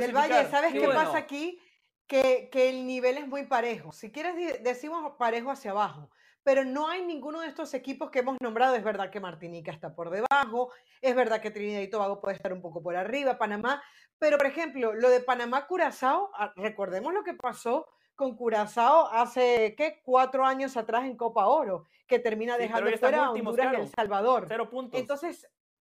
[0.00, 0.12] Del.
[0.14, 1.02] Valle, ¿sabes Qué qué bueno.
[1.04, 1.60] pasa aquí?
[2.06, 3.92] Que, que el nivel es muy parejo.
[3.92, 6.10] Si quieres, decimos parejo hacia abajo.
[6.44, 8.74] Pero no hay ninguno de estos equipos que hemos nombrado.
[8.74, 10.72] Es verdad que Martinica está por debajo.
[11.00, 13.38] Es verdad que Trinidad y Tobago puede estar un poco por arriba.
[13.38, 13.82] Panamá.
[14.18, 20.00] Pero, por ejemplo, lo de Panamá-Curazao, ah, recordemos lo que pasó con Curazao hace, ¿qué?
[20.04, 23.80] Cuatro años atrás en Copa Oro, que termina Sí, dejando están fuera a Honduras y.
[23.80, 24.44] El Salvador.
[24.48, 25.00] Cero puntos.
[25.00, 25.48] Entonces,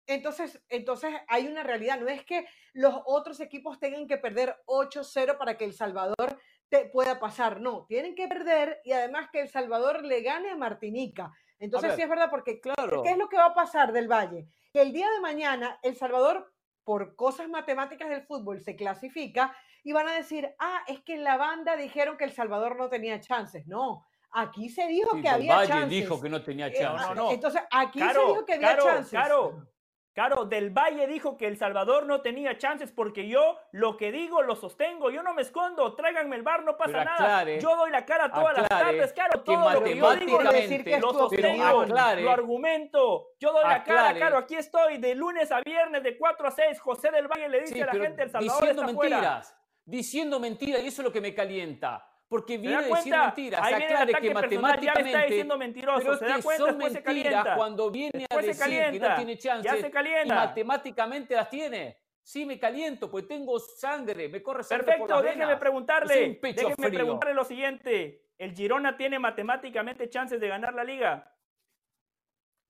[0.07, 1.99] entonces, entonces hay una realidad.
[1.99, 6.39] No es que los otros equipos tengan que perder 8-0 para que El Salvador
[6.71, 7.59] te pueda pasar.
[7.59, 11.33] No, tienen que perder y además que El Salvador le gane a Martinica.
[11.59, 13.03] Entonces ver, sí es verdad porque claro.
[13.03, 14.47] ¿qué es lo que va a pasar del Valle?
[14.71, 16.49] Que el día de mañana El Salvador,
[16.85, 19.53] por cosas matemáticas del fútbol, se clasifica
[19.83, 22.87] y van a decir, ah, es que en la banda dijeron que El Salvador no
[22.87, 23.67] tenía chances.
[23.67, 25.89] No, aquí se dijo Sí, que había Valle chances.
[25.89, 27.05] dijo que no tenía Eh, chance.
[27.09, 27.31] no, no.
[27.31, 29.11] Entonces aquí se dijo que había Caro, chances.
[29.11, 29.67] Caro,
[30.13, 34.41] Caro, Del Valle dijo que El Salvador no tenía chances porque yo lo que digo
[34.41, 37.23] lo sostengo, yo no me escondo, tráiganme el bar, no pasa Pero nada.
[37.23, 40.15] aclare, yo doy la cara todas las aclare tardes, Caro, que todo lo que yo
[40.15, 43.27] digo lo, lo sostengo, aclare, lo argumento.
[43.39, 44.19] Yo doy la cara, aclare.
[44.19, 46.79] Caro, aquí estoy de lunes a viernes de 4 a 6.
[46.81, 49.15] José Del Valle le dice Sí, a la gente, El Salvador diciendo está fuera.
[49.17, 52.05] mentiras, diciendo mentiras, y eso es lo que me calienta.
[52.31, 55.25] Porque ¿Se viene a decir mentiras, Ahí aclare que me está matemáticamente.
[55.25, 56.63] diciendo mentiroso, pero es ¿se da que cuenta?
[56.63, 57.55] son Después se mentiras calienta.
[57.57, 59.63] cuando viene Después a decir que no tiene chance.
[59.67, 60.33] Ya se calienta.
[60.33, 61.97] Y matemáticamente las tiene.
[62.23, 65.59] Sí, me caliento, pues tengo sangre, me corre sangre por Perfecto, las déjeme venas.
[65.59, 66.99] preguntarle, Soy un pecho déjeme frío.
[66.99, 68.29] preguntarle lo siguiente.
[68.37, 71.35] ¿El Girona tiene matemáticamente chances de ganar la liga?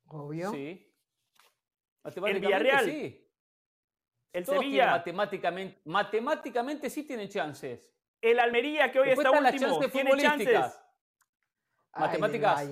[0.08, 0.52] Obvio.
[0.52, 0.58] Sí.
[0.68, 0.92] El
[2.04, 2.86] Matemáticamente Villarreal.
[2.86, 3.28] sí.
[4.34, 4.88] El Todos Sevilla.
[4.92, 7.94] matemáticamente, matemáticamente sí tienen chances.
[8.22, 9.80] El Almería, que hoy Después está último.
[9.80, 10.84] chances Tiene chances.
[11.94, 12.70] Ay, Matemáticas.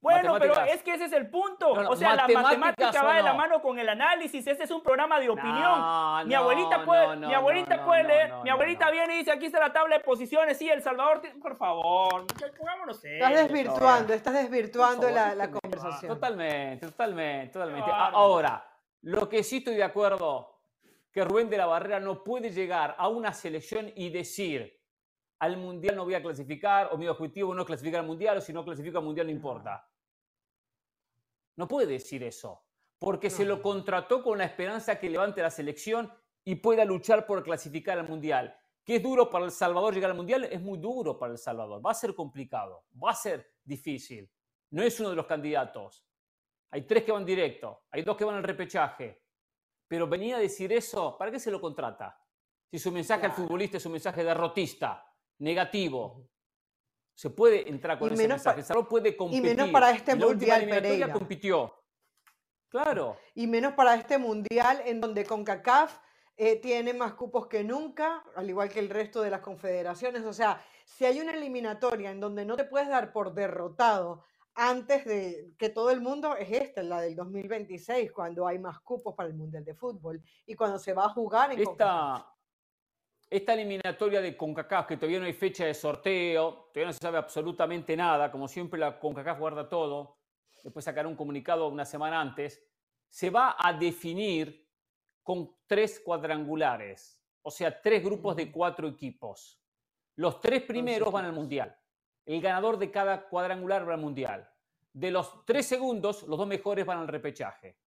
[0.00, 1.74] Bueno, pero es que ese es el punto.
[1.74, 3.36] No, no, o sea, la matemáticas matemática va de la no.
[3.38, 4.46] mano con el análisis.
[4.46, 5.78] Este es un programa de opinión.
[5.78, 8.30] No, mi no, abuelita puede, no, no, mi abuelita no, puede no, leer.
[8.30, 8.92] no, mi no, abuelita no.
[8.92, 10.56] viene y dice, aquí está la tabla de posiciones.
[10.56, 12.24] Sí, El Salvador, por favor,
[12.58, 16.14] pongámonos Estás desvirtuando, estás desvirtuando favor, la, la conversación.
[16.14, 17.90] Totalmente, totalmente, totalmente.
[17.92, 18.66] Ahora,
[19.02, 20.49] lo que sí estoy de acuerdo,
[21.12, 24.80] que Rubén de la Barrera no puede llegar a una selección y decir,
[25.40, 28.40] al Mundial no voy a clasificar, o mi objetivo no es clasificar al Mundial, o
[28.40, 29.88] si no clasifico al Mundial no importa.
[31.56, 32.64] No puede decir eso,
[32.98, 36.12] porque se lo contrató con la esperanza que levante la selección
[36.44, 38.56] y pueda luchar por clasificar al Mundial.
[38.84, 40.44] ¿Que es duro para El Salvador llegar al Mundial?
[40.44, 41.84] Es muy duro para El Salvador.
[41.84, 44.30] Va a ser complicado, va a ser difícil.
[44.70, 46.06] No es uno de los candidatos.
[46.70, 49.22] Hay tres que van directo, hay dos que van al repechaje.
[49.90, 52.16] Pero venía a decir eso, ¿para qué se lo contrata?
[52.70, 55.04] Si su mensaje al futbolista es un mensaje derrotista,
[55.38, 56.28] negativo.
[57.12, 58.54] Se puede entrar con Y ese mensaje.
[58.54, 59.42] pa- El Salvador puede competir.
[59.42, 61.12] menos para este Y la Mundial, Pereira.
[61.12, 61.74] compitió.
[62.68, 63.16] Claro.
[63.34, 65.98] Y menos para este mundial en donde CONCACAF
[66.36, 70.22] eh, tiene más cupos que nunca, al igual que el resto de las confederaciones.
[70.24, 74.22] O sea, si hay una eliminatoria en donde no te puedes dar por derrotado
[74.54, 79.14] antes de que todo el mundo, es esta, la del 2026, cuando hay más cupos
[79.14, 81.60] para el Mundial de Fútbol y cuando se va a jugar en.
[81.60, 82.26] Esta,
[83.28, 87.18] esta eliminatoria de CONCACAF, que todavía no hay fecha de sorteo, todavía no se sabe
[87.18, 90.18] absolutamente nada, como siempre la CONCACAF guarda todo,
[90.64, 92.62] después sacará un comunicado una semana antes,
[93.08, 94.68] se va a definir
[95.22, 99.60] con tres cuadrangulares, o sea, tres grupos de cuatro equipos.
[100.16, 101.79] Los tres primeros van al Mundial.
[102.26, 104.48] El ganador de cada cuadrangular va al Mundial.
[104.92, 107.78] De los tres segundos, los dos mejores van al repechaje.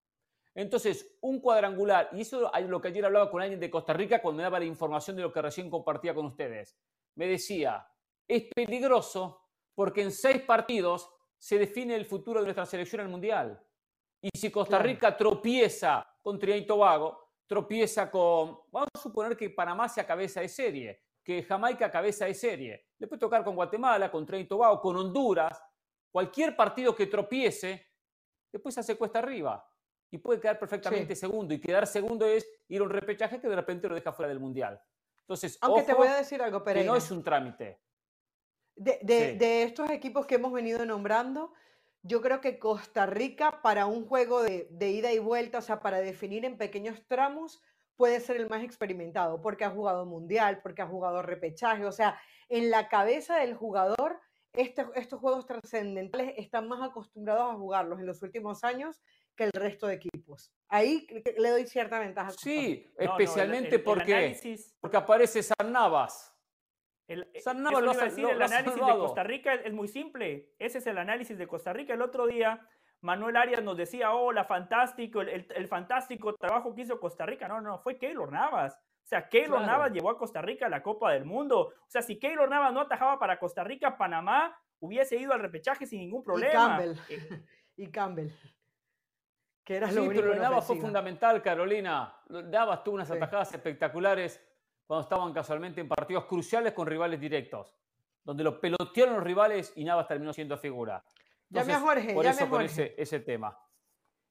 [0.55, 4.21] Entonces, un cuadrangular, y eso es lo que ayer hablaba con alguien de Costa Rica
[4.21, 6.77] cuando me daba la información de lo que recién compartía con ustedes.
[7.15, 7.87] Me decía,
[8.27, 9.41] es peligroso
[9.73, 13.61] porque en seis partidos se define el futuro de nuestra selección al Mundial.
[14.21, 14.79] Y si Costa.
[14.79, 20.39] Rica tropieza con Trinidad y Tobago, tropieza con, vamos a suponer que Panamá sea cabeza
[20.39, 24.49] de serie, que Jamaica cabeza de serie, le puede tocar con Guatemala, con Trinidad y
[24.49, 25.61] Tobago, con Honduras,
[26.11, 27.87] cualquier partido que tropiece,
[28.51, 29.65] después hace cuesta arriba
[30.11, 31.53] y puede quedar perfectamente segundo.
[31.53, 34.39] Y quedar segundo es ir a un repechaje que de repente lo deja fuera del
[34.39, 34.79] mundial.
[35.25, 36.91] Entonces, Aunque te voy a decir algo, que Pereira.
[36.91, 37.79] no es un trámite.
[38.75, 39.37] De, de- Sí.
[39.37, 41.53] de estos equipos que hemos venido nombrando,
[42.01, 45.79] yo creo que Costa Rica para un juego de, de ida y vuelta, o sea,
[45.79, 47.61] para definir en pequeños tramos,
[47.95, 52.19] puede ser el más experimentado, porque ha jugado mundial, porque ha jugado repechaje, o sea,
[52.49, 54.19] en la cabeza del jugador,
[54.53, 59.01] este- estos juegos trascendentales están más acostumbrados a jugarlos en los últimos años
[59.35, 60.51] que el resto de equipos.
[60.69, 61.07] Ahí
[61.37, 62.29] le doy cierta ventaja.
[62.31, 64.37] Sí, especialmente porque,
[64.79, 66.29] porque aparece San Navas.
[67.07, 68.91] El, eh, San Navas lo iba a ha- decir, lo- el lo ha análisis de.
[68.93, 70.53] Costa Rica es, es muy simple.
[70.59, 71.93] Ese es el análisis de Costa Rica.
[71.95, 72.65] El otro día,
[73.03, 77.47] Manuel Arias nos decía, hola, fantástico, el, el- el fantástico trabajo que hizo Costa Rica.
[77.49, 78.75] No, no, fue Keylor Navas.
[78.75, 79.65] O sea, Keylor Claro.
[79.65, 81.59] Navas llevó a Costa Rica a la Copa del Mundo.
[81.59, 85.85] O sea, si Keylor Navas no atajaba para Costa Rica, Panamá hubiese ido al repechaje
[85.85, 86.77] sin ningún Y problema.
[86.77, 86.97] Campbell.
[87.09, 87.43] Eh,
[87.77, 88.29] y Campbell.
[89.65, 92.15] Que era Sí, lo único pero Navas fue fundamental, Carolina.
[92.29, 93.13] Navas tuvo unas Sí.
[93.15, 94.41] atajadas espectaculares
[94.87, 97.73] cuando estaban casualmente en partidos cruciales con rivales directos,
[98.23, 101.03] donde lo pelotearon los rivales y Navas terminó siendo figura.
[101.53, 102.83] Llame a Entonces, Jorge, por llame eso a con Jorge.
[102.83, 103.57] ese, ese tema.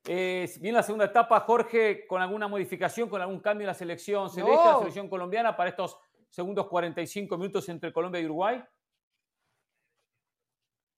[0.05, 4.29] Eh, viene la segunda etapa, Jorge, con alguna modificación, con algún cambio en la selección.
[4.29, 4.79] ¿Se ve que la No.
[4.81, 5.97] selección colombiana para estos
[6.29, 8.65] segundos 45 minutos entre Colombia y Uruguay?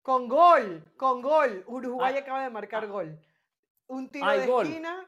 [0.03, 1.65] Con gol, con gol.
[1.67, 3.19] Uruguay Ah, acaba de marcar gol.
[3.87, 4.67] Un tiro de gol.
[4.67, 5.07] esquina.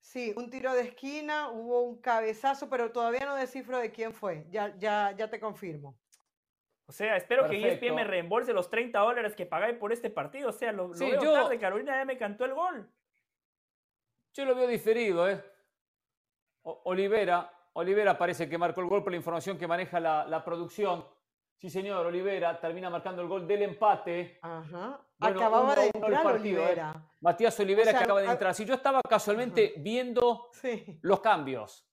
[0.00, 4.46] Sí, un tiro de esquina, hubo un cabezazo, pero todavía no descifro de quién fue.
[4.50, 5.98] Ya, ya, ya te confirmo.
[6.88, 10.48] O sea, espero que ESPN me reembolse los 30 dólares que pagué por este partido.
[10.48, 11.58] O sea, lo, lo Sí, veo yo- tarde.
[11.58, 12.90] Carolina ya me cantó el gol.
[14.32, 15.44] Yo lo veo diferido, ¿eh?
[16.62, 20.42] O- Olivera, Olivera parece que marcó el gol por la información que maneja la, la
[20.42, 21.04] producción.
[21.58, 24.38] Sí, señor, Olivera termina marcando el gol del empate.
[24.40, 24.98] Ajá.
[25.18, 26.64] Bueno, Acababa de entrar partido, ¿eh?
[26.64, 27.04] Olivera.
[27.20, 28.54] Matías Olivera O sea, que acaba de entrar.
[28.54, 30.98] Si yo estaba casualmente viendo Sí.
[31.02, 31.86] los cambios,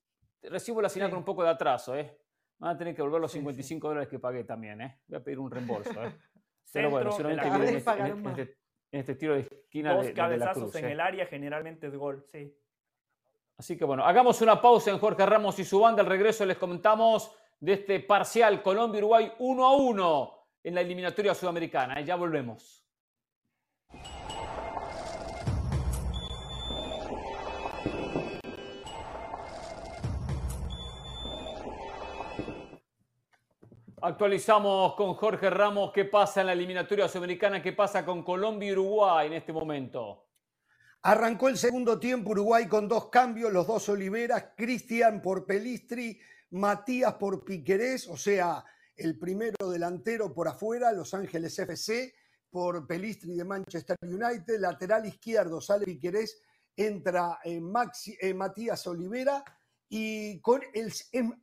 [0.43, 1.11] recibo la señal Sí.
[1.11, 2.17] con un poco de atraso, ¿eh?
[2.59, 3.41] Van a tener que volver los Sí, sí.
[3.43, 4.99] 55 dólares que pagué también, ¿eh?
[5.07, 6.13] Voy a pedir un reembolso, ¿eh?
[6.73, 7.33] Pero bueno, viene
[7.69, 8.57] en este, en este-
[8.91, 10.75] en este tiro de esquina Dos de, de- de la cabezazos Cruz.
[10.75, 10.91] en ¿eh?
[10.93, 12.23] el área generalmente es gol.
[12.31, 12.53] Sí.
[13.57, 16.01] Así que bueno, hagamos una pausa en Jorge Ramos y su banda.
[16.01, 20.31] Al regreso les comentamos de este parcial Colombia-Uruguay 1 a 1
[20.63, 21.99] en la eliminatoria sudamericana.
[21.99, 22.05] ¿eh?
[22.05, 22.84] Ya volvemos.
[34.01, 38.71] Actualizamos con Jorge Ramos qué pasa en la eliminatoria sudamericana, qué pasa con Colombia y
[38.73, 40.27] Uruguay en este momento.
[41.03, 46.19] Arrancó el segundo tiempo Uruguay con dos cambios, los dos Oliveras, Cristian por Pelistri,
[46.51, 48.65] Matías por Piquerés, o sea,
[48.97, 52.13] el primero delantero por afuera, Los Ángeles FC,
[52.49, 56.41] por Pelistri de Manchester United, lateral izquierdo sale Piquerés,
[56.75, 57.61] entra eh,
[58.19, 59.43] eh, Matías Olivera
[59.87, 60.91] y con el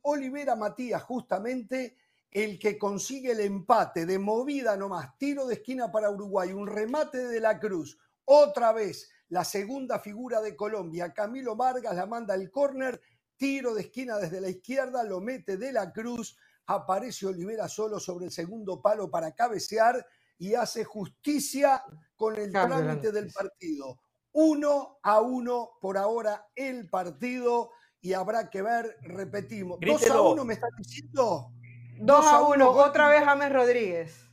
[0.03, 1.97] Olivera Matías justamente
[2.33, 7.27] el que consigue el empate de movida nomás, tiro de esquina para Uruguay, un remate
[7.27, 12.49] de la Cruz, otra vez la segunda figura de Colombia, Camilo Vargas la manda al
[12.49, 12.99] córner,
[13.37, 16.35] tiro de esquina desde la izquierda, lo mete de la Cruz,
[16.65, 20.05] aparece Olivera solo sobre el segundo palo para cabecear
[20.37, 21.83] y hace justicia
[22.15, 23.99] con el trámite del partido.
[24.31, 29.79] Uno a uno por ahora el partido y habrá que ver, repetimos.
[29.79, 31.53] ¿Dos a uno me están diciendo?
[31.97, 34.29] Dos a uno, otra vez James Rodríguez.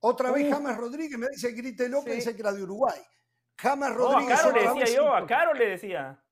[0.00, 2.10] Otra vez James Rodríguez, me dice grítelo, sí.
[2.10, 3.00] pensé que era de Uruguay.
[3.58, 4.28] James Rodríguez.
[4.28, 6.22] No, a Caro le decía yo, a Caro le decía.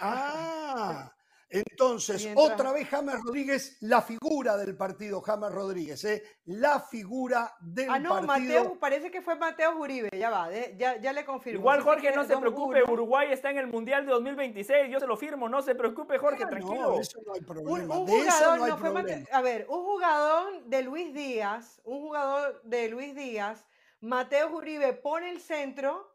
[0.00, 1.13] Ah,
[1.60, 6.22] entonces, otra vez James Rodríguez, la figura del partido, James Rodríguez, ¿eh?
[6.46, 8.14] la figura del partido.
[8.14, 10.74] Ah, no, Mateo, parece que fue Mateo Uribe, ya va, ¿eh?
[10.76, 11.60] ya, ya le confirmo.
[11.60, 15.16] Igual, Jorge, no se preocupe, Uruguay está en el Mundial de 2026, yo se lo
[15.16, 16.74] firmo, no se preocupe, Jorge, ah, tranquilo.
[16.74, 19.16] No, eso no hay problema, un, un de jugador, eso no hay no fue problema.
[19.20, 23.64] Mate- a ver, un jugador de Luis Díaz, un jugador de Luis Díaz,
[24.00, 26.13] Mateo Uribe pone el centro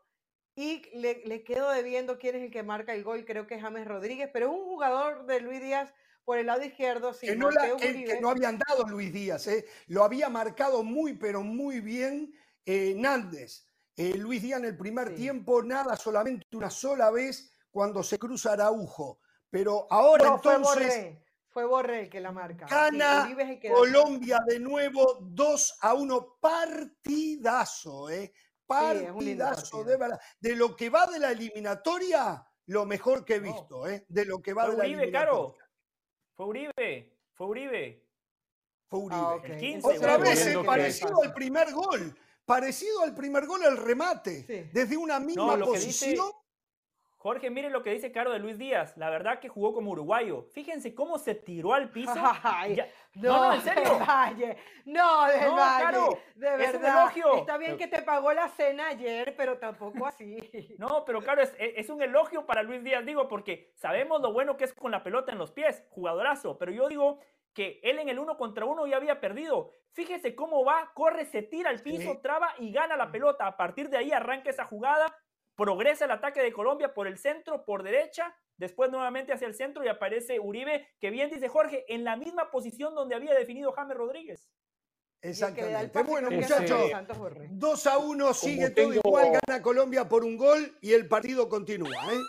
[0.55, 3.61] y le, le quedo debiendo quién es el que marca el gol, creo que es
[3.61, 5.93] James Rodríguez, pero un jugador de Luis Díaz
[6.25, 9.65] por el lado izquierdo, sí, que no, la- que- no habían dado Luis Díaz, ¿eh?
[9.87, 12.33] lo había marcado muy, pero muy bien
[12.65, 13.65] eh, Nández.
[13.95, 18.53] Eh, Luis Díaz en el primer tiempo, nada, solamente una sola vez cuando se cruza
[18.53, 19.19] Araujo.
[19.49, 22.67] Pero ahora No, fue entonces Borré, fue Borré el que la marca.
[22.69, 26.37] gana el Colombia de nuevo 2 a 1.
[26.39, 28.31] Partidazo, ¿eh?
[28.69, 30.19] Partidazo, de verdad.
[30.39, 34.05] De lo que va de la eliminatoria, lo mejor que he visto, ¿eh?
[34.07, 35.25] De lo que va Fue de la Uribe, eliminatoria.
[35.31, 35.57] Caro.
[36.35, 38.05] Fue Uribe, fue Uribe.
[38.87, 39.21] Fue Uribe.
[39.21, 39.43] Ah, ok.
[39.45, 42.15] El 15, Otra vez, parecido al primer gol.
[42.45, 44.43] Parecido al primer gol el remate.
[44.45, 44.69] Sí.
[44.73, 46.31] Desde una misma dice- posición.
[47.21, 48.95] Jorge, mire lo que dice Caro de Luis Díaz.
[48.95, 50.43] La verdad que jugó como uruguayo.
[50.53, 52.13] Fíjense cómo se tiró al piso.
[52.43, 53.83] Ay, Ya- No, No, no, en serio.
[53.83, 54.57] del Valle.
[54.85, 55.83] No, del No, Valle.
[55.83, 57.01] Caro, de es un verdad.
[57.01, 57.35] elogio.
[57.35, 60.37] Está bien que te pagó la cena ayer, pero tampoco así.
[60.79, 64.55] No, pero claro, es, es un elogio para Luis Díaz, digo, porque sabemos lo bueno
[64.55, 67.19] que es con la pelota en los pies, jugadorazo, pero yo digo
[67.53, 69.71] que él en el uno contra uno ya había perdido.
[69.91, 72.19] Fíjese cómo va, corre, se tira al piso, Sí.
[72.21, 73.45] traba y gana la pelota.
[73.45, 75.07] A partir de ahí arranca esa jugada,
[75.59, 79.83] progresa el ataque de Colombia por el centro, por derecha, después nuevamente hacia el centro
[79.83, 83.97] y aparece Uribe, que bien dice Jorge, en la misma posición donde había definido James
[83.97, 84.49] Rodríguez.
[85.21, 86.01] Exactamente.
[86.03, 87.49] Bueno, muchachos, Santos Borré.
[87.51, 92.13] 2 a 1, sigue todo igual, gana Colombia por un gol y el partido continúa.
[92.13, 92.19] ¿eh?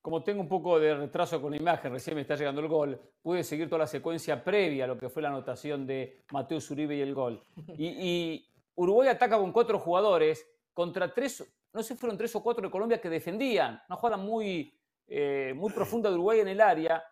[0.00, 3.00] Como tengo un poco de retraso con la imagen, recién me está llegando el gol,
[3.20, 6.94] pude seguir toda la secuencia previa a lo que fue la anotación de Mateo Uribe
[6.94, 7.42] y el gol.
[7.76, 8.46] Y, y
[8.76, 13.00] Uruguay ataca con cuatro jugadores contra tres, no sé fueron tres o cuatro de Colombia
[13.00, 13.80] que defendían.
[13.88, 14.76] Una jugada muy,
[15.06, 17.02] eh, muy profunda de Uruguay en el área.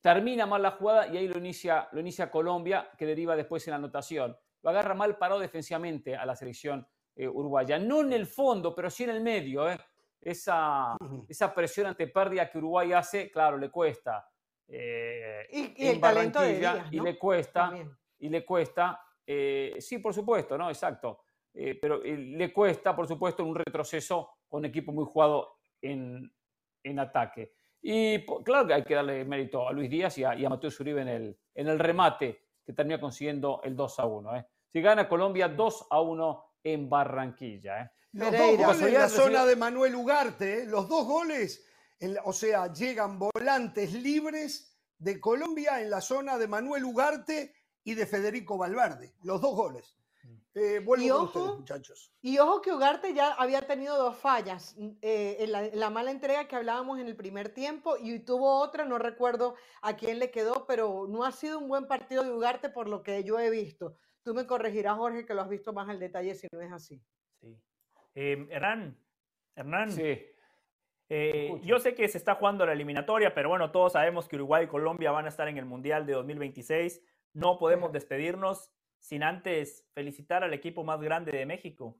[0.00, 3.72] Termina mal la jugada y ahí lo inicia, lo inicia Colombia, que deriva después en
[3.72, 4.36] la anotación.
[4.62, 6.86] Lo agarra mal parado defensivamente a la selección
[7.16, 7.78] eh, uruguaya.
[7.78, 9.68] No en el fondo, pero sí en el medio.
[9.70, 9.78] ¿eh?
[10.20, 10.96] Esa,
[11.28, 14.26] esa presión ante pérdida que Uruguay hace, claro, le cuesta.
[14.68, 17.90] eh, Y, y el talento de y le cuesta, También.
[18.20, 19.00] y le cuesta,
[19.78, 20.68] sí, por supuesto, ¿no?
[20.68, 21.24] Exacto.
[21.54, 26.32] Eh, pero eh, le cuesta, por supuesto, un retroceso con equipo muy jugado en,
[26.82, 27.52] en ataque.
[27.82, 30.70] Y claro que hay que darle mérito a Luis Díaz y a, y a Mateo
[30.80, 34.36] Uribe en el, en el remate que termina consiguiendo el 2 a 1.
[34.36, 34.46] ¿eh?
[34.72, 37.82] Si gana Colombia 2 a 1 en Barranquilla.
[37.82, 37.90] ¿eh?
[38.12, 38.66] Los Pereira.
[38.66, 40.66] dos goles en la zona de Manuel Ugarte, ¿eh?
[40.66, 41.64] los dos goles,
[42.24, 47.54] o sea, llegan volantes libres de Colombia en la zona de Manuel Ugarte
[47.84, 49.14] y de Federico Valverde.
[49.22, 49.96] Los dos goles.
[50.54, 52.12] Eh, vuelvo Y con ojo, ustedes, muchachos.
[52.22, 54.76] Y ojo que Ugarte ya había tenido dos fallas.
[55.00, 58.58] eh, en la, en la mala entrega que hablábamos en el primer tiempo y tuvo
[58.60, 62.32] otra, no recuerdo a quién le quedó, pero no ha sido un buen partido de
[62.32, 63.96] Ugarte por lo que yo he visto.
[64.22, 67.00] Tú me corregirás, Jorge, que lo has visto más al detalle si no es así.
[67.40, 67.56] Sí.
[68.16, 68.98] Eh, Hernán,
[69.54, 70.26] Hernán, Sí.
[71.08, 74.64] eh, yo sé que se está jugando la eliminatoria, pero bueno, todos sabemos que Uruguay
[74.64, 77.02] y Colombia van a estar en el Mundial de 2026.
[77.32, 81.98] No podemos despedirnos sin antes felicitar al equipo más grande de México.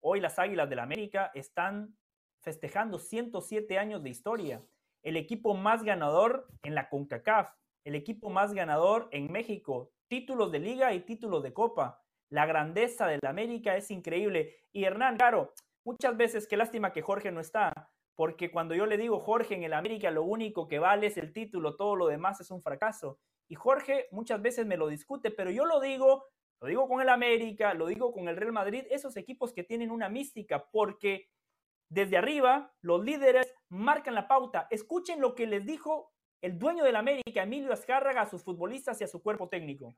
[0.00, 1.96] Hoy las Águilas del América están
[2.40, 4.62] festejando 107 años de historia.
[5.02, 7.50] El equipo más ganador en la CONCACAF,
[7.84, 12.02] el equipo más ganador en México, títulos de liga y títulos de copa.
[12.30, 14.56] La grandeza del América es increíble.
[14.72, 15.52] Y Hernán, claro,
[15.84, 19.64] muchas veces, qué lástima que Jorge no está, porque cuando yo le digo, Jorge, en
[19.64, 23.18] el América lo único que vale es el título, todo lo demás es un fracaso.
[23.48, 26.26] Y Jorge muchas veces me lo discute, pero yo lo digo,
[26.62, 29.90] lo digo con el América, lo digo con el Real Madrid, esos equipos que tienen
[29.90, 31.28] una mística, porque
[31.88, 34.68] desde arriba los líderes marcan la pauta.
[34.70, 39.04] Escuchen lo que les dijo el dueño del América, Emilio Azcárraga, a sus futbolistas y
[39.04, 39.92] a su cuerpo técnico.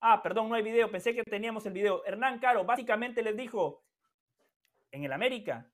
[0.00, 2.04] Ah, perdón, no hay video, pensé que teníamos el video.
[2.06, 3.82] Hernán Caro básicamente les dijo,
[4.92, 5.68] en el América,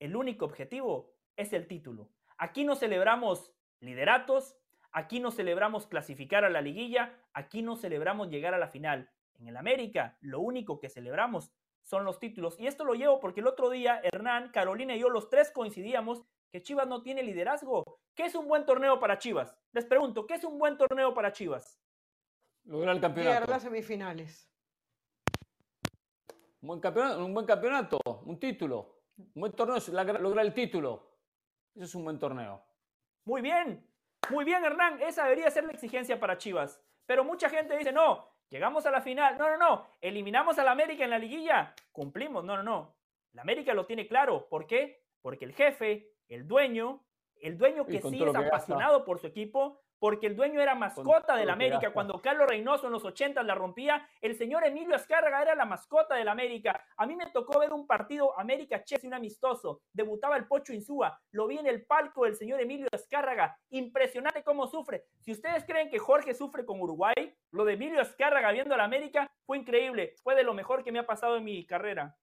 [0.00, 2.10] el único objetivo es el título.
[2.38, 4.56] Aquí no celebramos lideratos,
[4.96, 9.10] aquí no celebramos clasificar a la liguilla, aquí no celebramos llegar a la final.
[9.38, 11.52] En el América, lo único que celebramos
[11.82, 12.58] son los títulos.
[12.58, 16.22] Y esto lo llevo porque el otro día Hernán, Carolina y yo los tres coincidíamos
[16.50, 18.00] que Chivas no tiene liderazgo.
[18.14, 19.54] ¿Qué es un buen torneo para Chivas?
[19.72, 21.78] Les pregunto, ¿qué es un buen torneo para Chivas?
[22.64, 23.34] Lograr el campeonato.
[23.34, 24.50] Llegar a las semifinales.
[26.62, 29.02] Un buen campeonato, un buen campeonato, un título.
[29.18, 31.18] Un buen torneo es lograr el título.
[31.74, 32.64] Eso es un buen torneo.
[33.26, 33.86] Muy bien,
[34.30, 35.00] muy bien, Hernán.
[35.02, 36.80] Esa debería ser la exigencia para Chivas.
[37.06, 39.38] Pero mucha gente dice, no, llegamos a la final.
[39.38, 39.86] No, no, no.
[40.00, 41.74] Eliminamos al América en la liguilla.
[41.92, 42.44] Cumplimos.
[42.44, 42.96] No, no, no.
[43.32, 44.48] La América lo tiene claro.
[44.48, 45.02] ¿Por qué?
[45.20, 47.04] Porque el jefe, el dueño,
[47.40, 51.50] el dueño que sí es apasionado por su equipo, porque el dueño era mascota del
[51.50, 51.92] América.
[51.92, 56.14] Cuando Carlos Reynoso en los 80 la rompía, el señor Emilio Azcárraga era la mascota
[56.14, 56.84] del América.
[56.96, 59.82] A mí me tocó ver un partido América-Chelsea, un amistoso.
[59.92, 61.18] Debutaba el Pocho Insúa.
[61.32, 63.58] Lo vi en el palco del señor Emilio Azcárraga.
[63.70, 65.04] Impresionante cómo sufre.
[65.20, 67.14] Si ustedes creen que Jorge sufre con Uruguay,
[67.52, 70.14] lo de Emilio Azcárraga viendo al América fue increíble.
[70.22, 72.16] Fue de lo mejor que me ha pasado en mi carrera.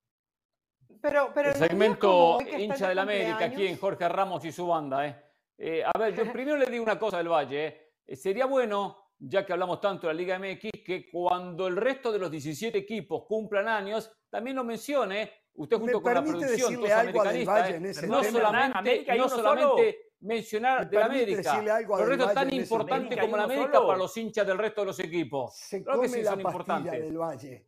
[1.01, 5.32] Pero, pero el segmento hincha del América aquí en Jorge Ramos y su banda, ¿eh?
[5.65, 7.91] Eh, a ver, yo primero le digo una cosa del Valle.
[8.05, 8.17] Eh.
[8.17, 12.19] sería bueno, ya que hablamos tanto de la Liga MX, que cuando el resto de
[12.19, 18.03] los 17 equipos cumplan años, también lo mencione, usted junto con la producción, todos americanistas,
[18.03, 23.97] no solamente, no solamente mencionar de América, los retos tan importantes como la América para
[23.97, 25.55] los hinchas del resto de los equipos.
[25.55, 26.31] Se come que la
[26.65, 27.65] son del Valle.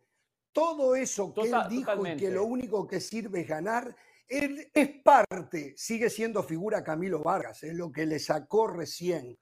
[0.51, 3.95] Todo eso que él dijo y que lo único que sirve es ganar,
[4.27, 9.37] él es parte, sigue siendo figura Camilo Vargas, es lo que le sacó recién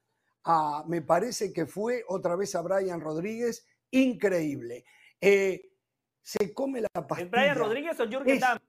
[0.45, 4.83] a, me parece que fue otra vez a Brian Rodríguez, increíble.
[5.19, 5.71] Eh,
[6.21, 7.25] se come la pastilla.
[7.25, 8.59] ¿Es Brian Rodríguez o Jürgen Damm?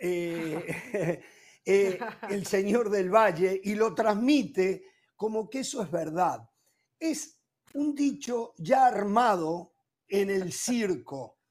[0.00, 1.20] Eh,
[1.64, 1.98] eh,
[2.28, 4.84] el señor del Valle y lo transmite
[5.14, 6.48] como que eso es verdad.
[6.98, 7.38] Es
[7.74, 9.74] un dicho ya armado
[10.08, 11.41] en el circo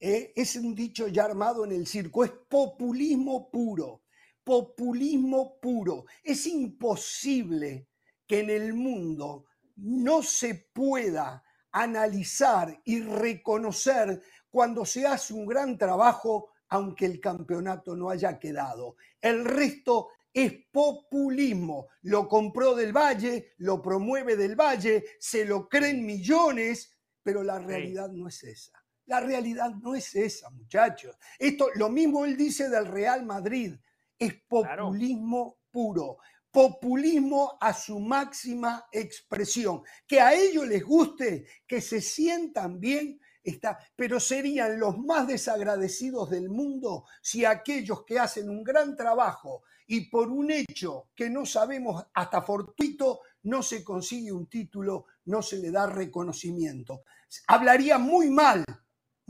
[0.00, 0.32] ¿eh?
[0.34, 4.02] es un dicho ya armado en el circo, es populismo puro,
[4.42, 6.06] populismo puro.
[6.22, 7.88] Es imposible
[8.26, 9.44] que en el mundo
[9.76, 14.20] no se pueda analizar y reconocer
[14.50, 18.96] cuando se hace un gran trabajo, aunque el campeonato no haya quedado.
[19.20, 21.88] El resto es populismo.
[22.02, 28.10] Lo compró del Valle, lo promueve del Valle, se lo creen millones, pero la realidad
[28.10, 28.79] no es esa.
[29.10, 31.16] La realidad no es esa, muchachos.
[31.36, 33.74] Esto, lo mismo él dice del Real Madrid,
[34.16, 36.18] es populismo puro,
[36.48, 39.82] populismo a su máxima expresión.
[40.06, 46.30] Que a ellos les guste, que se sientan bien, está, pero serían los más desagradecidos
[46.30, 51.44] del mundo si aquellos que hacen un gran trabajo y por un hecho que no
[51.44, 57.02] sabemos hasta fortuito no se consigue un título, no se le da reconocimiento.
[57.48, 58.64] Hablaría muy mal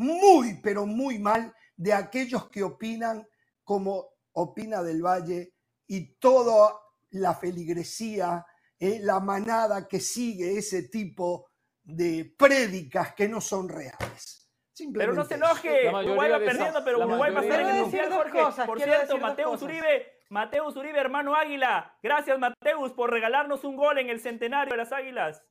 [0.01, 3.27] muy, pero muy mal de aquellos que opinan
[3.63, 5.53] como opina del Valle
[5.87, 6.75] y toda
[7.11, 8.47] la feligresía,
[8.79, 11.51] eh, la manada que sigue ese tipo
[11.83, 14.51] de prédicas que no son reales.
[14.95, 18.13] pero no se enoje, Uruguay va perdiendo, pero Uruguay va a estar en el Mundial,
[18.13, 18.67] Jorge.
[18.67, 21.99] por cierto, Mateus Uribe, Mateus Uribe, hermano Águila.
[22.03, 25.43] Gracias, Mateus, por regalarnos un gol en el centenario de las Águilas.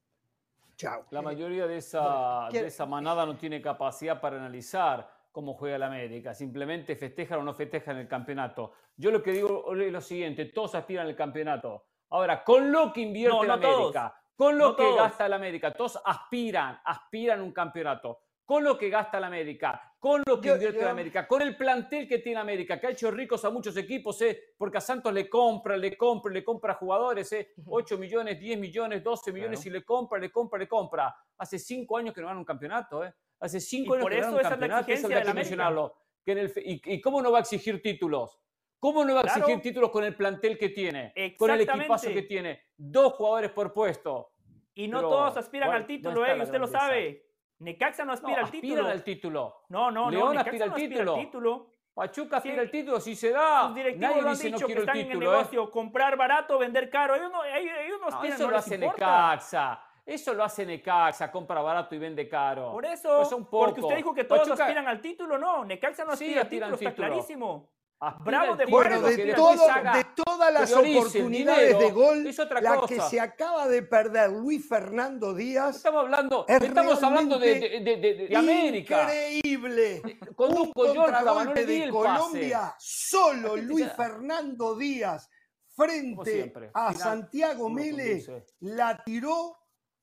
[1.10, 5.88] La mayoría de esa, de esa manada no tiene capacidad para analizar cómo juega la
[5.88, 6.34] América.
[6.34, 8.74] Simplemente festejan o no festejan el campeonato.
[8.96, 11.86] Yo lo que digo es lo siguiente: todos aspiran al campeonato.
[12.10, 16.80] Ahora, con lo que invierte la América, con lo que gasta la América, todos aspiran,
[16.84, 20.92] aspiran a un campeonato con lo que gasta la América, con lo que invierte la
[20.92, 24.54] América, con el plantel que tiene América, que ha hecho ricos a muchos equipos, ¿eh?
[24.58, 27.52] porque a Santos le compra, le compra, le compra jugadores, ¿eh?
[27.66, 31.14] 8 millones, 10 millones, 12 millones y le compra, le compra, le compra.
[31.38, 33.14] Hace 5 años que no gana un campeonato, ¿eh?
[33.42, 35.96] Hace 5 años que no gana un campeonato, eso hay que mencionarlo.
[36.26, 38.40] y, cómo no va a exigir títulos?
[38.80, 41.14] ¿Cómo no va a exigir títulos con el plantel que tiene?
[41.38, 42.62] Con el equipazo que tiene.
[42.78, 44.32] Dos jugadores por puesto
[44.74, 47.29] Y no Pero, todos aspiran ¿cuál- al título, está eh, y la usted lo sabe.
[47.60, 48.88] Necaxa no aspira No, al aspiran título.
[48.90, 49.56] al título.
[49.70, 50.12] No, no, no.
[50.12, 51.16] León Necaxa aspira al no aspira título.
[51.16, 51.68] al título.
[51.94, 52.60] Pachuca aspira Sí.
[52.62, 53.66] al título, si se da.
[53.68, 55.34] Sus directivos Nadie lo han dice no dicho que el están en el título.
[55.34, 55.36] ¿eh?
[55.38, 55.72] negocio.
[55.72, 57.16] Comprar barato, vender caro.
[57.16, 59.06] Ellos no, ellos, ellos no No, aspiran, eso no lo hace importa.
[59.32, 59.84] Necaxa.
[60.06, 62.72] Eso lo hace Necaxa, compra barato y vende caro.
[62.72, 65.66] Por eso, Pues porque usted dijo que todos Pachuca- aspiran al título, no.
[65.66, 67.08] Necaxa no Sí, aspira al aspiran título, al está título.
[67.08, 67.70] clarísimo.
[68.02, 72.40] Aspira Bravo de Bueno, de, todo- de todas las priorice oportunidades dinero, de gol, es
[72.40, 72.88] otra la cosa.
[72.96, 78.28] que se acaba de perder Luis Fernando Díaz Estamos hablando, es estamos hablando de, de,
[78.30, 79.04] de- América.
[79.04, 80.02] increíble.
[80.28, 85.30] Un Conduzco le contragolpe de Colombia, solo Luis Fernando Díaz
[85.76, 88.46] frente a Santiago Mele conduce.
[88.62, 89.58] la tiró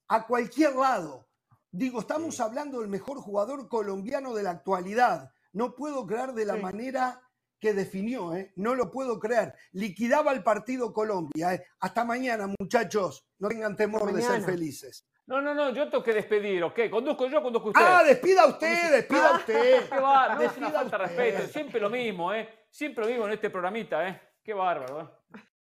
[0.09, 1.29] a cualquier lado.
[1.71, 5.31] Digo, estamos hablando del mejor jugador colombiano de la actualidad.
[5.53, 6.61] No puedo creer de la Sí.
[6.61, 7.23] manera
[7.67, 8.53] que definió, ¿eh?
[8.55, 9.53] no lo puedo creer.
[9.73, 11.55] Liquidaba el partido Colombia.
[11.55, 11.65] ¿eh?
[11.81, 13.27] Hasta mañana, muchachos.
[13.41, 15.05] No tengan temor de ser felices.
[15.27, 16.89] No, no, no, yo tengo que despedir, ¿ok?
[16.89, 17.83] Conduzco yo, conduzco usted.
[17.85, 19.89] Ah, despida usted, despida usted.
[19.91, 20.29] ¿Qué va?
[20.29, 21.17] No es Despida una falta de usted.
[21.17, 22.49] respeto, siempre lo mismo, ¿eh?
[22.71, 24.21] Siempre lo mismo en este programita, ¿eh?
[24.45, 25.09] Qué bárbaro, ¿eh?